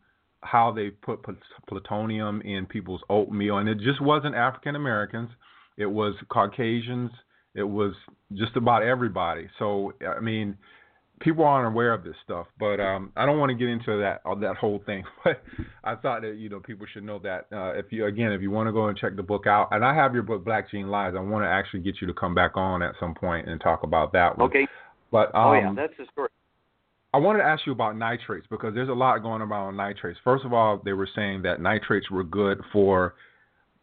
how 0.44 0.72
they 0.72 0.92
put 0.92 1.26
plutonium 1.68 2.42
in 2.42 2.68
people's 2.68 3.02
oatmeal, 3.10 3.58
and 3.58 3.68
it 3.68 3.80
just 3.80 4.00
wasn't 4.00 4.36
African 4.36 4.76
Americans. 4.76 5.32
It 5.78 5.88
was 5.88 6.14
Caucasians. 6.30 7.12
It 7.56 7.64
was 7.68 7.96
just 8.34 8.56
about 8.56 8.84
everybody. 8.84 9.50
So 9.58 9.94
I 10.08 10.20
mean 10.20 10.56
people 11.20 11.44
aren't 11.44 11.68
aware 11.68 11.94
of 11.94 12.04
this 12.04 12.16
stuff, 12.24 12.48
but 12.60 12.80
um, 12.80 13.12
I 13.16 13.26
don't 13.26 13.40
want 13.40 13.50
to 13.50 13.56
get 13.56 13.70
into 13.70 14.00
that 14.00 14.22
uh, 14.26 14.36
that 14.36 14.56
whole 14.58 14.82
thing. 14.86 15.04
But 15.24 15.42
I 15.84 15.96
thought 15.96 16.22
that 16.22 16.36
you 16.38 16.50
know 16.50 16.60
people 16.60 16.86
should 16.92 17.04
know 17.04 17.20
that 17.20 17.48
uh, 17.52 17.74
if 17.74 17.92
you 17.92 18.06
again 18.06 18.32
if 18.32 18.42
you 18.42 18.52
want 18.52 18.68
to 18.68 18.74
go 18.74 18.88
and 18.88 18.98
check 18.98 19.16
the 19.16 19.24
book 19.24 19.48
out, 19.48 19.70
and 19.72 19.84
I 19.84 19.94
have 19.94 20.14
your 20.14 20.24
book 20.24 20.46
Black 20.46 20.70
Gene 20.72 20.88
Lies, 20.88 21.14
I 21.18 21.22
want 21.22 21.44
to 21.44 21.50
actually 21.50 21.82
get 21.82 21.96
you 22.00 22.08
to 22.08 22.14
come 22.14 22.36
back 22.36 22.52
on 22.56 22.82
at 22.82 22.94
some 23.00 23.14
point 23.14 23.50
and 23.50 23.60
talk 23.60 23.84
about 23.84 24.14
that 24.14 24.38
one. 24.38 24.50
Okay. 24.50 24.68
But 25.12 25.34
um, 25.36 25.48
oh 25.48 25.54
yeah, 25.54 25.74
that's 25.76 25.94
the 25.98 26.06
story. 26.12 26.30
I 27.14 27.18
wanted 27.18 27.40
to 27.40 27.46
ask 27.46 27.66
you 27.66 27.72
about 27.72 27.98
nitrates 27.98 28.48
because 28.50 28.74
there's 28.76 28.90
a 28.90 28.94
lot 28.94 29.20
going 29.20 29.42
about 29.42 29.68
on 29.68 29.78
nitrates. 29.78 30.20
First 30.24 30.46
of 30.46 30.54
all, 30.54 30.82
they 30.84 30.94
were 30.94 31.10
saying 31.16 31.42
that 31.44 31.62
nitrates 31.62 32.12
were 32.12 32.24
good 32.24 32.62
for 32.72 33.16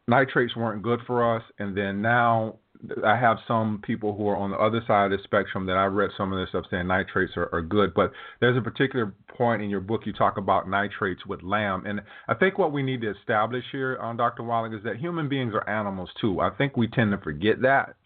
nitrates 0.06 0.54
weren't 0.54 0.82
good 0.82 1.00
for 1.06 1.36
us, 1.36 1.42
and 1.58 1.76
then 1.76 2.02
now 2.02 2.56
I 3.04 3.16
have 3.16 3.38
some 3.46 3.80
people 3.84 4.14
who 4.14 4.28
are 4.28 4.36
on 4.36 4.50
the 4.50 4.56
other 4.56 4.82
side 4.86 5.12
of 5.12 5.18
the 5.18 5.24
spectrum 5.24 5.66
that 5.66 5.76
I've 5.76 5.92
read 5.92 6.10
some 6.16 6.32
of 6.32 6.38
this 6.38 6.48
stuff 6.50 6.64
saying 6.70 6.86
nitrates 6.86 7.32
are, 7.36 7.48
are 7.52 7.62
good. 7.62 7.94
But 7.94 8.12
there's 8.40 8.56
a 8.56 8.60
particular 8.60 9.14
point 9.28 9.62
in 9.62 9.70
your 9.70 9.80
book 9.80 10.02
you 10.04 10.12
talk 10.12 10.36
about 10.36 10.68
nitrates 10.68 11.26
with 11.26 11.42
lamb, 11.42 11.84
and 11.86 12.00
I 12.28 12.34
think 12.34 12.58
what 12.58 12.72
we 12.72 12.82
need 12.82 13.00
to 13.02 13.10
establish 13.10 13.64
here 13.72 13.98
on 14.00 14.16
Dr. 14.16 14.42
Walling 14.42 14.72
is 14.72 14.82
that 14.84 14.96
human 14.96 15.28
beings 15.28 15.54
are 15.54 15.68
animals 15.68 16.10
too. 16.20 16.40
I 16.40 16.50
think 16.50 16.76
we 16.76 16.88
tend 16.88 17.12
to 17.12 17.18
forget 17.18 17.62
that. 17.62 17.96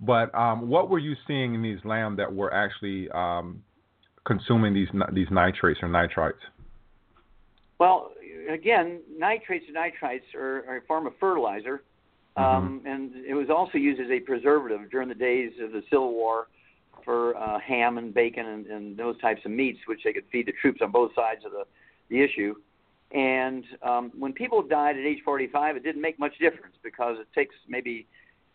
But 0.00 0.34
um, 0.34 0.68
what 0.68 0.90
were 0.90 0.98
you 0.98 1.14
seeing 1.26 1.54
in 1.54 1.62
these 1.62 1.80
lamb 1.84 2.16
that 2.16 2.32
were 2.32 2.52
actually 2.54 3.10
um, 3.10 3.62
consuming 4.26 4.74
these 4.74 4.88
these 5.12 5.26
nitrates 5.30 5.80
or 5.82 5.88
nitrites? 5.88 6.34
Well, 7.78 8.12
again, 8.50 9.00
nitrates 9.16 9.66
and 9.68 9.76
nitrites 9.76 10.34
are, 10.34 10.64
are 10.68 10.76
a 10.78 10.82
form 10.82 11.06
of 11.06 11.12
fertilizer, 11.18 11.82
um, 12.36 12.82
and 12.84 13.12
it 13.26 13.34
was 13.34 13.48
also 13.50 13.78
used 13.78 14.00
as 14.00 14.10
a 14.10 14.20
preservative 14.20 14.90
during 14.90 15.08
the 15.08 15.14
days 15.14 15.52
of 15.62 15.72
the 15.72 15.82
Civil 15.90 16.12
War 16.12 16.48
for 17.04 17.36
uh, 17.36 17.58
ham 17.58 17.98
and 17.98 18.12
bacon 18.12 18.46
and, 18.46 18.66
and 18.66 18.96
those 18.96 19.18
types 19.20 19.40
of 19.44 19.50
meats, 19.50 19.78
which 19.86 20.00
they 20.04 20.12
could 20.12 20.24
feed 20.30 20.46
the 20.46 20.52
troops 20.60 20.80
on 20.82 20.90
both 20.90 21.10
sides 21.14 21.44
of 21.44 21.52
the, 21.52 21.64
the 22.10 22.20
issue. 22.22 22.54
And 23.12 23.64
um, 23.82 24.12
when 24.18 24.32
people 24.32 24.62
died 24.62 24.96
at 24.96 25.04
age 25.04 25.20
45, 25.24 25.76
it 25.76 25.82
didn't 25.82 26.02
make 26.02 26.18
much 26.18 26.38
difference 26.38 26.76
because 26.82 27.16
it 27.18 27.26
takes 27.34 27.54
maybe 27.66 28.06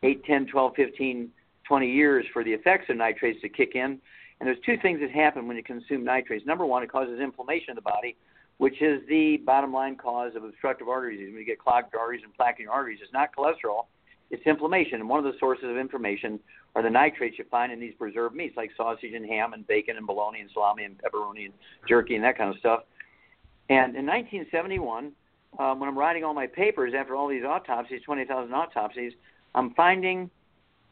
8, 0.04 0.24
10, 0.24 0.48
12, 0.48 0.74
15, 0.76 1.30
20 1.68 1.92
years 1.92 2.26
for 2.32 2.44
the 2.44 2.52
effects 2.52 2.86
of 2.90 2.98
nitrates 2.98 3.42
to 3.42 3.50
kick 3.50 3.72
in. 3.76 4.00
And 4.40 4.48
there's 4.48 4.60
two 4.66 4.78
things 4.82 5.00
that 5.00 5.10
happen 5.10 5.48
when 5.48 5.58
you 5.58 5.64
consume 5.64 6.04
nitrates. 6.04 6.46
Number 6.46 6.66
one, 6.66 6.84
it 6.84 6.92
causes 6.92 7.20
inflammation 7.20 7.70
in 7.70 7.76
the 7.76 7.82
body, 7.82 8.16
which 8.64 8.82
is 8.82 9.02
the 9.10 9.36
bottom 9.46 9.74
line 9.74 9.98
cause 9.98 10.38
of 10.38 10.46
obstructive 10.46 10.88
artery 10.88 11.18
disease. 11.18 11.34
When 11.34 11.40
you 11.40 11.46
get 11.46 11.60
clogged 11.60 11.94
arteries 11.96 12.22
and 12.24 12.34
plaque 12.34 12.60
in 12.60 12.64
your 12.64 12.72
arteries, 12.72 13.00
it's 13.04 13.12
not 13.12 13.36
cholesterol, 13.36 13.88
it's 14.32 14.42
inflammation. 14.46 15.02
And 15.02 15.10
one 15.10 15.20
of 15.20 15.26
the 15.26 15.38
sources 15.38 15.66
of 15.66 15.76
inflammation 15.76 16.40
are 16.74 16.82
the 16.82 16.90
nitrates 16.90 17.38
you 17.38 17.44
find 17.52 17.74
in 17.74 17.82
these 17.82 17.94
preserved 18.00 18.38
meats, 18.38 18.56
like 18.56 18.72
sausage 18.78 19.12
and 19.14 19.26
ham 19.26 19.52
and 19.52 19.68
bacon 19.68 19.98
and 19.98 20.08
bologna 20.08 20.40
and 20.40 20.50
salami 20.54 20.86
and 20.86 20.96
pepperoni 20.98 21.44
and 21.44 21.54
jerky 21.90 22.16
and 22.16 22.24
that 22.24 22.38
kind 22.38 22.52
of 22.52 22.58
stuff. 22.58 22.84
And 23.68 23.98
in 23.98 24.06
1971, 24.06 25.12
um, 25.60 25.80
when 25.82 25.90
I'm 25.90 25.98
writing 25.98 26.24
all 26.24 26.34
my 26.34 26.48
papers 26.48 26.94
after 26.98 27.18
all 27.18 27.28
these 27.28 27.44
autopsies, 27.44 28.02
20,000 28.06 28.54
autopsies, 28.54 29.12
I'm 29.56 29.74
finding 29.74 30.30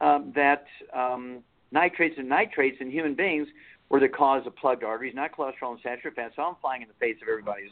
um, 0.01 0.34
that 0.36 0.65
um, 0.93 1.39
nitrates 1.72 2.15
and 2.17 2.28
nitrates 2.28 2.82
in 2.82 2.91
human 2.91 3.15
beings 3.15 3.47
were 3.92 4.00
the 4.00 4.08
cause 4.08 4.48
of 4.48 4.56
plugged 4.56 4.84
arteries, 4.84 5.14
not 5.14 5.34
cholesterol 5.34 5.72
and 5.72 5.80
saturated 5.84 6.16
fat. 6.16 6.32
So 6.36 6.44
I'm 6.44 6.56
flying 6.62 6.82
in 6.82 6.88
the 6.88 6.94
face 6.94 7.18
of 7.22 7.28
everybody's 7.28 7.72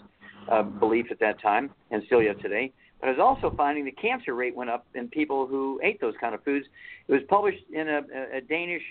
uh, 0.52 0.64
belief 0.64 1.08
at 1.12 1.20
that 1.20 1.42
time, 1.42 1.72
and 1.92 2.04
still 2.06 2.22
yet 2.22 2.42
today. 2.42 2.74
But 3.00 3.08
I 3.08 3.12
was 3.12 3.20
also 3.20 3.56
finding 3.56 3.86
the 3.86 3.92
cancer 3.94 4.36
rate 4.36 4.54
went 4.54 4.70
up 4.70 4.86
in 4.94 5.08
people 5.08 5.48
who 5.48 5.80
ate 5.82 6.02
those 6.02 6.16
kind 6.20 6.36
of 6.36 6.44
foods. 6.44 6.66
It 7.08 7.14
was 7.14 7.22
published 7.30 7.64
in 7.72 7.88
a, 7.88 8.02
a 8.34 8.42
Danish 8.42 8.84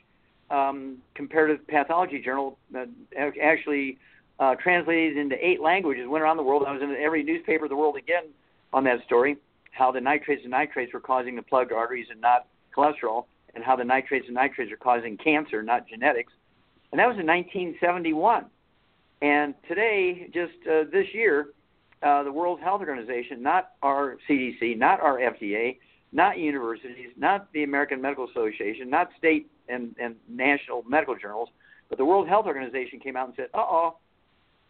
um, 0.51 0.97
comparative 1.15 1.67
pathology 1.69 2.19
journal, 2.23 2.59
uh, 2.75 2.87
actually 3.39 3.99
uh, 4.41 4.55
translated 4.55 5.19
into 5.19 5.37
eight 5.47 5.61
languages, 5.61 6.09
went 6.09 6.23
around 6.23 6.39
the 6.39 6.43
world. 6.43 6.65
I 6.67 6.73
was 6.73 6.81
in 6.81 6.97
every 6.99 7.23
newspaper 7.23 7.67
of 7.67 7.71
the 7.71 7.77
world 7.77 7.97
again 7.99 8.25
on 8.73 8.85
that 8.85 9.05
story, 9.05 9.37
how 9.73 9.93
the 9.93 10.01
nitrates 10.01 10.45
and 10.45 10.53
nitrates 10.53 10.95
were 10.95 11.01
causing 11.01 11.37
the 11.37 11.43
plugged 11.43 11.73
arteries 11.73 12.07
and 12.11 12.23
not 12.23 12.47
cholesterol, 12.75 13.27
and 13.55 13.63
how 13.63 13.77
the 13.77 13.85
nitrates 13.85 14.25
and 14.27 14.35
nitrates 14.35 14.73
are 14.73 14.79
causing 14.79 15.19
cancer, 15.19 15.63
not 15.63 15.87
genetics. 15.87 16.33
And 16.93 16.99
that 16.99 17.07
was 17.07 17.19
in 17.19 17.27
1971. 17.27 18.47
And 19.21 19.55
today, 19.69 20.31
just 20.33 20.55
uh, 20.67 20.85
this 20.93 21.07
year, 21.13 21.49
uh, 22.03 22.23
the 22.23 22.33
World 22.33 22.61
Health 22.61 22.81
Organization, 22.81 23.43
not 23.43 23.73
our 23.83 24.17
CDC, 24.29 24.79
not 24.79 25.01
our 25.01 25.19
FDA, 25.19 25.79
not 26.13 26.39
universities, 26.39 27.11
not 27.17 27.53
the 27.53 27.65
American 27.65 28.01
Medical 28.01 28.29
Association, 28.29 28.89
not 28.89 29.11
state 29.19 29.51
and, 29.69 29.95
and 30.01 30.15
national 30.29 30.85
medical 30.89 31.17
journals, 31.17 31.49
but 31.89 31.99
the 31.99 32.05
World 32.05 32.29
Health 32.29 32.47
Organization 32.47 33.01
came 33.01 33.17
out 33.17 33.29
and 33.29 33.37
said, 33.37 33.49
uh 33.55 33.59
oh, 33.59 33.97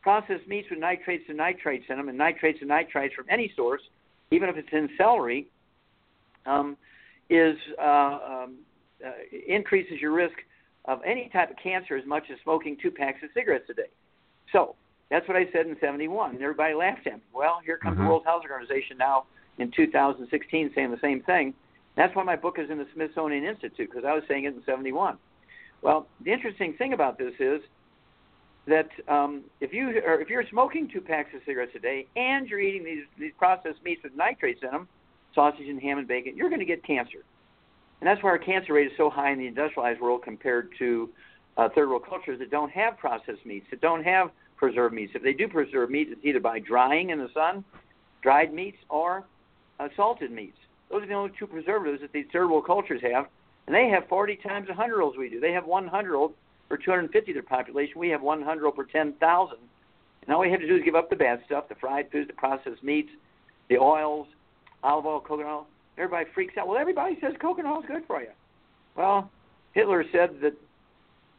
processed 0.03 0.49
meats 0.49 0.69
with 0.71 0.79
nitrates 0.79 1.25
and 1.29 1.37
nitrates 1.37 1.85
in 1.89 1.99
them, 1.99 2.09
and 2.09 2.16
nitrates 2.16 2.61
and 2.61 2.71
nitrites 2.71 3.12
from 3.14 3.27
any 3.29 3.53
source, 3.55 3.83
even 4.31 4.49
if 4.49 4.57
it's 4.57 4.69
in 4.73 4.89
celery, 4.97 5.47
um, 6.47 6.77
is 7.29 7.57
uh, 7.81 8.19
um, 8.47 8.57
uh, 9.05 9.11
increases 9.47 10.01
your 10.01 10.12
risk 10.12 10.35
of 10.89 11.01
any 11.05 11.28
type 11.32 11.51
of 11.51 11.57
cancer 11.62 11.97
as 11.97 12.07
much 12.07 12.24
as 12.32 12.39
smoking 12.43 12.76
two 12.80 12.91
packs 12.91 13.22
of 13.22 13.28
cigarettes 13.34 13.66
a 13.70 13.74
day. 13.74 13.91
So 14.53 14.74
that's 15.11 15.28
what 15.28 15.36
I 15.36 15.45
said 15.53 15.66
in 15.66 15.76
71, 15.80 16.30
and 16.30 16.43
everybody 16.43 16.74
laughed 16.74 17.07
at 17.07 17.14
me. 17.14 17.20
Well, 17.32 17.61
here 17.64 17.76
comes 17.76 17.95
mm-hmm. 17.95 18.05
the 18.05 18.09
World 18.09 18.24
Health 18.24 18.43
Organization 18.51 18.97
now 18.99 19.24
in 19.59 19.70
2016 19.70 20.72
saying 20.74 20.91
the 20.91 20.99
same 21.01 21.22
thing. 21.22 21.55
That's 21.95 22.14
why 22.16 22.22
my 22.22 22.36
book 22.36 22.59
is 22.59 22.70
in 22.70 22.78
the 22.78 22.86
Smithsonian 22.95 23.45
Institute 23.45 23.91
because 23.91 24.05
I 24.07 24.14
was 24.14 24.22
saying 24.28 24.45
it 24.45 24.55
in 24.55 24.62
71. 24.64 25.18
Well, 25.82 26.07
the 26.24 26.32
interesting 26.32 26.72
thing 26.74 26.95
about 26.95 27.18
this 27.18 27.34
is 27.39 27.61
that 28.66 28.89
um, 29.09 29.45
if 29.61 29.72
you 29.72 30.01
or 30.07 30.20
if 30.20 30.28
you're 30.28 30.45
smoking 30.51 30.89
two 30.93 31.01
packs 31.01 31.30
of 31.34 31.41
cigarettes 31.47 31.72
a 31.74 31.78
day 31.78 32.07
and 32.16 32.49
you're 32.49 32.61
eating 32.61 32.84
these 32.84 33.05
these 33.18 33.32
processed 33.39 33.82
meats 33.84 34.03
with 34.03 34.14
nitrates 34.14 34.61
in 34.62 34.70
them, 34.70 34.89
sausage 35.34 35.68
and 35.68 35.80
ham 35.80 35.99
and 35.99 36.09
bacon, 36.09 36.36
you're 36.36 36.51
going 36.51 36.61
to 36.61 36.66
get 36.66 36.84
cancer. 36.84 37.24
And 38.01 38.07
that's 38.07 38.23
why 38.23 38.31
our 38.31 38.39
cancer 38.39 38.75
rate 38.75 38.87
is 38.87 38.93
so 38.97 39.11
high 39.11 39.33
in 39.33 39.39
the 39.39 39.47
industrialized 39.47 40.01
world 40.01 40.23
compared 40.23 40.71
to 40.79 41.09
uh, 41.57 41.69
third 41.75 41.89
world 41.89 42.05
cultures 42.09 42.39
that 42.39 42.51
don't 42.51 42.71
have 42.71 42.97
processed 42.97 43.45
meats, 43.45 43.67
that 43.71 43.81
don't 43.81 44.05
have 44.05 44.31
preserved 44.57 44.95
meats. 44.95 45.13
If 45.15 45.23
they 45.23 45.33
do 45.33 45.49
preserve 45.49 45.91
meat, 45.91 46.09
it's 46.11 46.25
either 46.25 46.41
by 46.41 46.61
drying 46.61 47.11
in 47.11 47.19
the 47.19 47.29
sun, 47.35 47.65
dried 48.23 48.53
meats, 48.53 48.79
or 48.89 49.25
uh, 49.81 49.89
salted 49.97 50.31
meats. 50.31 50.57
Those 50.91 51.03
are 51.03 51.07
the 51.07 51.15
only 51.15 51.33
two 51.39 51.47
preservatives 51.47 52.01
that 52.03 52.13
these 52.13 52.27
third 52.33 52.49
world 52.49 52.67
cultures 52.67 53.03
have, 53.03 53.27
and 53.67 53.75
they 53.75 53.89
have 53.89 54.09
40 54.09 54.37
times 54.37 54.69
the 54.69 54.75
hundred 54.75 54.95
year 54.95 55.03
olds 55.03 55.19
we 55.19 55.29
do. 55.29 55.41
They 55.41 55.53
have 55.53 55.67
one 55.67 55.87
hundred 55.89 56.11
year 56.11 56.17
old 56.17 56.35
per 56.69 56.77
250 56.77 57.31
of 57.31 57.35
their 57.35 57.43
population. 57.43 57.95
We 57.99 58.09
have 58.11 58.23
one 58.23 58.43
hundred 58.43 58.71
per 58.73 58.85
10,000. 58.85 59.57
And 60.23 60.35
all 60.35 60.41
we 60.41 60.51
have 60.51 60.61
to 60.61 60.67
do 60.67 60.77
is 60.77 60.85
give 60.85 60.95
up 60.95 61.11
the 61.11 61.17
bad 61.17 61.43
stuff, 61.47 61.69
the 61.69 61.75
fried 61.75 62.11
foods, 62.11 62.29
the 62.29 62.35
processed 62.35 62.83
meats, 62.83 63.11
the 63.69 63.79
oils, 63.79 64.27
olive 64.83 65.07
oil, 65.07 65.21
coconut 65.21 65.51
oil. 65.51 65.67
Everybody 65.99 66.27
freaks 66.33 66.57
out. 66.57 66.69
Well, 66.69 66.79
everybody 66.79 67.19
says 67.21 67.35
coconut 67.41 67.73
oil 67.73 67.81
is 67.81 67.87
good 67.87 68.05
for 68.07 68.21
you. 68.21 68.29
Well, 68.97 69.31
Hitler 69.73 70.05
said 70.13 70.41
that, 70.43 70.55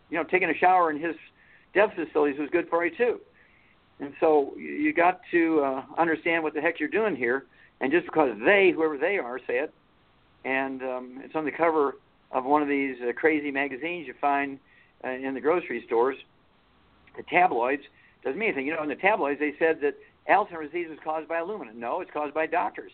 you 0.09 0.17
know, 0.17 0.23
taking 0.23 0.49
a 0.49 0.57
shower 0.57 0.91
in 0.91 0.99
his 0.99 1.15
dev 1.73 1.89
facilities 1.95 2.39
was 2.39 2.49
good 2.51 2.67
for 2.69 2.85
you 2.85 2.95
too. 2.95 3.19
And 3.99 4.13
so 4.19 4.53
you 4.57 4.93
got 4.93 5.21
to 5.31 5.61
uh, 5.61 5.83
understand 5.97 6.43
what 6.43 6.53
the 6.53 6.61
heck 6.61 6.79
you're 6.79 6.89
doing 6.89 7.15
here. 7.15 7.45
And 7.81 7.91
just 7.91 8.05
because 8.05 8.37
they, 8.45 8.71
whoever 8.75 8.97
they 8.97 9.17
are, 9.17 9.39
say 9.47 9.59
it, 9.59 9.73
and 10.45 10.81
um, 10.81 11.21
it's 11.23 11.35
on 11.35 11.45
the 11.45 11.51
cover 11.51 11.95
of 12.31 12.45
one 12.45 12.61
of 12.61 12.67
these 12.67 12.95
uh, 13.07 13.11
crazy 13.13 13.51
magazines 13.51 14.07
you 14.07 14.13
find 14.19 14.59
uh, 15.03 15.09
in 15.09 15.33
the 15.33 15.41
grocery 15.41 15.83
stores, 15.85 16.17
the 17.17 17.23
tabloids, 17.23 17.83
doesn't 18.23 18.37
mean 18.37 18.49
anything. 18.49 18.67
You 18.67 18.75
know, 18.75 18.83
in 18.83 18.89
the 18.89 18.95
tabloids 18.95 19.39
they 19.39 19.53
said 19.59 19.79
that 19.81 19.95
Alzheimer's 20.29 20.71
disease 20.71 20.87
was 20.89 20.99
caused 21.03 21.27
by 21.27 21.39
aluminum. 21.39 21.79
No, 21.79 22.01
it's 22.01 22.11
caused 22.11 22.33
by 22.33 22.45
doctors. 22.45 22.91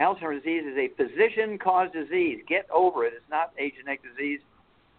Alzheimer's 0.00 0.42
disease 0.42 0.64
is 0.64 0.76
a 0.76 0.88
physician-caused 0.96 1.92
disease. 1.92 2.38
Get 2.48 2.68
over 2.70 3.04
it. 3.04 3.12
It's 3.16 3.24
not 3.30 3.52
a 3.58 3.72
genetic 3.76 4.02
disease, 4.02 4.40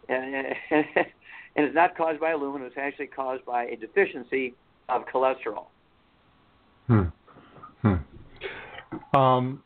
and, 0.10 0.36
and 0.72 1.66
it's 1.66 1.76
not 1.76 1.96
caused 1.96 2.20
by 2.20 2.32
aluminum. 2.32 2.68
It's 2.68 2.76
actually 2.78 3.08
caused 3.08 3.46
by 3.46 3.66
a 3.66 3.76
deficiency 3.76 4.54
of 4.90 5.04
cholesterol. 5.14 5.68
Hmm. 6.88 7.04
Hmm. 7.82 9.18
Um, 9.18 9.64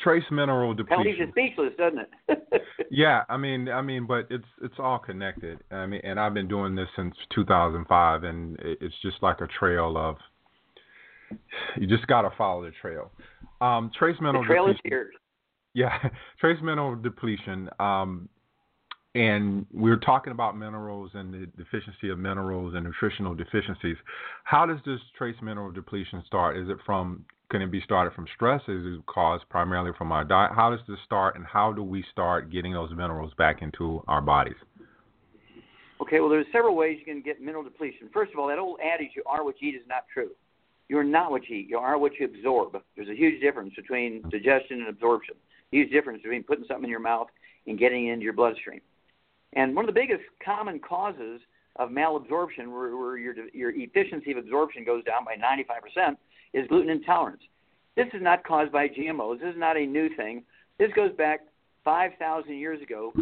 trace 0.00 0.24
mineral 0.30 0.74
depletion. 0.74 1.04
That 1.04 1.08
leaves 1.08 1.18
you 1.18 1.28
speechless, 1.30 1.72
doesn't 1.78 2.06
it? 2.28 2.62
yeah, 2.90 3.22
I 3.28 3.36
mean, 3.36 3.68
I 3.68 3.82
mean, 3.82 4.06
but 4.06 4.26
it's 4.30 4.44
it's 4.62 4.74
all 4.78 4.98
connected. 4.98 5.58
I 5.70 5.86
mean, 5.86 6.00
and 6.04 6.18
I've 6.18 6.34
been 6.34 6.48
doing 6.48 6.74
this 6.74 6.88
since 6.96 7.14
2005, 7.34 8.24
and 8.24 8.56
it's 8.60 8.94
just 9.02 9.16
like 9.22 9.40
a 9.40 9.46
trail 9.58 9.96
of. 9.96 10.16
You 11.76 11.86
just 11.86 12.06
got 12.06 12.22
to 12.22 12.30
follow 12.38 12.64
the 12.64 12.70
trail. 12.80 13.10
Um, 13.60 13.90
trace 13.98 14.16
mineral. 14.20 14.42
The 14.42 14.46
trail 14.46 14.66
depletion, 14.66 14.86
is 14.86 14.90
yours. 14.90 15.14
Yeah, 15.74 15.98
trace 16.40 16.58
mineral 16.62 16.96
depletion. 16.96 17.68
Um, 17.78 18.28
and 19.14 19.66
we 19.72 19.90
are 19.90 19.96
talking 19.96 20.32
about 20.32 20.56
minerals 20.56 21.10
and 21.14 21.32
the 21.32 21.46
deficiency 21.56 22.10
of 22.10 22.18
minerals 22.18 22.74
and 22.74 22.84
nutritional 22.84 23.34
deficiencies. 23.34 23.96
How 24.44 24.66
does 24.66 24.78
this 24.84 25.00
trace 25.16 25.36
mineral 25.42 25.72
depletion 25.72 26.22
start? 26.26 26.56
Is 26.56 26.68
it 26.68 26.76
from 26.84 27.24
can 27.50 27.62
it 27.62 27.70
be 27.70 27.80
started 27.80 28.12
from 28.12 28.26
stress? 28.34 28.60
Is 28.68 28.84
it 28.84 29.06
caused 29.06 29.48
primarily 29.48 29.92
from 29.96 30.12
our 30.12 30.22
diet? 30.22 30.52
How 30.54 30.70
does 30.70 30.80
this 30.86 30.98
start, 31.06 31.36
and 31.36 31.46
how 31.46 31.72
do 31.72 31.82
we 31.82 32.04
start 32.12 32.52
getting 32.52 32.74
those 32.74 32.90
minerals 32.90 33.32
back 33.38 33.62
into 33.62 34.04
our 34.06 34.20
bodies? 34.20 34.56
Okay, 36.00 36.20
well, 36.20 36.28
there's 36.28 36.46
several 36.52 36.76
ways 36.76 36.98
you 36.98 37.06
can 37.06 37.22
get 37.22 37.40
mineral 37.40 37.64
depletion. 37.64 38.10
First 38.12 38.32
of 38.32 38.38
all, 38.38 38.48
that 38.48 38.58
old 38.58 38.78
adage, 38.80 39.10
you 39.16 39.22
are 39.26 39.44
what 39.44 39.54
you 39.60 39.70
eat, 39.70 39.74
is 39.74 39.82
not 39.88 40.04
true. 40.12 40.30
You're 40.88 41.04
not 41.04 41.30
what 41.30 41.48
you 41.48 41.56
eat. 41.56 41.68
You 41.68 41.78
are 41.78 41.98
what 41.98 42.12
you 42.18 42.26
absorb. 42.26 42.80
There's 42.96 43.08
a 43.08 43.14
huge 43.14 43.40
difference 43.40 43.74
between 43.74 44.22
digestion 44.30 44.80
and 44.80 44.88
absorption. 44.88 45.34
Huge 45.70 45.90
difference 45.90 46.22
between 46.22 46.42
putting 46.42 46.64
something 46.66 46.84
in 46.84 46.90
your 46.90 47.00
mouth 47.00 47.28
and 47.66 47.78
getting 47.78 48.08
it 48.08 48.12
into 48.12 48.24
your 48.24 48.32
bloodstream. 48.32 48.80
And 49.52 49.76
one 49.76 49.86
of 49.86 49.94
the 49.94 50.00
biggest 50.00 50.22
common 50.44 50.78
causes 50.80 51.40
of 51.76 51.90
malabsorption, 51.90 52.72
where, 52.72 52.96
where 52.96 53.18
your, 53.18 53.34
your 53.52 53.70
efficiency 53.74 54.32
of 54.32 54.38
absorption 54.38 54.84
goes 54.84 55.04
down 55.04 55.24
by 55.24 55.36
95%, 55.36 56.16
is 56.54 56.66
gluten 56.68 56.90
intolerance. 56.90 57.42
This 57.96 58.08
is 58.14 58.22
not 58.22 58.44
caused 58.44 58.72
by 58.72 58.88
GMOs. 58.88 59.40
This 59.40 59.54
is 59.54 59.58
not 59.58 59.76
a 59.76 59.84
new 59.84 60.08
thing. 60.16 60.44
This 60.78 60.90
goes 60.94 61.12
back 61.12 61.40
5,000 61.84 62.54
years 62.54 62.80
ago 62.82 63.12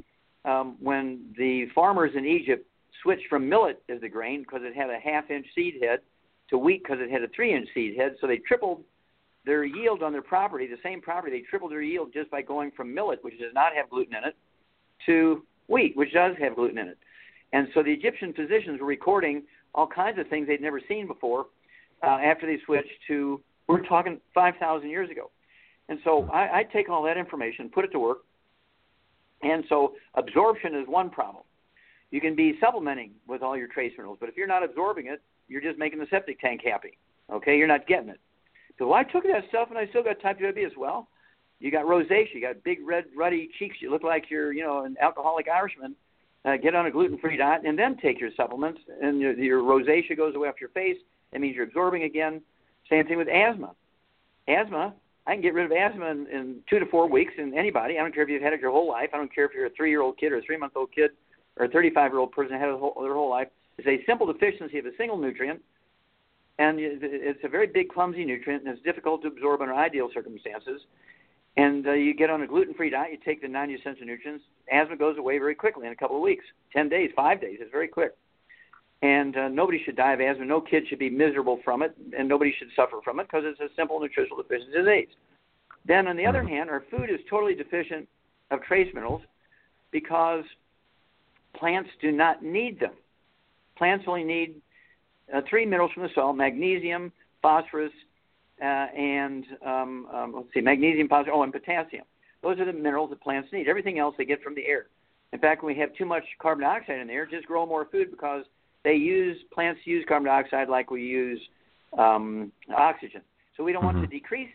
um, 0.44 0.76
when 0.80 1.34
the 1.36 1.66
farmers 1.74 2.12
in 2.14 2.24
Egypt 2.24 2.66
switched 3.02 3.26
from 3.28 3.48
millet 3.48 3.82
as 3.88 4.00
the 4.00 4.08
grain 4.08 4.40
because 4.40 4.60
it 4.62 4.74
had 4.74 4.90
a 4.90 4.98
half 4.98 5.30
inch 5.30 5.46
seed 5.54 5.74
head 5.82 6.00
to 6.50 6.58
wheat 6.58 6.82
because 6.82 6.98
it 7.00 7.10
had 7.10 7.22
a 7.22 7.28
three 7.28 7.54
inch 7.54 7.68
seed 7.74 7.96
head. 7.96 8.16
So 8.20 8.26
they 8.26 8.38
tripled 8.38 8.84
their 9.44 9.64
yield 9.64 10.02
on 10.02 10.12
their 10.12 10.22
property, 10.22 10.66
the 10.66 10.76
same 10.82 11.00
property, 11.00 11.38
they 11.38 11.44
tripled 11.48 11.70
their 11.70 11.82
yield 11.82 12.12
just 12.12 12.30
by 12.30 12.42
going 12.42 12.72
from 12.72 12.92
millet, 12.92 13.22
which 13.22 13.38
does 13.38 13.54
not 13.54 13.74
have 13.74 13.88
gluten 13.88 14.14
in 14.16 14.24
it, 14.24 14.36
to 15.06 15.44
wheat, 15.68 15.96
which 15.96 16.12
does 16.12 16.34
have 16.40 16.56
gluten 16.56 16.78
in 16.78 16.88
it. 16.88 16.98
And 17.52 17.68
so 17.72 17.82
the 17.82 17.92
Egyptian 17.92 18.32
physicians 18.32 18.80
were 18.80 18.86
recording 18.86 19.44
all 19.74 19.86
kinds 19.86 20.18
of 20.18 20.26
things 20.28 20.48
they'd 20.48 20.60
never 20.60 20.80
seen 20.88 21.06
before 21.06 21.46
uh, 22.02 22.06
after 22.06 22.46
they 22.46 22.58
switched 22.64 22.88
to, 23.08 23.40
we're 23.68 23.86
talking 23.86 24.20
5,000 24.34 24.88
years 24.90 25.10
ago. 25.10 25.30
And 25.88 25.98
so 26.04 26.28
I, 26.32 26.58
I 26.58 26.62
take 26.64 26.88
all 26.88 27.02
that 27.04 27.16
information, 27.16 27.68
put 27.68 27.84
it 27.84 27.92
to 27.92 27.98
work. 27.98 28.18
And 29.42 29.64
so 29.68 29.94
absorption 30.14 30.74
is 30.74 30.88
one 30.88 31.10
problem. 31.10 31.44
You 32.10 32.20
can 32.20 32.34
be 32.34 32.54
supplementing 32.60 33.12
with 33.28 33.42
all 33.42 33.56
your 33.56 33.68
trace 33.68 33.92
minerals, 33.96 34.18
but 34.20 34.28
if 34.28 34.36
you're 34.36 34.46
not 34.46 34.64
absorbing 34.64 35.06
it, 35.06 35.22
you're 35.48 35.60
just 35.60 35.78
making 35.78 35.98
the 35.98 36.06
septic 36.10 36.40
tank 36.40 36.60
happy. 36.64 36.98
Okay, 37.30 37.56
you're 37.56 37.66
not 37.66 37.86
getting 37.86 38.08
it. 38.08 38.20
So 38.78 38.88
well, 38.88 38.98
I 38.98 39.04
took 39.04 39.24
that 39.24 39.44
stuff 39.48 39.68
and 39.70 39.78
I 39.78 39.86
still 39.88 40.02
got 40.02 40.20
type 40.20 40.38
2 40.38 40.44
diabetes. 40.44 40.76
Well, 40.76 41.08
you 41.58 41.70
got 41.70 41.86
rosacea, 41.86 42.34
you 42.34 42.40
got 42.40 42.62
big 42.62 42.78
red 42.86 43.04
ruddy 43.16 43.48
cheeks, 43.58 43.76
you 43.80 43.90
look 43.90 44.02
like 44.02 44.30
you're, 44.30 44.52
you 44.52 44.62
know, 44.62 44.84
an 44.84 44.96
alcoholic 45.00 45.48
Irishman. 45.48 45.94
Uh, 46.44 46.56
get 46.56 46.76
on 46.76 46.86
a 46.86 46.90
gluten-free 46.92 47.36
diet 47.36 47.62
and 47.64 47.76
then 47.76 47.96
take 47.96 48.20
your 48.20 48.30
supplements, 48.36 48.80
and 49.02 49.20
your, 49.20 49.32
your 49.32 49.62
rosacea 49.62 50.16
goes 50.16 50.36
away 50.36 50.46
off 50.46 50.60
your 50.60 50.70
face. 50.70 50.96
That 51.32 51.40
means 51.40 51.56
you're 51.56 51.64
absorbing 51.64 52.04
again. 52.04 52.40
Same 52.88 53.04
thing 53.04 53.18
with 53.18 53.26
asthma. 53.26 53.74
Asthma, 54.46 54.94
I 55.26 55.32
can 55.32 55.42
get 55.42 55.54
rid 55.54 55.66
of 55.66 55.72
asthma 55.72 56.06
in, 56.06 56.26
in 56.28 56.56
two 56.70 56.78
to 56.78 56.86
four 56.86 57.08
weeks 57.08 57.32
in 57.36 57.58
anybody. 57.58 57.98
I 57.98 58.02
don't 58.02 58.14
care 58.14 58.22
if 58.22 58.28
you've 58.28 58.42
had 58.42 58.52
it 58.52 58.60
your 58.60 58.70
whole 58.70 58.88
life. 58.88 59.10
I 59.12 59.16
don't 59.16 59.34
care 59.34 59.44
if 59.44 59.52
you're 59.54 59.66
a 59.66 59.70
three-year-old 59.70 60.18
kid 60.18 60.30
or 60.30 60.38
a 60.38 60.42
three-month-old 60.42 60.92
kid 60.94 61.10
or 61.56 61.66
a 61.66 61.68
35-year-old 61.68 62.30
person 62.30 62.56
had 62.56 62.68
it 62.68 62.78
whole, 62.78 62.94
their 63.02 63.14
whole 63.14 63.30
life. 63.30 63.48
It's 63.78 63.86
a 63.86 64.04
simple 64.06 64.26
deficiency 64.26 64.78
of 64.78 64.86
a 64.86 64.96
single 64.96 65.18
nutrient, 65.18 65.60
and 66.58 66.78
it's 66.80 67.44
a 67.44 67.48
very 67.48 67.66
big, 67.66 67.90
clumsy 67.90 68.24
nutrient, 68.24 68.64
and 68.64 68.72
it's 68.72 68.82
difficult 68.82 69.22
to 69.22 69.28
absorb 69.28 69.60
under 69.60 69.74
ideal 69.74 70.08
circumstances. 70.12 70.80
And 71.58 71.86
uh, 71.86 71.92
you 71.92 72.14
get 72.14 72.30
on 72.30 72.42
a 72.42 72.46
gluten-free 72.46 72.90
diet, 72.90 73.12
you 73.12 73.18
take 73.24 73.40
the 73.42 73.48
90 73.48 73.74
essential 73.74 74.06
nutrients, 74.06 74.44
asthma 74.70 74.96
goes 74.96 75.18
away 75.18 75.38
very 75.38 75.54
quickly 75.54 75.86
in 75.86 75.92
a 75.92 75.96
couple 75.96 76.16
of 76.16 76.22
weeks, 76.22 76.44
10 76.72 76.88
days, 76.88 77.10
five 77.16 77.40
days. 77.40 77.58
It's 77.60 77.70
very 77.70 77.88
quick. 77.88 78.12
and 79.02 79.36
uh, 79.36 79.48
nobody 79.48 79.82
should 79.84 79.96
die 79.96 80.12
of 80.14 80.20
asthma. 80.20 80.44
No 80.44 80.60
kid 80.60 80.84
should 80.88 80.98
be 80.98 81.10
miserable 81.10 81.60
from 81.64 81.82
it, 81.82 81.94
and 82.18 82.28
nobody 82.28 82.54
should 82.58 82.68
suffer 82.74 82.98
from 83.04 83.20
it 83.20 83.24
because 83.24 83.44
it's 83.44 83.60
a 83.60 83.74
simple 83.76 84.00
nutritional 84.00 84.42
deficiency 84.42 84.72
disease. 84.72 85.08
Then, 85.84 86.08
on 86.08 86.16
the 86.16 86.26
other 86.26 86.42
hand, 86.42 86.70
our 86.70 86.82
food 86.90 87.10
is 87.10 87.20
totally 87.28 87.54
deficient 87.54 88.08
of 88.50 88.62
trace 88.62 88.92
minerals 88.94 89.22
because 89.90 90.44
plants 91.54 91.90
do 92.00 92.10
not 92.10 92.42
need 92.42 92.80
them. 92.80 92.92
Plants 93.76 94.04
only 94.06 94.24
need 94.24 94.56
uh, 95.34 95.40
three 95.48 95.66
minerals 95.66 95.92
from 95.92 96.02
the 96.04 96.10
soil: 96.14 96.32
magnesium, 96.32 97.12
phosphorus, 97.42 97.92
uh, 98.60 98.64
and 98.64 99.44
um, 99.64 100.06
um, 100.12 100.32
let's 100.34 100.48
see, 100.54 100.60
magnesium, 100.60 101.08
phosphorus, 101.08 101.34
oh, 101.36 101.42
and 101.42 101.52
potassium. 101.52 102.04
Those 102.42 102.58
are 102.60 102.64
the 102.64 102.72
minerals 102.72 103.10
that 103.10 103.20
plants 103.20 103.48
need. 103.52 103.68
Everything 103.68 103.98
else 103.98 104.14
they 104.16 104.24
get 104.24 104.42
from 104.42 104.54
the 104.54 104.66
air. 104.66 104.86
In 105.32 105.40
fact, 105.40 105.62
when 105.62 105.74
we 105.74 105.80
have 105.80 105.92
too 105.94 106.04
much 106.06 106.24
carbon 106.38 106.64
dioxide 106.64 107.00
in 107.00 107.08
the 107.08 107.12
air, 107.12 107.26
just 107.26 107.46
grow 107.46 107.66
more 107.66 107.86
food 107.90 108.10
because 108.10 108.44
they 108.84 108.94
use 108.94 109.36
plants 109.52 109.80
use 109.84 110.04
carbon 110.06 110.26
dioxide 110.26 110.68
like 110.68 110.90
we 110.90 111.02
use 111.02 111.40
um, 111.98 112.52
oxygen. 112.74 113.20
So 113.56 113.64
we 113.64 113.72
don't 113.72 113.80
mm-hmm. 113.80 113.86
want 113.86 113.96
to 113.98 114.02
mm-hmm. 114.02 114.16
decrease 114.16 114.50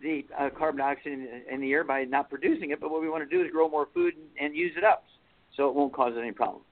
the 0.00 0.24
uh, 0.38 0.50
carbon 0.50 0.78
dioxide 0.78 1.12
in, 1.12 1.42
in 1.50 1.60
the 1.60 1.72
air 1.72 1.84
by 1.84 2.04
not 2.04 2.28
producing 2.28 2.70
it, 2.70 2.80
but 2.80 2.90
what 2.90 3.00
we 3.00 3.08
want 3.08 3.28
to 3.28 3.36
do 3.36 3.42
is 3.44 3.50
grow 3.50 3.68
more 3.68 3.88
food 3.94 4.14
and, 4.14 4.46
and 4.46 4.56
use 4.56 4.72
it 4.76 4.84
up, 4.84 5.04
so 5.56 5.68
it 5.68 5.74
won't 5.74 5.92
cause 5.92 6.14
any 6.18 6.32
problem. 6.32 6.62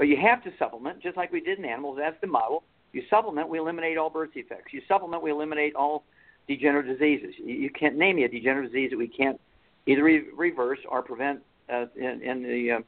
But 0.00 0.08
you 0.08 0.16
have 0.16 0.42
to 0.44 0.50
supplement, 0.58 1.02
just 1.02 1.18
like 1.18 1.30
we 1.30 1.42
did 1.42 1.58
in 1.58 1.66
animals. 1.66 1.98
That's 2.00 2.18
the 2.22 2.26
model. 2.26 2.62
You 2.94 3.02
supplement, 3.10 3.50
we 3.50 3.58
eliminate 3.58 3.98
all 3.98 4.08
birth 4.08 4.32
defects. 4.32 4.72
You 4.72 4.80
supplement, 4.88 5.22
we 5.22 5.30
eliminate 5.30 5.74
all 5.74 6.04
degenerative 6.48 6.98
diseases. 6.98 7.34
You, 7.36 7.68
can't 7.68 7.98
name 7.98 8.16
me 8.16 8.24
a 8.24 8.28
degenerative 8.28 8.72
disease 8.72 8.92
that 8.92 8.96
we 8.96 9.08
can't 9.08 9.38
either 9.86 10.02
re- 10.02 10.24
reverse 10.34 10.78
or 10.88 11.02
prevent 11.02 11.40
uh, 11.70 11.84
in, 11.96 12.22
in 12.22 12.42
the 12.42 12.82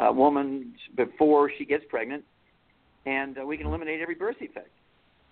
uh, 0.00 0.10
uh, 0.10 0.12
woman 0.12 0.74
before 0.94 1.50
she 1.56 1.64
gets 1.64 1.84
pregnant, 1.88 2.22
and 3.06 3.38
uh, 3.38 3.46
we 3.46 3.56
can 3.56 3.66
eliminate 3.66 4.02
every 4.02 4.14
birth 4.14 4.38
defect. 4.38 4.68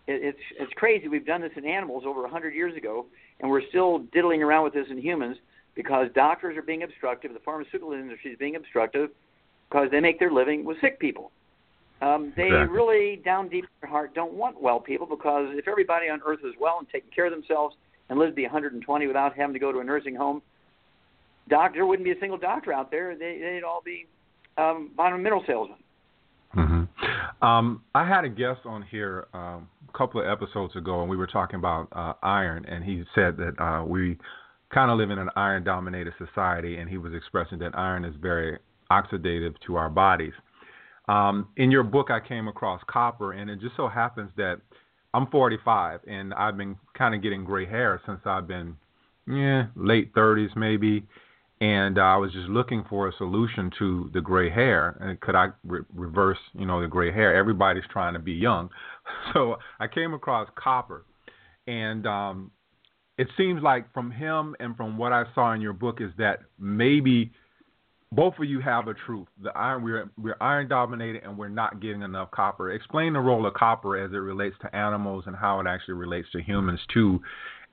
It, 0.07 0.23
it's 0.25 0.39
it's 0.59 0.73
crazy. 0.73 1.07
We've 1.07 1.27
done 1.27 1.43
this 1.43 1.53
in 1.55 1.67
animals 1.67 2.05
over 2.07 2.27
hundred 2.27 2.55
years 2.55 2.75
ago, 2.79 3.05
and 3.41 3.51
we're 3.51 3.69
still 3.69 3.99
diddling 4.15 4.43
around 4.43 4.65
with 4.65 4.73
this 4.73 4.87
in 4.89 4.97
humans 4.97 5.37
because 5.75 6.09
doctors 6.15 6.57
are 6.57 6.63
being 6.63 6.83
obstructive. 6.83 7.35
The 7.35 7.41
pharmaceutical 7.41 7.93
industry 7.93 8.31
is 8.31 8.39
being 8.39 8.57
obstructive 8.57 9.11
because 9.69 9.89
they 9.91 10.01
make 10.01 10.19
their 10.19 10.33
living 10.33 10.65
with 10.65 10.81
sick 10.81 10.99
people. 10.99 11.31
Um, 12.03 12.33
they 12.37 12.47
exactly. 12.47 12.77
really, 12.77 13.23
down 13.25 13.49
deep 13.49 13.65
in 13.65 13.71
their 13.81 13.91
heart, 13.91 14.15
don't 14.15 14.35
want 14.35 14.61
well 14.61 14.81
people 14.81 15.07
because 15.07 15.49
if 15.53 15.67
everybody 15.67 16.09
on 16.09 16.21
earth 16.27 16.41
was 16.43 16.55
well 16.61 16.77
and 16.79 16.89
taking 16.91 17.11
care 17.11 17.27
of 17.27 17.33
themselves 17.33 17.75
and 18.09 18.19
lived 18.19 18.33
to 18.33 18.37
be 18.37 18.43
120 18.43 19.07
without 19.07 19.35
having 19.35 19.55
to 19.55 19.59
go 19.59 19.73
to 19.73 19.79
a 19.79 19.85
nursing 19.85 20.15
home, 20.15 20.43
doctor 21.49 21.79
there 21.79 21.87
wouldn't 21.87 22.05
be 22.05 22.13
a 22.13 22.21
single 22.21 22.39
doctor 22.39 22.73
out 22.73 22.91
there. 22.91 23.17
They, 23.17 23.39
they'd 23.41 23.65
all 23.65 23.83
be 23.85 24.07
um, 24.59 24.91
vitamin 24.97 25.23
mineral 25.23 25.45
salesmen. 25.47 25.79
Mm-hmm. 26.55 27.45
Um, 27.45 27.83
I 27.95 28.07
had 28.07 28.25
a 28.25 28.29
guest 28.29 28.61
on 28.65 28.83
here 28.83 29.27
um, 29.35 29.69
a 29.89 29.99
couple 29.99 30.21
of 30.21 30.27
episodes 30.27 30.77
ago, 30.77 31.01
and 31.01 31.11
we 31.11 31.17
were 31.17 31.27
talking 31.27 31.59
about 31.59 31.89
uh, 31.93 32.15
iron, 32.23 32.65
and 32.67 32.85
he 32.85 33.05
said 33.15 33.37
that 33.39 33.61
uh, 33.63 33.85
we 33.85 34.19
kind 34.73 34.91
of 34.91 34.99
live 34.99 35.11
in 35.11 35.19
an 35.19 35.29
iron-dominated 35.37 36.15
society, 36.19 36.79
and 36.79 36.89
he 36.89 36.99
was 36.99 37.13
expressing 37.15 37.59
that 37.59 37.77
iron 37.77 38.05
is 38.05 38.15
very 38.21 38.59
oxidative 38.91 39.55
to 39.67 39.77
our 39.77 39.91
bodies. 39.91 40.33
Um, 41.09 41.49
in 41.57 41.71
your 41.71 41.85
book, 41.85 42.11
I 42.11 42.21
came 42.21 42.49
across 42.49 42.81
copper, 42.89 43.33
and 43.33 43.49
it 43.49 43.61
just 43.61 43.77
so 43.77 43.89
happens 43.89 44.31
that 44.37 44.61
I'm 45.15 45.29
45, 45.29 46.01
and 46.07 46.35
I've 46.35 46.57
been 46.57 46.77
kind 46.97 47.15
of 47.15 47.23
getting 47.23 47.45
gray 47.45 47.67
hair 47.67 48.01
since 48.07 48.21
I've 48.25 48.49
been, 48.49 48.77
yeah, 49.27 49.67
late 49.77 50.13
30s 50.15 50.57
maybe 50.57 51.07
and 51.61 51.99
uh, 51.99 52.03
I 52.03 52.17
was 52.17 52.33
just 52.33 52.49
looking 52.49 52.85
for 52.89 53.09
a 53.09 53.13
solution 53.17 53.71
to 53.79 54.11
the 54.13 54.21
gray 54.21 54.51
hair. 54.51 54.97
And 55.01 55.19
could 55.21 55.35
I 55.35 55.49
re- 55.65 55.81
reverse, 55.95 56.39
you 56.53 56.67
know, 56.67 56.81
the 56.83 56.89
gray 56.89 57.13
hair? 57.13 57.35
Everybody's 57.35 57.85
trying 57.91 58.13
to 58.13 58.19
be 58.19 58.33
young, 58.33 58.69
so 59.33 59.57
I 59.81 59.87
came 59.87 60.13
across 60.13 60.49
copper, 60.55 61.05
and 61.67 62.07
um, 62.07 62.51
it 63.17 63.29
seems 63.37 63.63
like 63.63 63.93
from 63.95 64.11
him 64.11 64.55
and 64.61 64.77
from 64.77 64.99
what 64.99 65.13
I 65.13 65.25
saw 65.35 65.53
in 65.53 65.63
your 65.63 65.73
book 65.73 66.01
is 66.01 66.11
that 66.19 66.41
maybe 66.59 67.33
both 68.13 68.35
of 68.39 68.45
you 68.45 68.61
have 68.61 68.89
a 68.89 68.95
truth. 68.95 69.29
The 69.43 69.51
iron 69.57 69.83
we're 69.83 70.11
we're 70.17 70.37
iron 70.41 70.69
dominated 70.69 71.23
and 71.25 71.37
we're 71.37 71.49
not 71.49 71.81
getting 71.81 72.03
enough 72.03 72.31
copper. 72.31 72.71
Explain 72.73 73.13
the 73.13 73.21
role 73.21 73.47
of 73.47 73.55
copper 73.55 73.97
as 73.97 74.13
it 74.13 74.17
relates 74.17 74.57
to 74.63 74.75
animals 74.75 75.25
and 75.27 75.37
how 75.37 75.61
it 75.61 75.67
actually 75.67 75.95
relates 75.95 76.29
to 76.33 76.43
humans 76.43 76.81
too, 76.93 77.21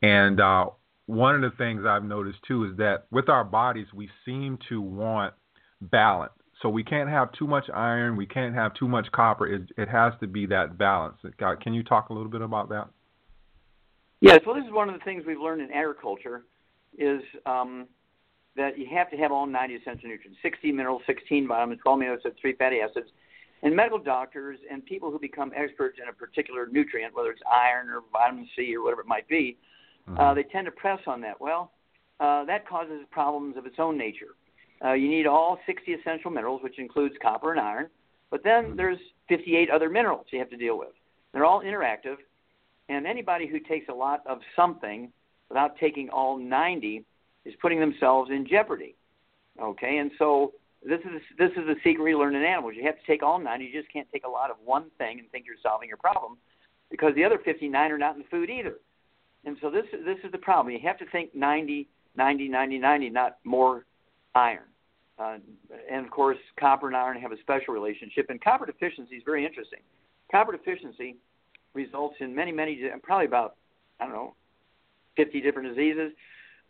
and 0.01 0.39
uh, 0.39 0.65
one 1.05 1.35
of 1.35 1.41
the 1.41 1.55
things 1.57 1.83
I've 1.85 2.03
noticed 2.03 2.39
too 2.47 2.65
is 2.65 2.77
that 2.77 3.05
with 3.11 3.29
our 3.29 3.43
bodies, 3.43 3.87
we 3.93 4.09
seem 4.25 4.57
to 4.69 4.81
want 4.81 5.33
balance. 5.81 6.31
So 6.61 6.69
we 6.69 6.83
can't 6.83 7.09
have 7.09 7.31
too 7.33 7.45
much 7.45 7.65
iron, 7.73 8.15
we 8.15 8.25
can't 8.25 8.55
have 8.55 8.73
too 8.73 8.87
much 8.87 9.11
copper. 9.11 9.47
It, 9.47 9.63
it 9.77 9.89
has 9.89 10.13
to 10.21 10.27
be 10.27 10.45
that 10.47 10.77
balance. 10.77 11.17
Can 11.61 11.73
you 11.73 11.83
talk 11.83 12.09
a 12.09 12.13
little 12.13 12.31
bit 12.31 12.41
about 12.41 12.69
that? 12.69 12.87
Yes. 14.21 14.39
Well, 14.45 14.55
this 14.55 14.65
is 14.65 14.71
one 14.71 14.87
of 14.87 14.97
the 14.97 15.03
things 15.03 15.23
we've 15.27 15.39
learned 15.39 15.61
in 15.61 15.71
agriculture, 15.73 16.43
is 16.97 17.21
um, 17.45 17.87
that 18.55 18.77
you 18.77 18.85
have 18.93 19.09
to 19.11 19.17
have 19.17 19.31
all 19.31 19.45
90 19.45 19.75
essential 19.75 20.09
nutrients: 20.09 20.39
60 20.41 20.71
minerals, 20.71 21.01
16 21.07 21.47
vitamins, 21.47 21.81
12 21.81 21.99
amino 21.99 22.17
acids, 22.17 22.35
three 22.39 22.53
fatty 22.53 22.79
acids. 22.79 23.07
And 23.61 23.73
medical 23.73 23.99
doctors 23.99 24.59
and 24.69 24.85
people 24.85 25.09
who 25.09 25.19
become 25.19 25.53
experts 25.55 25.97
in 26.01 26.09
a 26.09 26.13
particular 26.13 26.67
nutrient, 26.67 27.15
whether 27.15 27.31
it's 27.31 27.41
iron 27.49 27.87
or 27.89 28.01
vitamin 28.11 28.47
C 28.57 28.75
or 28.75 28.83
whatever 28.83 29.01
it 29.01 29.07
might 29.07 29.27
be, 29.29 29.57
Mm-hmm. 30.09 30.19
Uh, 30.19 30.33
they 30.33 30.43
tend 30.43 30.65
to 30.65 30.71
press 30.71 30.99
on 31.07 31.21
that. 31.21 31.39
Well, 31.39 31.71
uh, 32.19 32.45
that 32.45 32.67
causes 32.67 33.01
problems 33.11 33.57
of 33.57 33.65
its 33.65 33.75
own 33.79 33.97
nature. 33.97 34.35
Uh, 34.83 34.93
you 34.93 35.09
need 35.09 35.27
all 35.27 35.59
60 35.65 35.93
essential 35.93 36.29
minerals, 36.29 36.61
which 36.61 36.77
includes 36.77 37.15
copper 37.21 37.51
and 37.51 37.59
iron, 37.59 37.87
but 38.29 38.43
then 38.43 38.65
mm-hmm. 38.65 38.75
there's 38.75 38.97
58 39.29 39.69
other 39.69 39.89
minerals 39.89 40.25
you 40.31 40.39
have 40.39 40.49
to 40.49 40.57
deal 40.57 40.77
with. 40.77 40.89
They're 41.31 41.45
all 41.45 41.61
interactive, 41.61 42.17
and 42.89 43.07
anybody 43.07 43.47
who 43.47 43.59
takes 43.59 43.87
a 43.89 43.93
lot 43.93 44.23
of 44.27 44.39
something 44.55 45.11
without 45.49 45.77
taking 45.77 46.09
all 46.09 46.37
90 46.37 47.05
is 47.45 47.53
putting 47.61 47.79
themselves 47.79 48.31
in 48.31 48.47
jeopardy. 48.47 48.95
Okay, 49.61 49.97
and 49.97 50.11
so 50.17 50.53
this 50.83 50.99
is 51.01 51.21
this 51.37 51.51
is 51.51 51.65
the 51.67 51.75
secret 51.83 52.03
we 52.03 52.15
learn 52.15 52.35
in 52.35 52.43
animals. 52.43 52.73
You 52.75 52.83
have 52.85 52.99
to 52.99 53.05
take 53.05 53.23
all 53.23 53.39
nine. 53.39 53.61
You 53.61 53.71
just 53.71 53.91
can't 53.91 54.07
take 54.11 54.25
a 54.25 54.29
lot 54.29 54.49
of 54.49 54.57
one 54.63 54.85
thing 54.97 55.19
and 55.19 55.29
think 55.31 55.45
you're 55.45 55.55
solving 55.61 55.87
your 55.87 55.97
problem, 55.97 56.37
because 56.89 57.13
the 57.15 57.23
other 57.23 57.39
59 57.43 57.91
are 57.91 57.97
not 57.97 58.15
in 58.15 58.21
the 58.21 58.27
food 58.29 58.49
either. 58.49 58.75
And 59.45 59.57
so 59.61 59.69
this 59.69 59.85
this 60.05 60.17
is 60.23 60.31
the 60.31 60.37
problem. 60.37 60.73
You 60.73 60.79
have 60.83 60.97
to 60.99 61.05
think 61.11 61.35
90, 61.35 61.87
90, 62.15 62.49
90, 62.49 62.79
90, 62.79 63.09
not 63.09 63.37
more 63.43 63.85
iron. 64.35 64.63
Uh, 65.19 65.37
and 65.91 66.05
of 66.05 66.11
course, 66.11 66.37
copper 66.59 66.87
and 66.87 66.95
iron 66.95 67.19
have 67.21 67.31
a 67.31 67.37
special 67.41 67.73
relationship. 67.73 68.27
And 68.29 68.41
copper 68.41 68.65
deficiency 68.65 69.15
is 69.15 69.23
very 69.23 69.45
interesting. 69.45 69.79
Copper 70.31 70.53
deficiency 70.53 71.17
results 71.75 72.15
in 72.19 72.33
many, 72.33 72.51
many, 72.51 72.81
probably 73.03 73.27
about 73.27 73.55
I 73.99 74.05
don't 74.05 74.13
know, 74.13 74.33
50 75.17 75.41
different 75.41 75.69
diseases. 75.69 76.11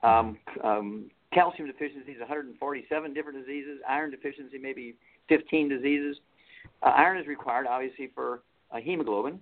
Um, 0.03 0.37
um, 0.63 1.09
calcium 1.33 1.67
deficiency 1.67 2.11
is 2.11 2.19
147 2.19 3.13
different 3.13 3.39
diseases. 3.39 3.79
Iron 3.87 4.11
deficiency 4.11 4.57
maybe 4.57 4.95
15 5.29 5.69
diseases. 5.69 6.17
Uh, 6.81 6.89
iron 6.95 7.17
is 7.17 7.27
required 7.27 7.65
obviously 7.67 8.11
for 8.13 8.41
uh, 8.71 8.77
hemoglobin. 8.77 9.39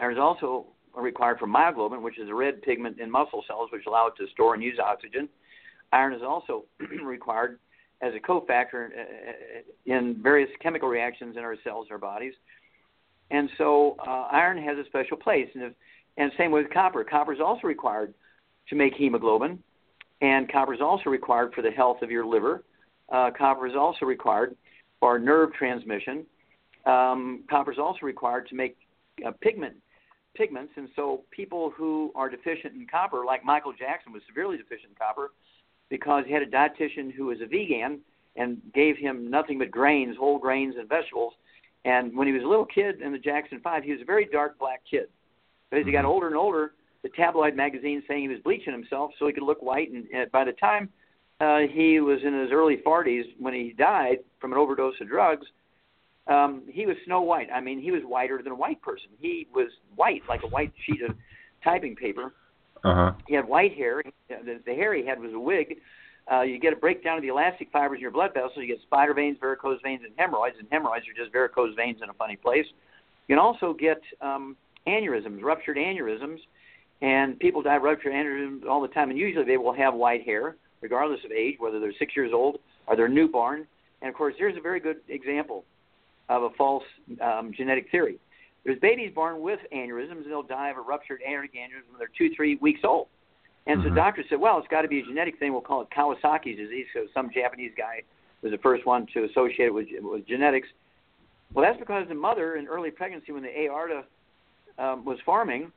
Iron 0.00 0.12
is 0.12 0.18
also 0.18 0.66
required 0.96 1.38
for 1.38 1.46
myoglobin, 1.46 2.02
which 2.02 2.18
is 2.18 2.28
a 2.28 2.34
red 2.34 2.62
pigment 2.62 2.98
in 2.98 3.10
muscle 3.10 3.44
cells 3.46 3.70
which 3.72 3.86
allow 3.86 4.08
it 4.08 4.14
to 4.18 4.30
store 4.32 4.54
and 4.54 4.62
use 4.62 4.78
oxygen. 4.82 5.28
Iron 5.92 6.12
is 6.12 6.22
also 6.22 6.64
required 7.04 7.58
as 8.00 8.12
a 8.14 8.20
cofactor 8.20 8.86
uh, 8.86 9.00
uh, 9.00 9.96
in 9.96 10.20
various 10.22 10.50
chemical 10.60 10.88
reactions 10.88 11.36
in 11.36 11.42
our 11.42 11.56
cells 11.64 11.88
our 11.90 11.98
bodies. 11.98 12.34
And 13.30 13.48
so 13.58 13.96
uh, 14.06 14.28
iron 14.32 14.62
has 14.62 14.78
a 14.78 14.84
special 14.86 15.16
place. 15.16 15.48
And, 15.54 15.64
if, 15.64 15.72
and 16.16 16.32
same 16.38 16.50
with 16.50 16.70
copper. 16.70 17.04
Copper 17.04 17.32
is 17.32 17.40
also 17.40 17.66
required 17.66 18.14
to 18.68 18.76
make 18.76 18.94
hemoglobin, 18.94 19.62
and 20.20 20.50
copper 20.50 20.74
is 20.74 20.80
also 20.80 21.10
required 21.10 21.52
for 21.54 21.62
the 21.62 21.70
health 21.70 22.02
of 22.02 22.10
your 22.10 22.26
liver. 22.26 22.64
Uh, 23.10 23.30
copper 23.36 23.66
is 23.66 23.74
also 23.76 24.04
required 24.04 24.56
for 25.00 25.18
nerve 25.18 25.52
transmission. 25.54 26.26
Um, 26.86 27.44
copper 27.48 27.72
is 27.72 27.78
also 27.78 28.00
required 28.02 28.48
to 28.48 28.54
make 28.54 28.76
uh, 29.26 29.32
pigment 29.40 29.74
pigments, 30.36 30.72
and 30.76 30.88
so 30.94 31.22
people 31.30 31.72
who 31.76 32.12
are 32.14 32.28
deficient 32.28 32.74
in 32.74 32.86
copper, 32.86 33.24
like 33.24 33.44
Michael 33.44 33.72
Jackson 33.72 34.12
was 34.12 34.22
severely 34.28 34.56
deficient 34.56 34.90
in 34.90 34.94
copper 34.94 35.32
because 35.90 36.24
he 36.26 36.32
had 36.32 36.42
a 36.42 36.46
dietitian 36.46 37.12
who 37.12 37.26
was 37.26 37.38
a 37.40 37.46
vegan 37.46 38.00
and 38.36 38.58
gave 38.72 38.96
him 38.96 39.30
nothing 39.30 39.58
but 39.58 39.70
grains, 39.70 40.16
whole 40.16 40.38
grains 40.38 40.76
and 40.78 40.88
vegetables. 40.88 41.32
And 41.84 42.16
when 42.16 42.26
he 42.26 42.32
was 42.32 42.42
a 42.42 42.46
little 42.46 42.66
kid 42.66 43.00
in 43.00 43.12
the 43.12 43.18
Jackson 43.18 43.60
Five, 43.60 43.82
he 43.82 43.92
was 43.92 44.00
a 44.00 44.04
very 44.04 44.26
dark 44.26 44.58
black 44.58 44.82
kid. 44.88 45.08
But 45.70 45.80
as 45.80 45.86
he 45.86 45.92
got 45.92 46.00
mm-hmm. 46.00 46.08
older 46.08 46.26
and 46.28 46.36
older, 46.36 46.72
the 47.02 47.08
tabloid 47.10 47.54
magazines 47.54 48.04
saying 48.08 48.22
he 48.22 48.28
was 48.28 48.40
bleaching 48.40 48.72
himself 48.72 49.12
so 49.18 49.26
he 49.26 49.32
could 49.32 49.42
look 49.42 49.62
white. 49.62 49.90
And, 49.90 50.06
and 50.12 50.30
by 50.32 50.44
the 50.44 50.52
time 50.52 50.88
uh, 51.40 51.60
he 51.70 52.00
was 52.00 52.18
in 52.24 52.34
his 52.34 52.50
early 52.52 52.78
40s, 52.84 53.24
when 53.38 53.54
he 53.54 53.74
died 53.76 54.18
from 54.40 54.52
an 54.52 54.58
overdose 54.58 54.94
of 55.00 55.08
drugs, 55.08 55.46
um, 56.26 56.62
he 56.68 56.84
was 56.86 56.96
Snow 57.06 57.22
White. 57.22 57.48
I 57.52 57.60
mean, 57.60 57.80
he 57.80 57.90
was 57.90 58.02
whiter 58.04 58.42
than 58.42 58.52
a 58.52 58.56
white 58.56 58.82
person. 58.82 59.08
He 59.18 59.46
was 59.54 59.68
white, 59.96 60.22
like 60.28 60.42
a 60.42 60.48
white 60.48 60.72
sheet 60.84 61.02
of 61.02 61.16
typing 61.64 61.96
paper. 61.96 62.34
Uh-huh. 62.84 63.12
He 63.26 63.34
had 63.34 63.48
white 63.48 63.74
hair. 63.74 64.02
The, 64.28 64.60
the 64.64 64.74
hair 64.74 64.94
he 64.94 65.06
had 65.06 65.20
was 65.20 65.32
a 65.32 65.38
wig. 65.38 65.76
Uh, 66.30 66.42
you 66.42 66.58
get 66.58 66.74
a 66.74 66.76
breakdown 66.76 67.16
of 67.16 67.22
the 67.22 67.28
elastic 67.28 67.70
fibers 67.72 67.96
in 67.96 68.02
your 68.02 68.10
blood 68.10 68.34
vessels. 68.34 68.52
You 68.56 68.66
get 68.66 68.80
spider 68.82 69.14
veins, 69.14 69.38
varicose 69.40 69.80
veins, 69.82 70.02
and 70.04 70.12
hemorrhoids. 70.16 70.56
And 70.58 70.68
hemorrhoids 70.70 71.06
are 71.08 71.16
just 71.16 71.32
varicose 71.32 71.74
veins 71.74 72.00
in 72.02 72.10
a 72.10 72.12
funny 72.12 72.36
place. 72.36 72.66
You 73.26 73.36
can 73.36 73.38
also 73.38 73.72
get 73.72 74.00
um, 74.20 74.56
aneurysms, 74.86 75.42
ruptured 75.42 75.78
aneurysms, 75.78 76.38
and 77.00 77.38
people 77.38 77.62
die 77.62 77.76
of 77.76 77.82
ruptured 77.82 78.12
aneurysms 78.12 78.66
all 78.66 78.80
the 78.80 78.88
time. 78.88 79.10
And 79.10 79.18
usually 79.18 79.44
they 79.44 79.56
will 79.56 79.72
have 79.72 79.94
white 79.94 80.24
hair, 80.24 80.56
regardless 80.80 81.20
of 81.24 81.30
age, 81.32 81.56
whether 81.58 81.78
they're 81.80 81.92
six 81.98 82.16
years 82.16 82.32
old 82.32 82.58
or 82.86 82.96
they're 82.96 83.08
newborn. 83.08 83.66
And 84.02 84.08
of 84.08 84.14
course, 84.14 84.34
here's 84.36 84.56
a 84.56 84.60
very 84.60 84.80
good 84.80 84.98
example 85.08 85.64
of 86.28 86.42
a 86.42 86.50
false 86.50 86.84
um, 87.20 87.52
genetic 87.56 87.90
theory. 87.90 88.18
There's 88.64 88.78
babies 88.80 89.12
born 89.14 89.40
with 89.40 89.60
aneurysms, 89.72 90.22
and 90.22 90.30
they'll 90.30 90.42
die 90.42 90.70
of 90.70 90.76
a 90.76 90.80
ruptured 90.80 91.20
aortic 91.26 91.54
aneurysm 91.54 91.90
when 91.90 91.98
they're 91.98 92.10
two, 92.16 92.34
three 92.34 92.56
weeks 92.56 92.80
old. 92.84 93.08
And 93.66 93.80
Mhm. 93.80 93.88
so 93.88 93.94
doctors 93.94 94.26
said, 94.28 94.40
well, 94.40 94.58
it's 94.58 94.68
got 94.68 94.82
to 94.82 94.88
be 94.88 95.00
a 95.00 95.02
genetic 95.02 95.38
thing. 95.38 95.52
We'll 95.52 95.60
call 95.60 95.82
it 95.82 95.88
Kawasaki's 95.90 96.56
disease. 96.56 96.86
So 96.92 97.06
some 97.14 97.30
Japanese 97.30 97.72
guy 97.76 98.02
was 98.42 98.52
the 98.52 98.58
first 98.58 98.86
one 98.86 99.06
to 99.14 99.24
associate 99.24 99.66
it 99.66 99.74
with, 99.74 99.88
with 100.00 100.26
genetics. 100.26 100.68
Well, 101.54 101.64
that's 101.64 101.78
because 101.78 102.08
the 102.08 102.14
mother 102.14 102.56
in 102.56 102.66
early 102.66 102.90
pregnancy, 102.90 103.32
when 103.32 103.42
the 103.42 103.58
aorta 103.60 104.04
um, 104.78 105.04
was 105.04 105.18
forming, 105.24 105.72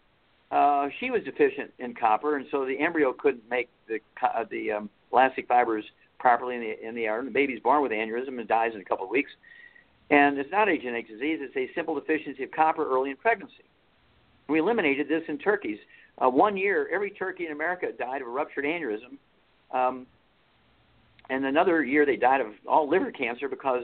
uh, 0.52 0.90
she 1.00 1.12
was 1.12 1.24
deficient 1.24 1.72
in 1.80 1.96
copper, 1.96 2.36
and 2.36 2.46
so 2.52 2.66
the 2.66 2.78
embryo 2.78 3.14
couldn't 3.14 3.50
make 3.50 3.70
the 3.88 4.00
uh, 4.22 4.44
the 4.50 4.72
um, 4.72 4.90
elastic 5.14 5.48
fibers 5.48 5.86
properly 6.20 6.56
in 6.56 6.62
the 6.62 6.88
in 6.88 6.96
the 6.96 7.06
aorta. 7.06 7.26
The 7.26 7.32
baby's 7.32 7.62
born 7.62 7.82
with 7.82 7.92
aneurysm 7.92 8.38
and 8.40 8.48
dies 8.48 8.72
in 8.76 8.82
a 8.82 8.86
couple 8.86 9.06
of 9.06 9.12
weeks. 9.12 9.32
And 10.10 10.38
it's 10.38 10.52
not 10.52 10.68
a 10.68 10.78
genetic 10.78 11.08
disease; 11.08 11.40
it's 11.42 11.56
a 11.56 11.74
simple 11.74 11.96
deficiency 11.96 12.44
of 12.44 12.52
copper 12.52 12.86
early 12.86 13.12
in 13.12 13.16
pregnancy. 13.16 13.64
We 14.50 14.60
eliminated 14.60 15.08
this 15.08 15.24
in 15.30 15.38
turkeys. 15.38 15.80
Uh, 16.22 16.30
one 16.30 16.58
year, 16.58 16.90
every 16.94 17.12
turkey 17.12 17.46
in 17.46 17.54
America 17.54 17.88
died 17.98 18.22
of 18.22 18.28
a 18.28 18.32
ruptured 18.32 18.66
aneurysm, 18.66 19.18
um, 19.74 20.06
and 21.30 21.46
another 21.46 21.82
year 21.82 22.06
they 22.06 22.18
died 22.18 22.42
of 22.42 22.48
all 22.68 22.90
liver 22.90 23.12
cancer 23.12 23.48
because 23.48 23.84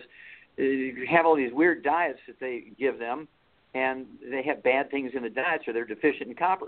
uh, 0.59 0.63
you 0.63 1.07
have 1.09 1.25
all 1.25 1.37
these 1.37 1.53
weird 1.53 1.81
diets 1.81 2.19
that 2.27 2.41
they 2.41 2.65
give 2.77 2.99
them, 2.99 3.29
and 3.77 4.05
they 4.29 4.43
have 4.43 4.63
bad 4.63 4.89
things 4.89 5.11
in 5.13 5.23
the 5.23 5.29
diets 5.29 5.67
or 5.67 5.73
they're 5.73 5.85
deficient 5.85 6.29
in 6.29 6.35
copper. 6.35 6.67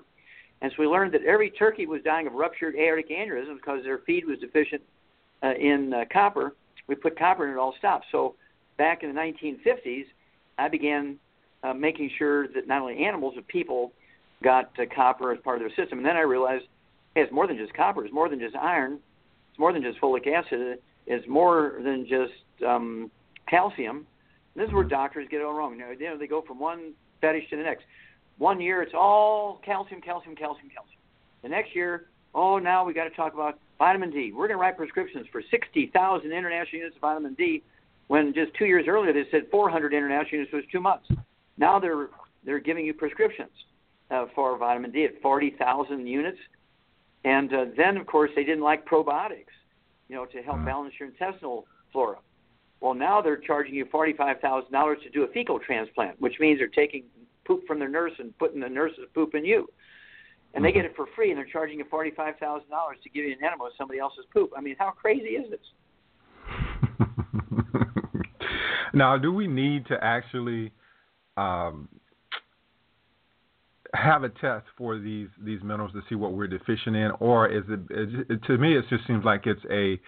And 0.62 0.72
so 0.72 0.84
we 0.84 0.88
learned 0.88 1.14
that 1.14 1.24
every 1.24 1.49
turkey 1.49 1.86
was 1.86 2.01
dying 2.03 2.28
of 2.28 2.34
ruptured 2.34 2.76
aortic 2.76 3.10
aneurysms 3.10 3.55
because 3.55 3.84
their 3.84 3.99
feed 3.99 4.26
was 4.26 4.38
deficient 4.39 4.82
uh, 5.41 5.53
in 5.60 5.93
uh, 5.93 6.05
copper. 6.12 6.53
We 6.88 6.95
put 6.95 7.18
copper 7.18 7.47
in 7.47 7.53
it, 7.53 7.57
all 7.57 7.74
stopped. 7.78 8.05
So 8.12 8.36
back 8.78 9.03
in 9.03 9.14
the 9.14 9.20
1950s, 9.20 10.05
I 10.57 10.68
began 10.68 11.18
uh, 11.64 11.74
making 11.74 12.12
sure 12.18 12.47
that 12.49 12.68
not 12.68 12.82
only 12.82 13.05
animals 13.05 13.34
but 13.36 13.47
people 13.47 13.93
got 14.43 14.72
uh, 14.80 14.84
copper 14.93 15.32
as 15.32 15.39
part 15.43 15.62
of 15.62 15.62
their 15.62 15.76
system. 15.76 15.99
And 15.99 16.05
then 16.05 16.18
I 16.18 16.22
realized, 16.22 16.66
hey, 17.16 17.22
it's 17.22 17.32
more 17.32 17.47
than 17.47 17.57
just 17.57 17.74
copper. 17.74 18.03
It's 18.03 18.14
more 18.14 18.30
than 18.30 18.39
just 18.39 18.55
iron. 18.55 18.99
It's 19.49 19.60
more 19.60 19.74
than 19.74 19.82
just 19.82 19.99
folic 19.99 20.28
acid. 20.28 20.80
It's 21.07 21.28
more 21.28 21.80
than 21.84 22.05
just 22.07 22.66
um, 22.68 23.10
calcium. 23.47 24.05
This 24.60 24.68
is 24.68 24.74
where 24.74 24.84
doctors 24.84 25.26
get 25.32 25.39
it 25.39 25.43
all 25.43 25.53
wrong. 25.53 25.80
You 25.80 25.97
know, 25.97 26.18
they 26.18 26.28
go 26.28 26.41
from 26.41 26.60
one 26.60 26.91
fetish 27.22 27.49
to 27.49 27.55
the 27.55 27.64
next. 27.64 27.86
One 28.39 28.60
year 28.60 28.82
it's 28.82 28.91
all 28.93 29.62
calcium, 29.64 30.01
calcium, 30.01 30.36
calcium, 30.36 30.68
calcium. 30.68 30.99
The 31.43 31.47
next 31.47 31.74
year, 31.74 32.07
oh, 32.36 32.60
now 32.60 32.84
we 32.84 32.93
got 32.93 33.05
to 33.05 33.10
talk 33.12 33.34
about 33.34 33.57
vitamin 33.78 34.12
D. 34.12 34.34
We're 34.34 34.49
going 34.49 34.57
to 34.57 34.62
write 34.62 34.76
prescriptions 34.76 35.28
for 35.32 35.41
60,000 35.49 36.32
international 36.34 36.78
units 36.78 36.97
of 36.97 37.01
vitamin 37.01 37.36
D, 37.36 37.64
when 38.07 38.34
just 38.34 38.53
two 38.55 38.66
years 38.66 38.86
earlier 38.86 39.14
they 39.14 39.24
said 39.32 39.43
400 39.49 39.93
international 39.93 40.39
units 40.39 40.51
was 40.51 40.66
too 40.70 40.82
much. 40.82 41.03
Now 41.57 41.80
they're 41.80 42.10
they're 42.43 42.60
giving 42.60 42.86
you 42.86 42.93
prescriptions 42.93 43.51
uh, 44.12 44.26
for 44.36 44.57
vitamin 44.57 44.91
D 44.91 45.05
at 45.05 45.22
40,000 45.22 46.05
units, 46.05 46.38
and 47.24 47.53
uh, 47.53 47.66
then 47.78 47.95
of 47.95 48.05
course 48.07 48.32
they 48.36 48.43
didn't 48.43 48.64
like 48.64 48.86
probiotics, 48.86 49.55
you 50.10 50.16
know, 50.16 50.26
to 50.26 50.41
help 50.41 50.66
balance 50.66 50.93
your 50.99 51.07
intestinal 51.07 51.66
flora. 51.93 52.18
Well, 52.82 52.93
now 52.93 53.21
they're 53.21 53.38
charging 53.38 53.75
you 53.75 53.86
forty-five 53.91 54.39
thousand 54.39 54.71
dollars 54.71 54.99
to 55.03 55.09
do 55.09 55.23
a 55.23 55.27
fecal 55.27 55.59
transplant, 55.59 56.19
which 56.21 56.39
means 56.39 56.59
they're 56.59 56.67
taking 56.67 57.03
poop 57.45 57.65
from 57.67 57.80
their 57.80 57.89
nurse 57.89 58.13
and 58.19 58.38
putting 58.38 58.61
the 58.61 58.69
nurse's 58.69 59.05
poop 59.13 59.36
in 59.36 59.43
you, 59.43 59.67
and 60.53 60.63
they 60.63 60.71
get 60.71 60.86
it 60.86 60.95
for 60.95 61.07
free, 61.15 61.32
and 61.32 61.38
they're 61.38 61.45
charging 61.45 61.80
you 61.80 61.86
forty-five 61.89 62.36
thousand 62.39 62.69
dollars 62.69 62.97
to 63.03 63.09
give 63.09 63.25
you 63.25 63.34
an 63.34 63.43
animal 63.43 63.67
of 63.67 63.73
somebody 63.77 63.99
else's 63.99 64.25
poop. 64.32 64.51
I 64.55 64.61
mean, 64.61 64.75
how 64.80 64.91
crazy 64.91 65.30
is 65.30 65.49
this? 65.49 65.59
now, 68.93 69.17
do 69.17 69.34
we 69.34 69.47
need 69.47 69.86
to 69.88 70.01
actually 70.01 70.71
um, 71.36 71.89
have 73.94 74.24
a 74.24 74.30
test 74.30 74.66
for 74.78 75.00
these 75.00 75.30
these 75.44 75.62
minerals 75.64 75.92
to 75.94 76.02
see 76.08 76.16
what 76.16 76.34
we're 76.34 76.48
deficient 76.48 76.96
in, 76.96 77.12
or 77.20 77.48
is 77.48 77.64
it, 77.70 77.80
it? 78.30 78.44
To 78.44 78.58
me, 78.58 78.78
it 78.78 78.86
just 78.90 79.06
seems 79.08 79.26
like 79.26 79.48
it's 79.48 79.62
a 79.72 80.00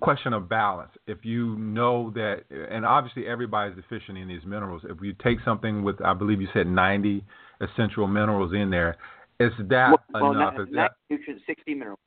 question 0.00 0.32
of 0.32 0.48
balance. 0.48 0.92
If 1.06 1.18
you 1.24 1.56
know 1.56 2.10
that, 2.14 2.44
and 2.70 2.86
obviously 2.86 3.26
everybody's 3.26 3.76
deficient 3.76 4.16
in 4.16 4.28
these 4.28 4.44
minerals. 4.46 4.82
If 4.88 4.98
you 5.02 5.14
take 5.22 5.38
something 5.44 5.82
with, 5.82 6.00
I 6.02 6.14
believe 6.14 6.40
you 6.40 6.48
said 6.54 6.66
90 6.66 7.24
essential 7.60 8.06
minerals 8.06 8.52
in 8.54 8.70
there, 8.70 8.96
is 9.38 9.52
that 9.68 9.98
well, 10.14 10.32
enough? 10.32 10.54
Well, 10.56 10.64
is 10.64 10.70
that 10.74 10.92
nutrients, 11.10 11.44
sixty 11.46 11.74
minerals, 11.74 11.98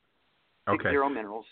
okay? 0.68 0.78
Six 0.78 0.90
zero 0.90 1.08
minerals. 1.08 1.46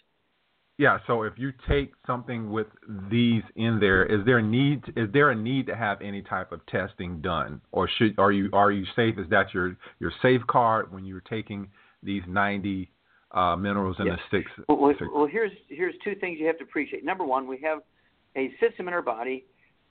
Yeah, 0.79 0.99
so 1.09 1.25
if 1.25 1.33
you 1.37 1.53
take 1.69 1.93
something 2.07 2.53
with 2.53 2.69
these 3.11 3.43
in 3.57 3.81
there, 3.81 4.05
is 4.07 4.25
there 4.25 4.39
a 4.39 4.43
need 4.43 4.85
is 4.97 5.09
there 5.13 5.31
a 5.31 5.35
need 5.35 5.67
to 5.67 5.75
have 5.75 6.01
any 6.01 6.23
type 6.23 6.53
of 6.53 6.65
testing 6.67 7.21
done, 7.21 7.61
or 7.73 7.89
should 7.99 8.17
are 8.17 8.31
you 8.31 8.49
are 8.53 8.71
you 8.71 8.85
safe? 8.95 9.19
Is 9.19 9.29
that 9.31 9.53
your 9.53 9.77
your 9.99 10.13
safeguard 10.23 10.93
when 10.93 11.05
you're 11.05 11.21
taking 11.29 11.69
these 12.05 12.23
90 12.29 12.89
uh, 13.33 13.57
minerals 13.57 13.97
in 13.99 14.07
Yes. 14.07 14.21
the 14.31 14.39
six? 14.39 14.51
Well, 14.69 14.79
well, 14.79 14.95
six- 14.97 15.11
well, 15.13 15.27
here's 15.27 15.51
here's 15.69 15.97
two 16.05 16.15
things 16.15 16.39
you 16.39 16.47
have 16.47 16.59
to 16.59 16.65
appreciate. 16.65 17.05
Number 17.05 17.25
one, 17.25 17.49
we 17.49 17.59
have 17.59 17.81
a 18.37 18.53
system 18.61 18.87
in 18.87 18.95
our 18.95 19.03
body 19.03 19.47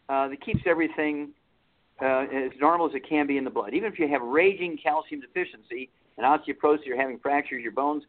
uh, 0.07 0.29
that 0.29 0.39
keeps 0.39 0.61
everything 0.65 1.33
uh, 2.01 2.27
as 2.33 2.51
normal 2.61 2.87
as 2.87 2.95
it 2.95 3.07
can 3.07 3.27
be 3.27 3.37
in 3.37 3.43
the 3.43 3.49
blood. 3.49 3.73
Even 3.73 3.91
if 3.91 3.99
you 3.99 4.07
have 4.07 4.21
raging 4.21 4.77
calcium 4.81 5.19
deficiency 5.19 5.89
and 6.17 6.25
osteoporosis, 6.25 6.85
you're 6.85 6.95
having 6.99 7.19
fractures, 7.19 7.61
your 7.61 7.73
bones, 7.73 8.03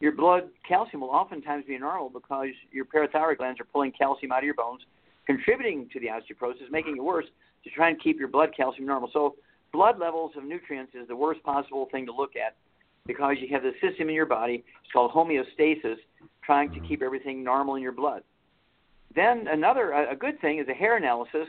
your 0.00 0.12
blood 0.12 0.48
calcium 0.66 1.02
will 1.02 1.10
oftentimes 1.10 1.64
be 1.66 1.78
normal 1.78 2.08
because 2.08 2.48
your 2.72 2.86
parathyroid 2.86 3.36
glands 3.36 3.60
are 3.60 3.64
pulling 3.64 3.92
calcium 3.92 4.32
out 4.32 4.38
of 4.38 4.44
your 4.44 4.54
bones, 4.54 4.80
contributing 5.26 5.88
to 5.92 6.00
the 6.00 6.06
osteoporosis, 6.06 6.70
making 6.70 6.96
it 6.96 7.04
worse 7.04 7.26
to 7.64 7.70
try 7.70 7.90
and 7.90 8.02
keep 8.02 8.18
your 8.18 8.28
blood 8.28 8.50
calcium 8.56 8.86
normal. 8.86 9.10
So, 9.12 9.36
blood 9.72 9.98
levels 10.00 10.32
of 10.36 10.44
nutrients 10.44 10.92
is 10.94 11.06
the 11.06 11.14
worst 11.14 11.42
possible 11.44 11.88
thing 11.92 12.06
to 12.06 12.12
look 12.12 12.34
at 12.34 12.56
because 13.06 13.36
you 13.40 13.48
have 13.52 13.62
the 13.62 13.72
system 13.80 14.08
in 14.08 14.14
your 14.14 14.26
body. 14.26 14.64
It's 14.82 14.92
called 14.92 15.12
homeostasis, 15.12 15.96
trying 16.42 16.72
to 16.72 16.80
keep 16.80 17.02
everything 17.02 17.44
normal 17.44 17.76
in 17.76 17.82
your 17.82 17.92
blood. 17.92 18.22
Then 19.14 19.46
another 19.48 19.92
a 19.92 20.16
good 20.16 20.40
thing 20.40 20.58
is 20.58 20.68
a 20.68 20.74
hair 20.74 20.96
analysis, 20.96 21.46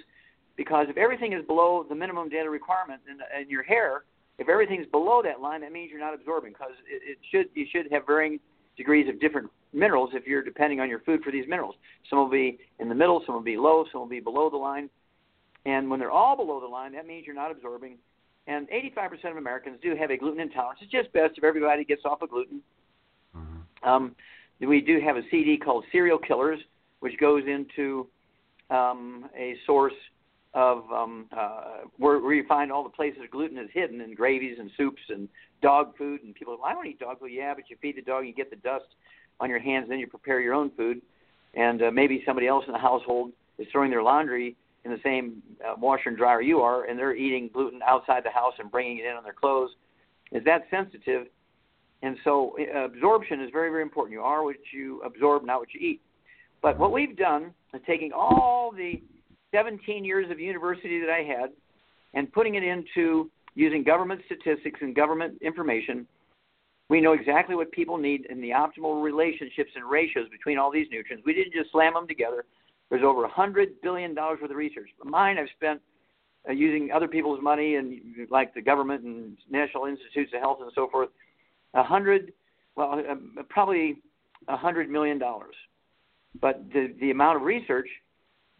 because 0.58 0.88
if 0.90 0.98
everything 0.98 1.34
is 1.34 1.46
below 1.46 1.86
the 1.88 1.96
minimum 1.96 2.30
daily 2.30 2.50
requirement 2.50 3.02
in, 3.10 3.20
in 3.42 3.50
your 3.50 3.64
hair, 3.64 4.04
if 4.42 4.50
everything's 4.50 4.88
below 4.88 5.22
that 5.24 5.40
line, 5.40 5.62
that 5.62 5.72
means 5.72 5.92
you're 5.92 6.00
not 6.00 6.16
absorbing 6.16 6.54
because 6.54 6.74
it, 6.90 7.02
it 7.12 7.18
should 7.30 7.46
you 7.54 7.68
should 7.72 7.92
have 7.92 8.08
varying 8.08 8.40
degrees 8.76 9.08
of 9.08 9.20
different 9.20 9.48
minerals 9.72 10.10
if 10.14 10.26
you're 10.26 10.42
depending 10.42 10.80
on 10.80 10.90
your 10.90 11.00
food 11.02 11.22
for 11.24 11.32
these 11.32 11.46
minerals. 11.48 11.76
Some 12.10 12.18
will 12.18 12.30
be 12.30 12.58
in 12.80 12.90
the 12.90 12.96
middle, 12.96 13.22
some 13.24 13.36
will 13.36 13.44
be 13.44 13.56
low, 13.56 13.86
some 13.92 14.02
will 14.02 14.08
be 14.08 14.20
below 14.20 14.50
the 14.50 14.58
line. 14.58 14.90
And 15.68 15.92
when 15.92 16.00
they're 16.00 16.12
all 16.12 16.36
below 16.36 16.60
the 16.60 16.66
line, 16.66 16.92
that 16.94 17.06
means 17.06 17.28
you're 17.28 17.36
not 17.36 17.52
absorbing. 17.52 17.98
And 18.48 18.68
85% 18.70 19.30
of 19.30 19.38
Americans 19.38 19.78
do 19.84 19.96
have 19.96 20.10
a 20.10 20.18
gluten 20.18 20.40
intolerance. 20.40 20.80
It's 20.82 20.92
just 20.92 21.14
best 21.14 21.38
if 21.38 21.44
everybody 21.44 21.86
gets 21.86 22.02
off 22.04 22.24
of 22.24 22.32
gluten. 22.32 22.64
Mhm. 23.36 23.88
Um, 23.88 24.16
we 24.60 24.82
do 24.82 25.00
have 25.02 25.18
a 25.18 25.22
CD 25.30 25.56
called 25.56 25.86
Cereal 25.92 26.18
Killers, 26.18 26.60
which 27.02 27.16
goes 27.20 27.46
into 27.46 28.08
um, 28.72 29.30
a 29.38 29.56
source 29.68 29.94
of 30.54 30.84
um, 30.92 31.28
uh, 31.36 31.86
where, 31.98 32.20
where 32.20 32.34
you 32.34 32.46
find 32.48 32.72
all 32.72 32.84
the 32.84 32.90
places 32.90 33.22
gluten 33.32 33.58
is 33.58 33.70
hidden 33.74 34.02
in 34.02 34.14
gravies 34.14 34.58
and 34.60 34.70
soups 34.76 35.02
and 35.10 35.30
dog 35.62 35.98
food. 35.98 36.24
And 36.24 36.36
people, 36.36 36.58
well, 36.58 36.70
I 36.70 36.74
don't 36.74 36.88
eat 36.88 37.00
dog 37.00 37.20
food. 37.20 37.32
Yeah, 37.32 37.54
but 37.54 37.70
you 37.70 37.78
feed 37.82 37.98
the 37.98 38.02
dog, 38.02 38.26
you 38.26 38.34
get 38.34 38.50
the 38.50 38.58
dust 38.58 38.86
on 39.40 39.50
your 39.50 39.60
hands, 39.60 39.88
then 39.90 40.00
you 40.00 40.08
prepare 40.08 40.42
your 40.42 40.54
own 40.54 40.72
food. 40.76 41.02
And 41.54 41.82
uh, 41.82 41.92
maybe 41.92 42.24
somebody 42.26 42.48
else 42.48 42.64
in 42.68 42.74
the 42.74 42.80
household 42.80 43.32
is 43.58 43.68
throwing 43.72 43.92
their 43.92 44.04
laundry 44.04 44.56
in 44.84 44.92
the 44.92 45.00
same 45.04 45.42
uh, 45.66 45.76
washer 45.78 46.10
and 46.10 46.18
dryer 46.18 46.42
you 46.42 46.60
are, 46.60 46.86
and 46.86 46.98
they're 46.98 47.16
eating 47.16 47.50
gluten 47.54 47.80
outside 47.86 48.24
the 48.24 48.32
house 48.32 48.54
and 48.60 48.72
bringing 48.72 48.98
it 48.98 49.06
in 49.06 49.16
on 49.16 49.24
their 49.24 49.34
clothes. 49.34 49.72
Is 50.32 50.44
that 50.46 50.64
sensitive? 50.72 51.28
And 52.04 52.18
so 52.24 52.56
uh, 52.60 52.86
absorption 52.86 53.42
is 53.42 53.50
very, 53.52 53.70
very 53.70 53.84
important. 53.84 54.14
You 54.14 54.22
are 54.22 54.44
what 54.44 54.56
you 54.74 55.02
absorb, 55.04 55.46
not 55.46 55.60
what 55.60 55.74
you 55.74 55.80
eat. 55.80 56.02
But 56.62 56.80
what 56.80 56.92
we've 56.92 57.16
done 57.16 57.54
is 57.74 57.82
taking 57.86 58.12
all 58.12 58.72
the 58.76 59.02
17 59.52 60.04
years 60.04 60.30
of 60.32 60.40
university 60.40 61.00
that 61.00 61.10
I 61.10 61.24
had 61.24 61.52
and 62.14 62.32
putting 62.32 62.56
it 62.56 62.64
into 62.64 63.30
using 63.56 63.84
government 63.84 64.22
statistics 64.26 64.80
and 64.82 64.96
government 64.96 65.38
information. 65.42 66.08
We 66.90 67.02
know 67.02 67.14
exactly 67.14 67.56
what 67.56 67.72
people 67.72 67.98
need 67.98 68.28
and 68.30 68.44
the 68.44 68.50
optimal 68.50 69.02
relationships 69.02 69.72
and 69.76 69.90
ratios 69.90 70.28
between 70.30 70.58
all 70.58 70.72
these 70.72 70.88
nutrients. 70.92 71.26
We 71.26 71.34
didn't 71.34 71.54
just 71.54 71.72
slam 71.72 71.94
them 71.94 72.08
together. 72.08 72.46
There's 72.90 73.04
over 73.04 73.28
$100 73.28 73.68
billion 73.82 74.14
worth 74.16 74.42
of 74.42 74.50
research. 74.52 74.90
Mine 75.04 75.38
I've 75.38 75.48
spent 75.56 75.82
uh, 76.50 76.54
using 76.54 76.92
other 76.92 77.08
people's 77.08 77.40
money 77.42 77.76
and 77.76 78.02
like 78.30 78.54
the 78.54 78.62
government 78.62 79.04
and 79.04 79.38
national 79.50 79.86
institutes 79.86 80.32
of 80.34 80.42
health 80.42 80.58
and 80.62 80.72
so 80.76 80.90
forth. 80.90 81.10
A 81.74 81.84
hundred, 81.84 82.34
well, 82.76 83.02
uh, 83.10 83.44
probably 83.50 84.02
a 84.48 84.58
hundred 84.58 84.90
million 84.90 85.20
dollars. 85.20 85.56
But 86.42 86.64
the 86.74 86.94
the 87.00 87.12
amount 87.12 87.38
of 87.38 87.44
research 87.44 87.88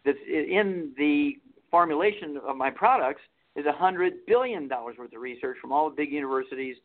that's 0.04 0.18
in 0.26 0.92
the 0.96 1.36
formulation 1.70 2.38
of 2.46 2.56
my 2.56 2.70
products 2.70 3.22
is 3.56 3.66
a 3.66 3.72
hundred 3.72 4.14
billion 4.26 4.68
dollars 4.68 4.96
worth 4.98 5.12
of 5.12 5.20
research 5.20 5.56
from 5.60 5.72
all 5.72 5.88
the 5.88 5.96
big 5.96 6.12
universities, 6.12 6.76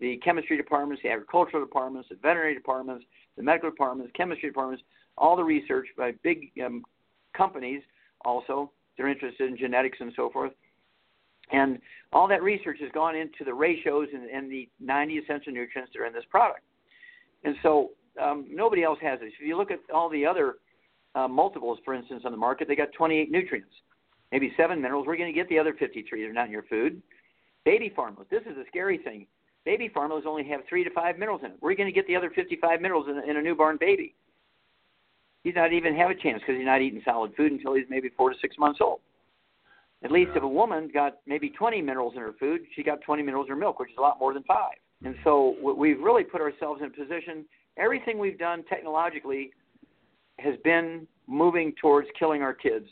the 0.00 0.16
chemistry 0.18 0.56
departments, 0.56 1.02
the 1.02 1.10
agricultural 1.10 1.64
departments, 1.64 2.08
the 2.08 2.16
veterinary 2.16 2.54
departments, 2.54 3.04
the 3.36 3.42
medical 3.42 3.70
departments, 3.70 4.12
chemistry 4.16 4.48
departments, 4.48 4.82
all 5.16 5.36
the 5.36 5.44
research 5.44 5.86
by 5.96 6.12
big 6.22 6.50
um, 6.64 6.82
companies 7.36 7.82
also. 8.24 8.70
They're 8.96 9.08
interested 9.08 9.50
in 9.50 9.56
genetics 9.56 9.98
and 10.00 10.12
so 10.16 10.30
forth. 10.30 10.52
And 11.50 11.78
all 12.12 12.28
that 12.28 12.42
research 12.42 12.78
has 12.80 12.90
gone 12.92 13.16
into 13.16 13.44
the 13.44 13.52
ratios 13.52 14.08
and, 14.14 14.28
and 14.30 14.50
the 14.50 14.68
90 14.80 15.18
essential 15.18 15.52
nutrients 15.52 15.92
that 15.92 16.00
are 16.00 16.06
in 16.06 16.12
this 16.12 16.24
product. 16.30 16.62
And 17.44 17.56
so 17.62 17.90
um, 18.20 18.46
nobody 18.50 18.82
else 18.82 18.98
has 19.02 19.20
this. 19.20 19.32
If 19.40 19.46
you 19.46 19.56
look 19.56 19.70
at 19.70 19.80
all 19.92 20.08
the 20.08 20.24
other 20.24 20.56
uh, 21.14 21.28
multiples, 21.28 21.78
for 21.84 21.94
instance, 21.94 22.22
on 22.24 22.32
the 22.32 22.38
market, 22.38 22.68
they 22.68 22.76
got 22.76 22.92
28 22.92 23.30
nutrients, 23.30 23.70
maybe 24.30 24.52
seven 24.56 24.80
minerals. 24.80 25.06
We're 25.06 25.16
going 25.16 25.32
to 25.32 25.38
get 25.38 25.48
the 25.48 25.58
other 25.58 25.74
53 25.78 26.22
that 26.22 26.28
are 26.28 26.32
not 26.32 26.46
in 26.46 26.52
your 26.52 26.64
food. 26.64 27.02
Baby 27.64 27.92
formulas. 27.94 28.26
This 28.30 28.42
is 28.42 28.56
a 28.56 28.64
scary 28.68 28.98
thing. 28.98 29.26
Baby 29.64 29.88
formulas 29.88 30.24
only 30.26 30.44
have 30.48 30.60
three 30.68 30.82
to 30.82 30.90
five 30.90 31.18
minerals 31.18 31.42
in 31.44 31.52
it. 31.52 31.56
We're 31.60 31.74
going 31.74 31.88
to 31.88 31.92
get 31.92 32.06
the 32.08 32.16
other 32.16 32.30
55 32.34 32.80
minerals 32.80 33.06
in, 33.08 33.30
in 33.30 33.36
a 33.36 33.42
newborn 33.42 33.76
baby. 33.78 34.14
He's 35.44 35.54
not 35.54 35.72
even 35.72 35.94
have 35.96 36.10
a 36.10 36.14
chance 36.14 36.40
because 36.40 36.56
he's 36.56 36.66
not 36.66 36.80
eating 36.80 37.02
solid 37.04 37.34
food 37.36 37.52
until 37.52 37.74
he's 37.74 37.86
maybe 37.88 38.08
four 38.16 38.30
to 38.30 38.36
six 38.40 38.56
months 38.58 38.80
old. 38.80 39.00
At 40.04 40.10
least 40.10 40.30
yeah. 40.30 40.38
if 40.38 40.42
a 40.42 40.48
woman 40.48 40.90
got 40.92 41.18
maybe 41.26 41.50
20 41.50 41.80
minerals 41.82 42.14
in 42.14 42.22
her 42.22 42.32
food, 42.38 42.62
she 42.74 42.82
got 42.82 43.00
20 43.02 43.22
minerals 43.22 43.46
in 43.46 43.50
her 43.50 43.56
milk, 43.56 43.78
which 43.78 43.90
is 43.90 43.96
a 43.98 44.00
lot 44.00 44.18
more 44.18 44.34
than 44.34 44.42
five. 44.44 44.74
And 45.04 45.14
so 45.24 45.56
we've 45.76 46.00
really 46.00 46.24
put 46.24 46.40
ourselves 46.40 46.80
in 46.80 46.88
a 46.88 46.90
position. 46.90 47.44
Everything 47.76 48.18
we've 48.18 48.38
done 48.38 48.64
technologically 48.68 49.50
has 50.38 50.54
been 50.64 51.06
moving 51.26 51.72
towards 51.80 52.08
killing 52.18 52.42
our 52.42 52.54
kids 52.54 52.86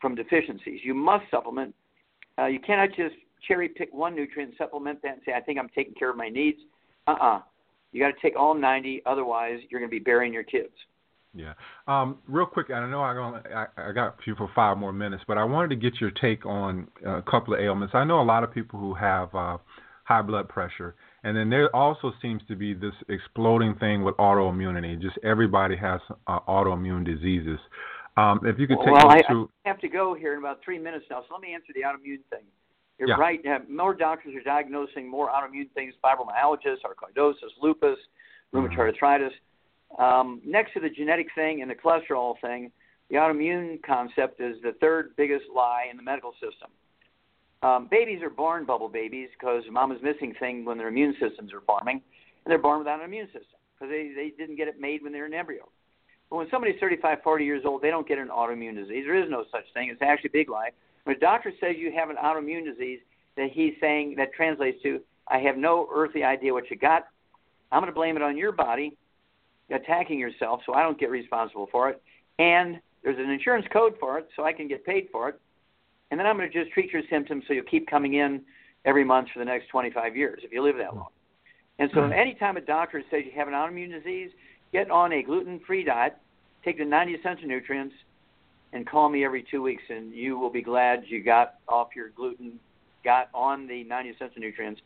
from 0.00 0.14
deficiencies. 0.14 0.80
You 0.82 0.94
must 0.94 1.24
supplement. 1.30 1.74
Uh, 2.38 2.46
you 2.46 2.60
cannot 2.60 2.90
just 2.90 3.14
cherry 3.46 3.68
pick 3.68 3.92
one 3.92 4.14
nutrient, 4.14 4.54
supplement 4.58 5.02
that, 5.02 5.14
and 5.14 5.22
say, 5.24 5.32
"I 5.32 5.40
think 5.40 5.58
I'm 5.58 5.68
taking 5.70 5.94
care 5.94 6.10
of 6.10 6.16
my 6.16 6.28
needs." 6.28 6.58
Uh-uh. 7.06 7.40
You 7.92 8.02
got 8.02 8.08
to 8.08 8.20
take 8.20 8.38
all 8.38 8.54
90, 8.54 9.02
otherwise 9.06 9.60
you're 9.70 9.80
going 9.80 9.90
to 9.90 9.94
be 9.94 10.02
burying 10.02 10.32
your 10.32 10.42
kids. 10.42 10.72
Yeah. 11.34 11.54
Um, 11.86 12.18
real 12.26 12.46
quick, 12.46 12.70
I 12.70 12.88
know 12.88 13.00
I, 13.00 13.40
I, 13.54 13.88
I 13.88 13.92
got 13.92 14.16
you 14.26 14.34
for 14.34 14.50
five 14.54 14.76
more 14.76 14.92
minutes, 14.92 15.24
but 15.26 15.38
I 15.38 15.44
wanted 15.44 15.68
to 15.70 15.76
get 15.76 16.00
your 16.00 16.10
take 16.10 16.44
on 16.44 16.88
a 17.04 17.22
couple 17.22 17.54
of 17.54 17.60
ailments. 17.60 17.94
I 17.94 18.04
know 18.04 18.20
a 18.20 18.24
lot 18.24 18.44
of 18.44 18.52
people 18.52 18.78
who 18.78 18.94
have 18.94 19.34
uh, 19.34 19.58
high 20.04 20.22
blood 20.22 20.48
pressure, 20.48 20.96
and 21.24 21.36
then 21.36 21.50
there 21.50 21.74
also 21.74 22.12
seems 22.22 22.42
to 22.48 22.56
be 22.56 22.74
this 22.74 22.94
exploding 23.08 23.74
thing 23.76 24.04
with 24.04 24.16
autoimmunity. 24.16 25.00
Just 25.00 25.18
everybody 25.24 25.76
has 25.76 26.00
uh, 26.26 26.40
autoimmune 26.48 27.04
diseases. 27.04 27.58
Um, 28.16 28.40
if 28.44 28.58
you 28.58 28.66
could 28.66 28.78
take 28.84 28.94
well, 28.94 29.08
I, 29.08 29.22
to... 29.30 29.48
I 29.64 29.68
have 29.68 29.80
to 29.80 29.88
go 29.88 30.14
here 30.14 30.32
in 30.32 30.38
about 30.38 30.60
three 30.64 30.78
minutes 30.78 31.04
now, 31.10 31.22
so 31.28 31.34
let 31.34 31.40
me 31.40 31.54
answer 31.54 31.72
the 31.74 31.82
autoimmune 31.82 32.22
thing. 32.30 32.44
You're 32.98 33.10
yeah. 33.10 33.14
right. 33.14 33.40
More 33.70 33.94
doctors 33.94 34.34
are 34.34 34.42
diagnosing 34.42 35.08
more 35.08 35.28
autoimmune 35.28 35.70
things: 35.72 35.94
fibromyalgia, 36.02 36.76
sarcoidosis, 36.84 37.52
lupus, 37.62 37.98
rheumatoid 38.52 38.70
mm-hmm. 38.70 38.80
arthritis. 38.80 39.32
Um, 39.98 40.42
next 40.44 40.74
to 40.74 40.80
the 40.80 40.90
genetic 40.90 41.28
thing 41.34 41.62
and 41.62 41.70
the 41.70 41.74
cholesterol 41.74 42.34
thing, 42.40 42.72
the 43.08 43.16
autoimmune 43.16 43.80
concept 43.82 44.40
is 44.40 44.56
the 44.62 44.72
third 44.80 45.14
biggest 45.16 45.44
lie 45.54 45.86
in 45.90 45.96
the 45.96 46.02
medical 46.02 46.32
system. 46.32 46.70
Um, 47.62 47.88
babies 47.90 48.22
are 48.22 48.30
born 48.30 48.64
bubble 48.64 48.88
babies 48.88 49.28
because 49.38 49.64
mama's 49.70 49.98
missing 50.02 50.34
thing 50.38 50.64
when 50.64 50.78
their 50.78 50.88
immune 50.88 51.14
systems 51.20 51.52
are 51.52 51.60
forming, 51.62 51.96
and 51.96 52.50
they're 52.50 52.58
born 52.58 52.78
without 52.78 53.00
an 53.00 53.04
immune 53.04 53.26
system 53.26 53.58
because 53.74 53.90
they, 53.90 54.12
they 54.14 54.32
didn't 54.36 54.56
get 54.56 54.68
it 54.68 54.80
made 54.80 55.02
when 55.02 55.12
they're 55.12 55.26
an 55.26 55.34
embryo. 55.34 55.68
But 56.30 56.36
when 56.36 56.50
somebody's 56.50 56.78
35, 56.78 57.18
40 57.22 57.44
years 57.44 57.62
old, 57.64 57.82
they 57.82 57.90
don't 57.90 58.06
get 58.06 58.18
an 58.18 58.28
autoimmune 58.28 58.74
disease. 58.74 59.04
There 59.06 59.20
is 59.20 59.30
no 59.30 59.44
such 59.50 59.64
thing. 59.74 59.88
It's 59.90 60.02
actually 60.02 60.28
a 60.28 60.38
big 60.38 60.50
lie. 60.50 60.70
When 61.04 61.16
a 61.16 61.18
doctor 61.18 61.52
says 61.60 61.76
you 61.78 61.90
have 61.92 62.10
an 62.10 62.16
autoimmune 62.16 62.64
disease, 62.64 63.00
that 63.36 63.50
he's 63.52 63.72
saying 63.80 64.16
that 64.16 64.32
translates 64.34 64.82
to, 64.82 65.00
I 65.28 65.38
have 65.38 65.56
no 65.56 65.88
earthly 65.94 66.24
idea 66.24 66.52
what 66.52 66.70
you 66.70 66.76
got. 66.76 67.06
I'm 67.72 67.80
going 67.80 67.90
to 67.90 67.94
blame 67.94 68.16
it 68.16 68.22
on 68.22 68.36
your 68.36 68.52
body 68.52 68.96
attacking 69.70 70.18
yourself, 70.18 70.60
so 70.66 70.74
I 70.74 70.82
don't 70.82 70.98
get 70.98 71.10
responsible 71.10 71.68
for 71.70 71.88
it. 71.88 72.02
And 72.38 72.80
there's 73.02 73.18
an 73.18 73.30
insurance 73.30 73.66
code 73.72 73.94
for 74.00 74.18
it, 74.18 74.28
so 74.34 74.44
I 74.44 74.52
can 74.52 74.68
get 74.68 74.84
paid 74.84 75.08
for 75.12 75.28
it. 75.28 75.40
And 76.10 76.18
then 76.18 76.26
I'm 76.26 76.36
going 76.36 76.50
to 76.50 76.62
just 76.62 76.72
treat 76.72 76.92
your 76.92 77.02
symptoms 77.10 77.44
so 77.46 77.54
you'll 77.54 77.64
keep 77.64 77.88
coming 77.88 78.14
in 78.14 78.42
every 78.84 79.04
month 79.04 79.28
for 79.32 79.38
the 79.38 79.44
next 79.44 79.68
25 79.68 80.16
years 80.16 80.40
if 80.42 80.52
you 80.52 80.62
live 80.62 80.76
that 80.78 80.94
long. 80.94 81.08
And 81.78 81.90
so, 81.94 82.00
mm-hmm. 82.00 82.12
anytime 82.12 82.56
a 82.56 82.60
doctor 82.60 83.02
says 83.10 83.22
you 83.24 83.32
have 83.36 83.46
an 83.46 83.54
autoimmune 83.54 83.92
disease, 83.92 84.30
get 84.72 84.90
on 84.90 85.12
a 85.12 85.22
gluten 85.22 85.60
free 85.66 85.84
diet, 85.84 86.16
take 86.64 86.78
the 86.78 86.84
90 86.84 87.14
essential 87.14 87.46
nutrients, 87.46 87.94
and 88.72 88.86
call 88.86 89.08
me 89.08 89.24
every 89.24 89.44
two 89.48 89.62
weeks, 89.62 89.82
and 89.88 90.12
you 90.12 90.38
will 90.38 90.50
be 90.50 90.62
glad 90.62 91.04
you 91.06 91.22
got 91.22 91.54
off 91.68 91.88
your 91.94 92.10
gluten, 92.10 92.58
got 93.04 93.28
on 93.32 93.66
the 93.66 93.84
90 93.84 94.10
essential 94.10 94.40
nutrients, 94.40 94.80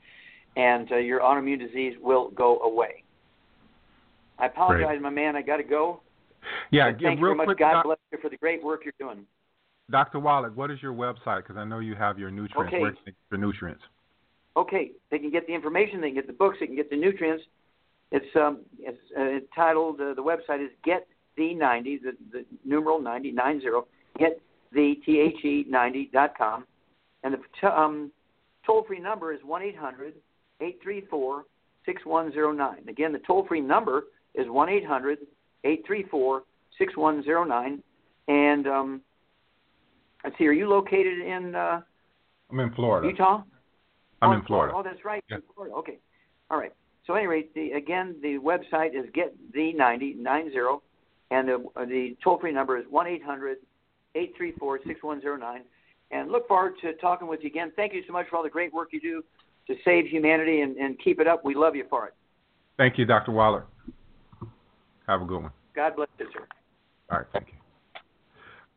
and 0.57 0.91
uh, 0.93 0.97
your 0.97 1.21
autoimmune 1.21 1.59
disease 1.59 1.95
will 2.01 2.31
go 2.31 2.59
away. 2.61 3.03
I 4.39 4.47
apologize, 4.47 4.89
Great. 4.89 5.03
my 5.03 5.11
man. 5.11 5.37
I 5.37 5.43
got 5.43 5.59
to 5.59 5.63
go. 5.63 6.01
Yeah, 6.71 6.91
thank 6.91 7.19
you 7.19 7.25
very 7.25 7.35
much. 7.35 7.47
Quick, 7.47 7.59
God 7.59 7.73
doc, 7.73 7.85
bless 7.85 7.99
you 8.11 8.19
for 8.21 8.29
the 8.29 8.37
great 8.37 8.63
work 8.63 8.83
you're 8.85 8.95
doing. 8.99 9.25
Dr. 9.93 10.19
Wallach, 10.19 10.57
what 10.57 10.71
is 10.71 10.83
your 10.83 10.95
website? 10.95 11.43
Because 11.43 11.57
I 11.57 11.65
know 11.65 11.79
you 11.79 11.95
have 11.95 12.19
your 12.19 12.31
nutrients. 12.31 12.73
Okay. 12.75 12.81
Where 12.81 12.93
can 12.93 13.15
the 13.31 13.37
nutrients? 13.37 13.83
Okay, 14.57 14.93
they 15.11 15.19
can 15.19 15.31
get 15.31 15.47
the 15.47 15.55
information. 15.55 16.01
They 16.01 16.09
can 16.09 16.17
get 16.17 16.27
the 16.27 16.33
books. 16.33 16.57
They 16.61 16.67
can 16.67 16.77
get 16.77 16.91
the 16.91 16.97
nutrients. 16.97 17.45
It's 18.11 18.27
um, 18.35 18.61
it's 18.79 18.99
uh, 19.19 19.47
titled. 19.55 20.01
Uh, 20.01 20.15
the 20.15 20.23
website 20.23 20.65
is 20.65 20.71
Get 20.85 21.07
the 21.37 21.55
90, 21.55 21.99
the, 21.99 22.13
the 22.31 22.45
numeral 22.65 23.01
90, 23.01 23.33
90, 23.33 23.67
get 24.19 24.41
the 24.73 24.97
T-H-E 25.07 25.67
90 25.69 26.11
dot 26.13 26.37
com. 26.37 26.67
And 27.25 27.35
the 27.35 27.39
t- 27.39 27.67
um, 27.67 28.11
toll 28.67 28.85
free 28.87 29.01
number 29.01 29.33
is 29.33 29.41
1 29.45 29.63
800 29.63 30.15
834 30.61 31.45
6109. 31.87 32.89
Again, 32.89 33.13
the 33.13 33.19
toll 33.21 33.47
free 33.47 33.61
number 33.61 34.05
is 34.35 34.47
1 34.49 34.69
800 34.69 35.19
834 35.65 36.43
6109. 36.79 37.83
And 38.29 38.67
um, 38.67 39.01
let's 40.25 40.37
see, 40.39 40.47
are 40.47 40.53
you 40.53 40.69
located 40.69 41.19
in? 41.19 41.55
Uh, 41.55 41.81
I'm 42.51 42.61
in 42.61 42.73
Florida. 42.75 43.09
Utah? 43.09 43.43
I'm 44.21 44.31
oh, 44.31 44.33
in 44.35 44.43
Florida. 44.43 44.75
Oh, 44.77 44.83
that's 44.83 45.05
right. 45.05 45.25
Yeah. 45.31 45.39
Florida. 45.55 45.75
Okay. 45.77 45.99
All 46.51 46.59
right. 46.59 46.73
So, 47.07 47.15
anyway, 47.15 47.47
the, 47.55 47.73
again, 47.73 48.17
the 48.23 48.39
website 48.39 48.95
is 48.95 49.07
get 49.13 49.35
the 49.53 49.73
90, 49.73 50.15
90 50.15 50.51
and 51.33 51.49
the, 51.49 51.65
the 51.87 52.17
toll 52.23 52.39
free 52.39 52.53
number 52.53 52.79
is 52.79 52.85
1 52.89 53.07
eight 53.07 53.25
hundred 53.25 53.57
eight 54.15 54.35
three 54.37 54.53
four 54.59 54.79
six 54.87 55.03
one 55.03 55.21
zero 55.21 55.37
nine. 55.37 55.63
And 56.11 56.31
look 56.31 56.47
forward 56.47 56.75
to 56.83 56.93
talking 56.95 57.27
with 57.27 57.41
you 57.43 57.47
again. 57.47 57.73
Thank 57.75 57.95
you 57.95 58.03
so 58.07 58.13
much 58.13 58.29
for 58.29 58.37
all 58.37 58.43
the 58.43 58.51
great 58.51 58.73
work 58.73 58.91
you 58.93 59.01
do 59.01 59.25
to 59.67 59.75
save 59.85 60.07
humanity 60.07 60.61
and, 60.61 60.77
and 60.77 60.99
keep 61.03 61.21
it 61.21 61.27
up. 61.27 61.45
We 61.45 61.55
love 61.55 61.75
you 61.75 61.87
for 61.89 62.07
it. 62.07 62.15
Thank 62.77 62.99
you, 62.99 63.07
Dr. 63.07 63.33
Waller. 63.33 63.65
Have 65.07 65.23
a 65.23 65.25
good 65.25 65.43
one. 65.43 65.53
God 65.75 65.97
bless 65.97 66.09
you, 66.19 66.27
sir. 66.33 66.47
All 67.11 67.19
right, 67.19 67.27
thank 67.33 67.49
you. 67.49 67.55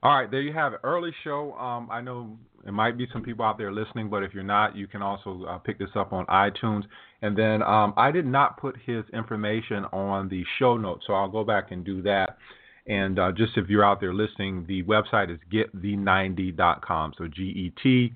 All 0.05 0.11
right, 0.11 0.29
there 0.29 0.41
you 0.41 0.53
have 0.53 0.73
it. 0.73 0.81
Early 0.83 1.09
show. 1.23 1.53
Um, 1.53 1.89
I 1.89 1.99
know 1.99 2.37
it 2.63 2.71
might 2.71 2.95
be 2.95 3.07
some 3.11 3.23
people 3.23 3.43
out 3.43 3.57
there 3.57 3.71
listening, 3.71 4.07
but 4.07 4.21
if 4.21 4.35
you're 4.35 4.43
not, 4.43 4.75
you 4.75 4.85
can 4.85 5.01
also 5.01 5.45
uh, 5.49 5.57
pick 5.57 5.79
this 5.79 5.89
up 5.95 6.13
on 6.13 6.27
iTunes. 6.27 6.83
And 7.23 7.35
then 7.35 7.63
um, 7.63 7.91
I 7.97 8.11
did 8.11 8.27
not 8.27 8.59
put 8.59 8.75
his 8.85 9.03
information 9.13 9.83
on 9.85 10.29
the 10.29 10.43
show 10.59 10.77
notes, 10.77 11.05
so 11.07 11.13
I'll 11.13 11.31
go 11.31 11.43
back 11.43 11.71
and 11.71 11.83
do 11.83 12.03
that. 12.03 12.37
And 12.85 13.17
uh, 13.17 13.31
just 13.31 13.57
if 13.57 13.67
you're 13.67 13.83
out 13.83 13.99
there 13.99 14.13
listening, 14.13 14.63
the 14.67 14.83
website 14.83 15.33
is 15.33 15.39
getthe90.com. 15.51 17.13
So 17.17 17.25
G 17.27 17.41
E 17.41 17.73
T 17.81 18.13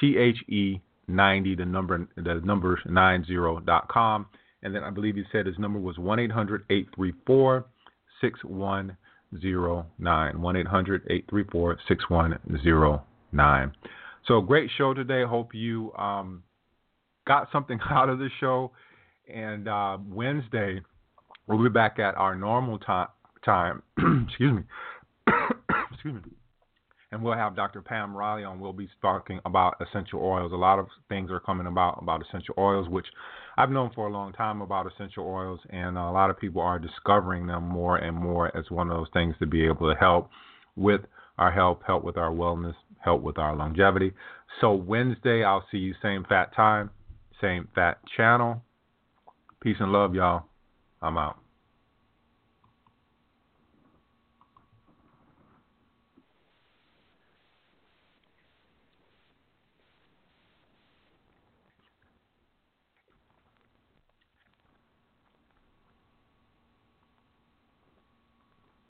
T 0.00 0.16
H 0.16 0.48
E 0.48 0.80
90, 1.08 1.56
the 1.56 1.64
number 1.64 2.06
the 2.14 2.40
number 2.44 2.80
90.com. 2.86 4.26
And 4.62 4.72
then 4.72 4.84
I 4.84 4.90
believe 4.90 5.16
he 5.16 5.24
said 5.32 5.46
his 5.46 5.58
number 5.58 5.80
was 5.80 5.98
1 5.98 6.20
800 6.20 6.66
834 6.70 7.64
6109. 9.32 10.40
1 10.40 10.56
800 10.56 11.02
834 11.10 11.78
6109. 11.88 13.72
So, 14.26 14.40
great 14.40 14.70
show 14.76 14.94
today. 14.94 15.24
Hope 15.24 15.54
you 15.54 15.92
um, 15.94 16.42
got 17.26 17.48
something 17.50 17.80
out 17.90 18.08
of 18.08 18.18
the 18.18 18.28
show. 18.40 18.70
And 19.32 19.68
uh, 19.68 19.98
Wednesday, 20.08 20.80
we'll 21.46 21.62
be 21.62 21.68
back 21.68 21.98
at 21.98 22.14
our 22.16 22.34
normal 22.34 22.78
time. 22.78 23.08
time. 23.44 23.82
Excuse 24.28 24.52
me. 24.52 24.62
Excuse 25.92 26.14
me 26.14 26.32
and 27.12 27.22
we'll 27.22 27.34
have 27.34 27.54
Dr. 27.54 27.82
Pam 27.82 28.16
Riley 28.16 28.42
on. 28.42 28.58
We'll 28.58 28.72
be 28.72 28.88
talking 29.00 29.38
about 29.44 29.76
essential 29.80 30.20
oils. 30.20 30.52
A 30.52 30.56
lot 30.56 30.78
of 30.78 30.88
things 31.08 31.30
are 31.30 31.40
coming 31.40 31.66
about 31.66 31.98
about 32.02 32.24
essential 32.26 32.54
oils, 32.58 32.88
which 32.88 33.06
I've 33.56 33.70
known 33.70 33.90
for 33.94 34.06
a 34.06 34.12
long 34.12 34.32
time 34.32 34.62
about 34.62 34.90
essential 34.90 35.26
oils, 35.26 35.60
and 35.70 35.98
a 35.98 36.10
lot 36.10 36.30
of 36.30 36.38
people 36.38 36.62
are 36.62 36.78
discovering 36.78 37.46
them 37.46 37.68
more 37.68 37.96
and 37.96 38.16
more 38.16 38.56
as 38.56 38.70
one 38.70 38.90
of 38.90 38.96
those 38.96 39.08
things 39.12 39.34
to 39.40 39.46
be 39.46 39.66
able 39.66 39.92
to 39.92 39.98
help 39.98 40.30
with 40.76 41.02
our 41.38 41.50
health, 41.50 41.78
help 41.86 42.04
with 42.04 42.16
our 42.16 42.30
wellness, 42.30 42.74
help 42.98 43.22
with 43.22 43.38
our 43.38 43.54
longevity. 43.54 44.12
So 44.60 44.72
Wednesday, 44.72 45.44
I'll 45.44 45.66
see 45.70 45.78
you 45.78 45.94
same 46.02 46.24
fat 46.28 46.54
time, 46.54 46.90
same 47.40 47.68
fat 47.74 47.98
channel. 48.16 48.62
Peace 49.60 49.76
and 49.80 49.92
love, 49.92 50.14
y'all. 50.14 50.44
I'm 51.02 51.18
out. 51.18 51.41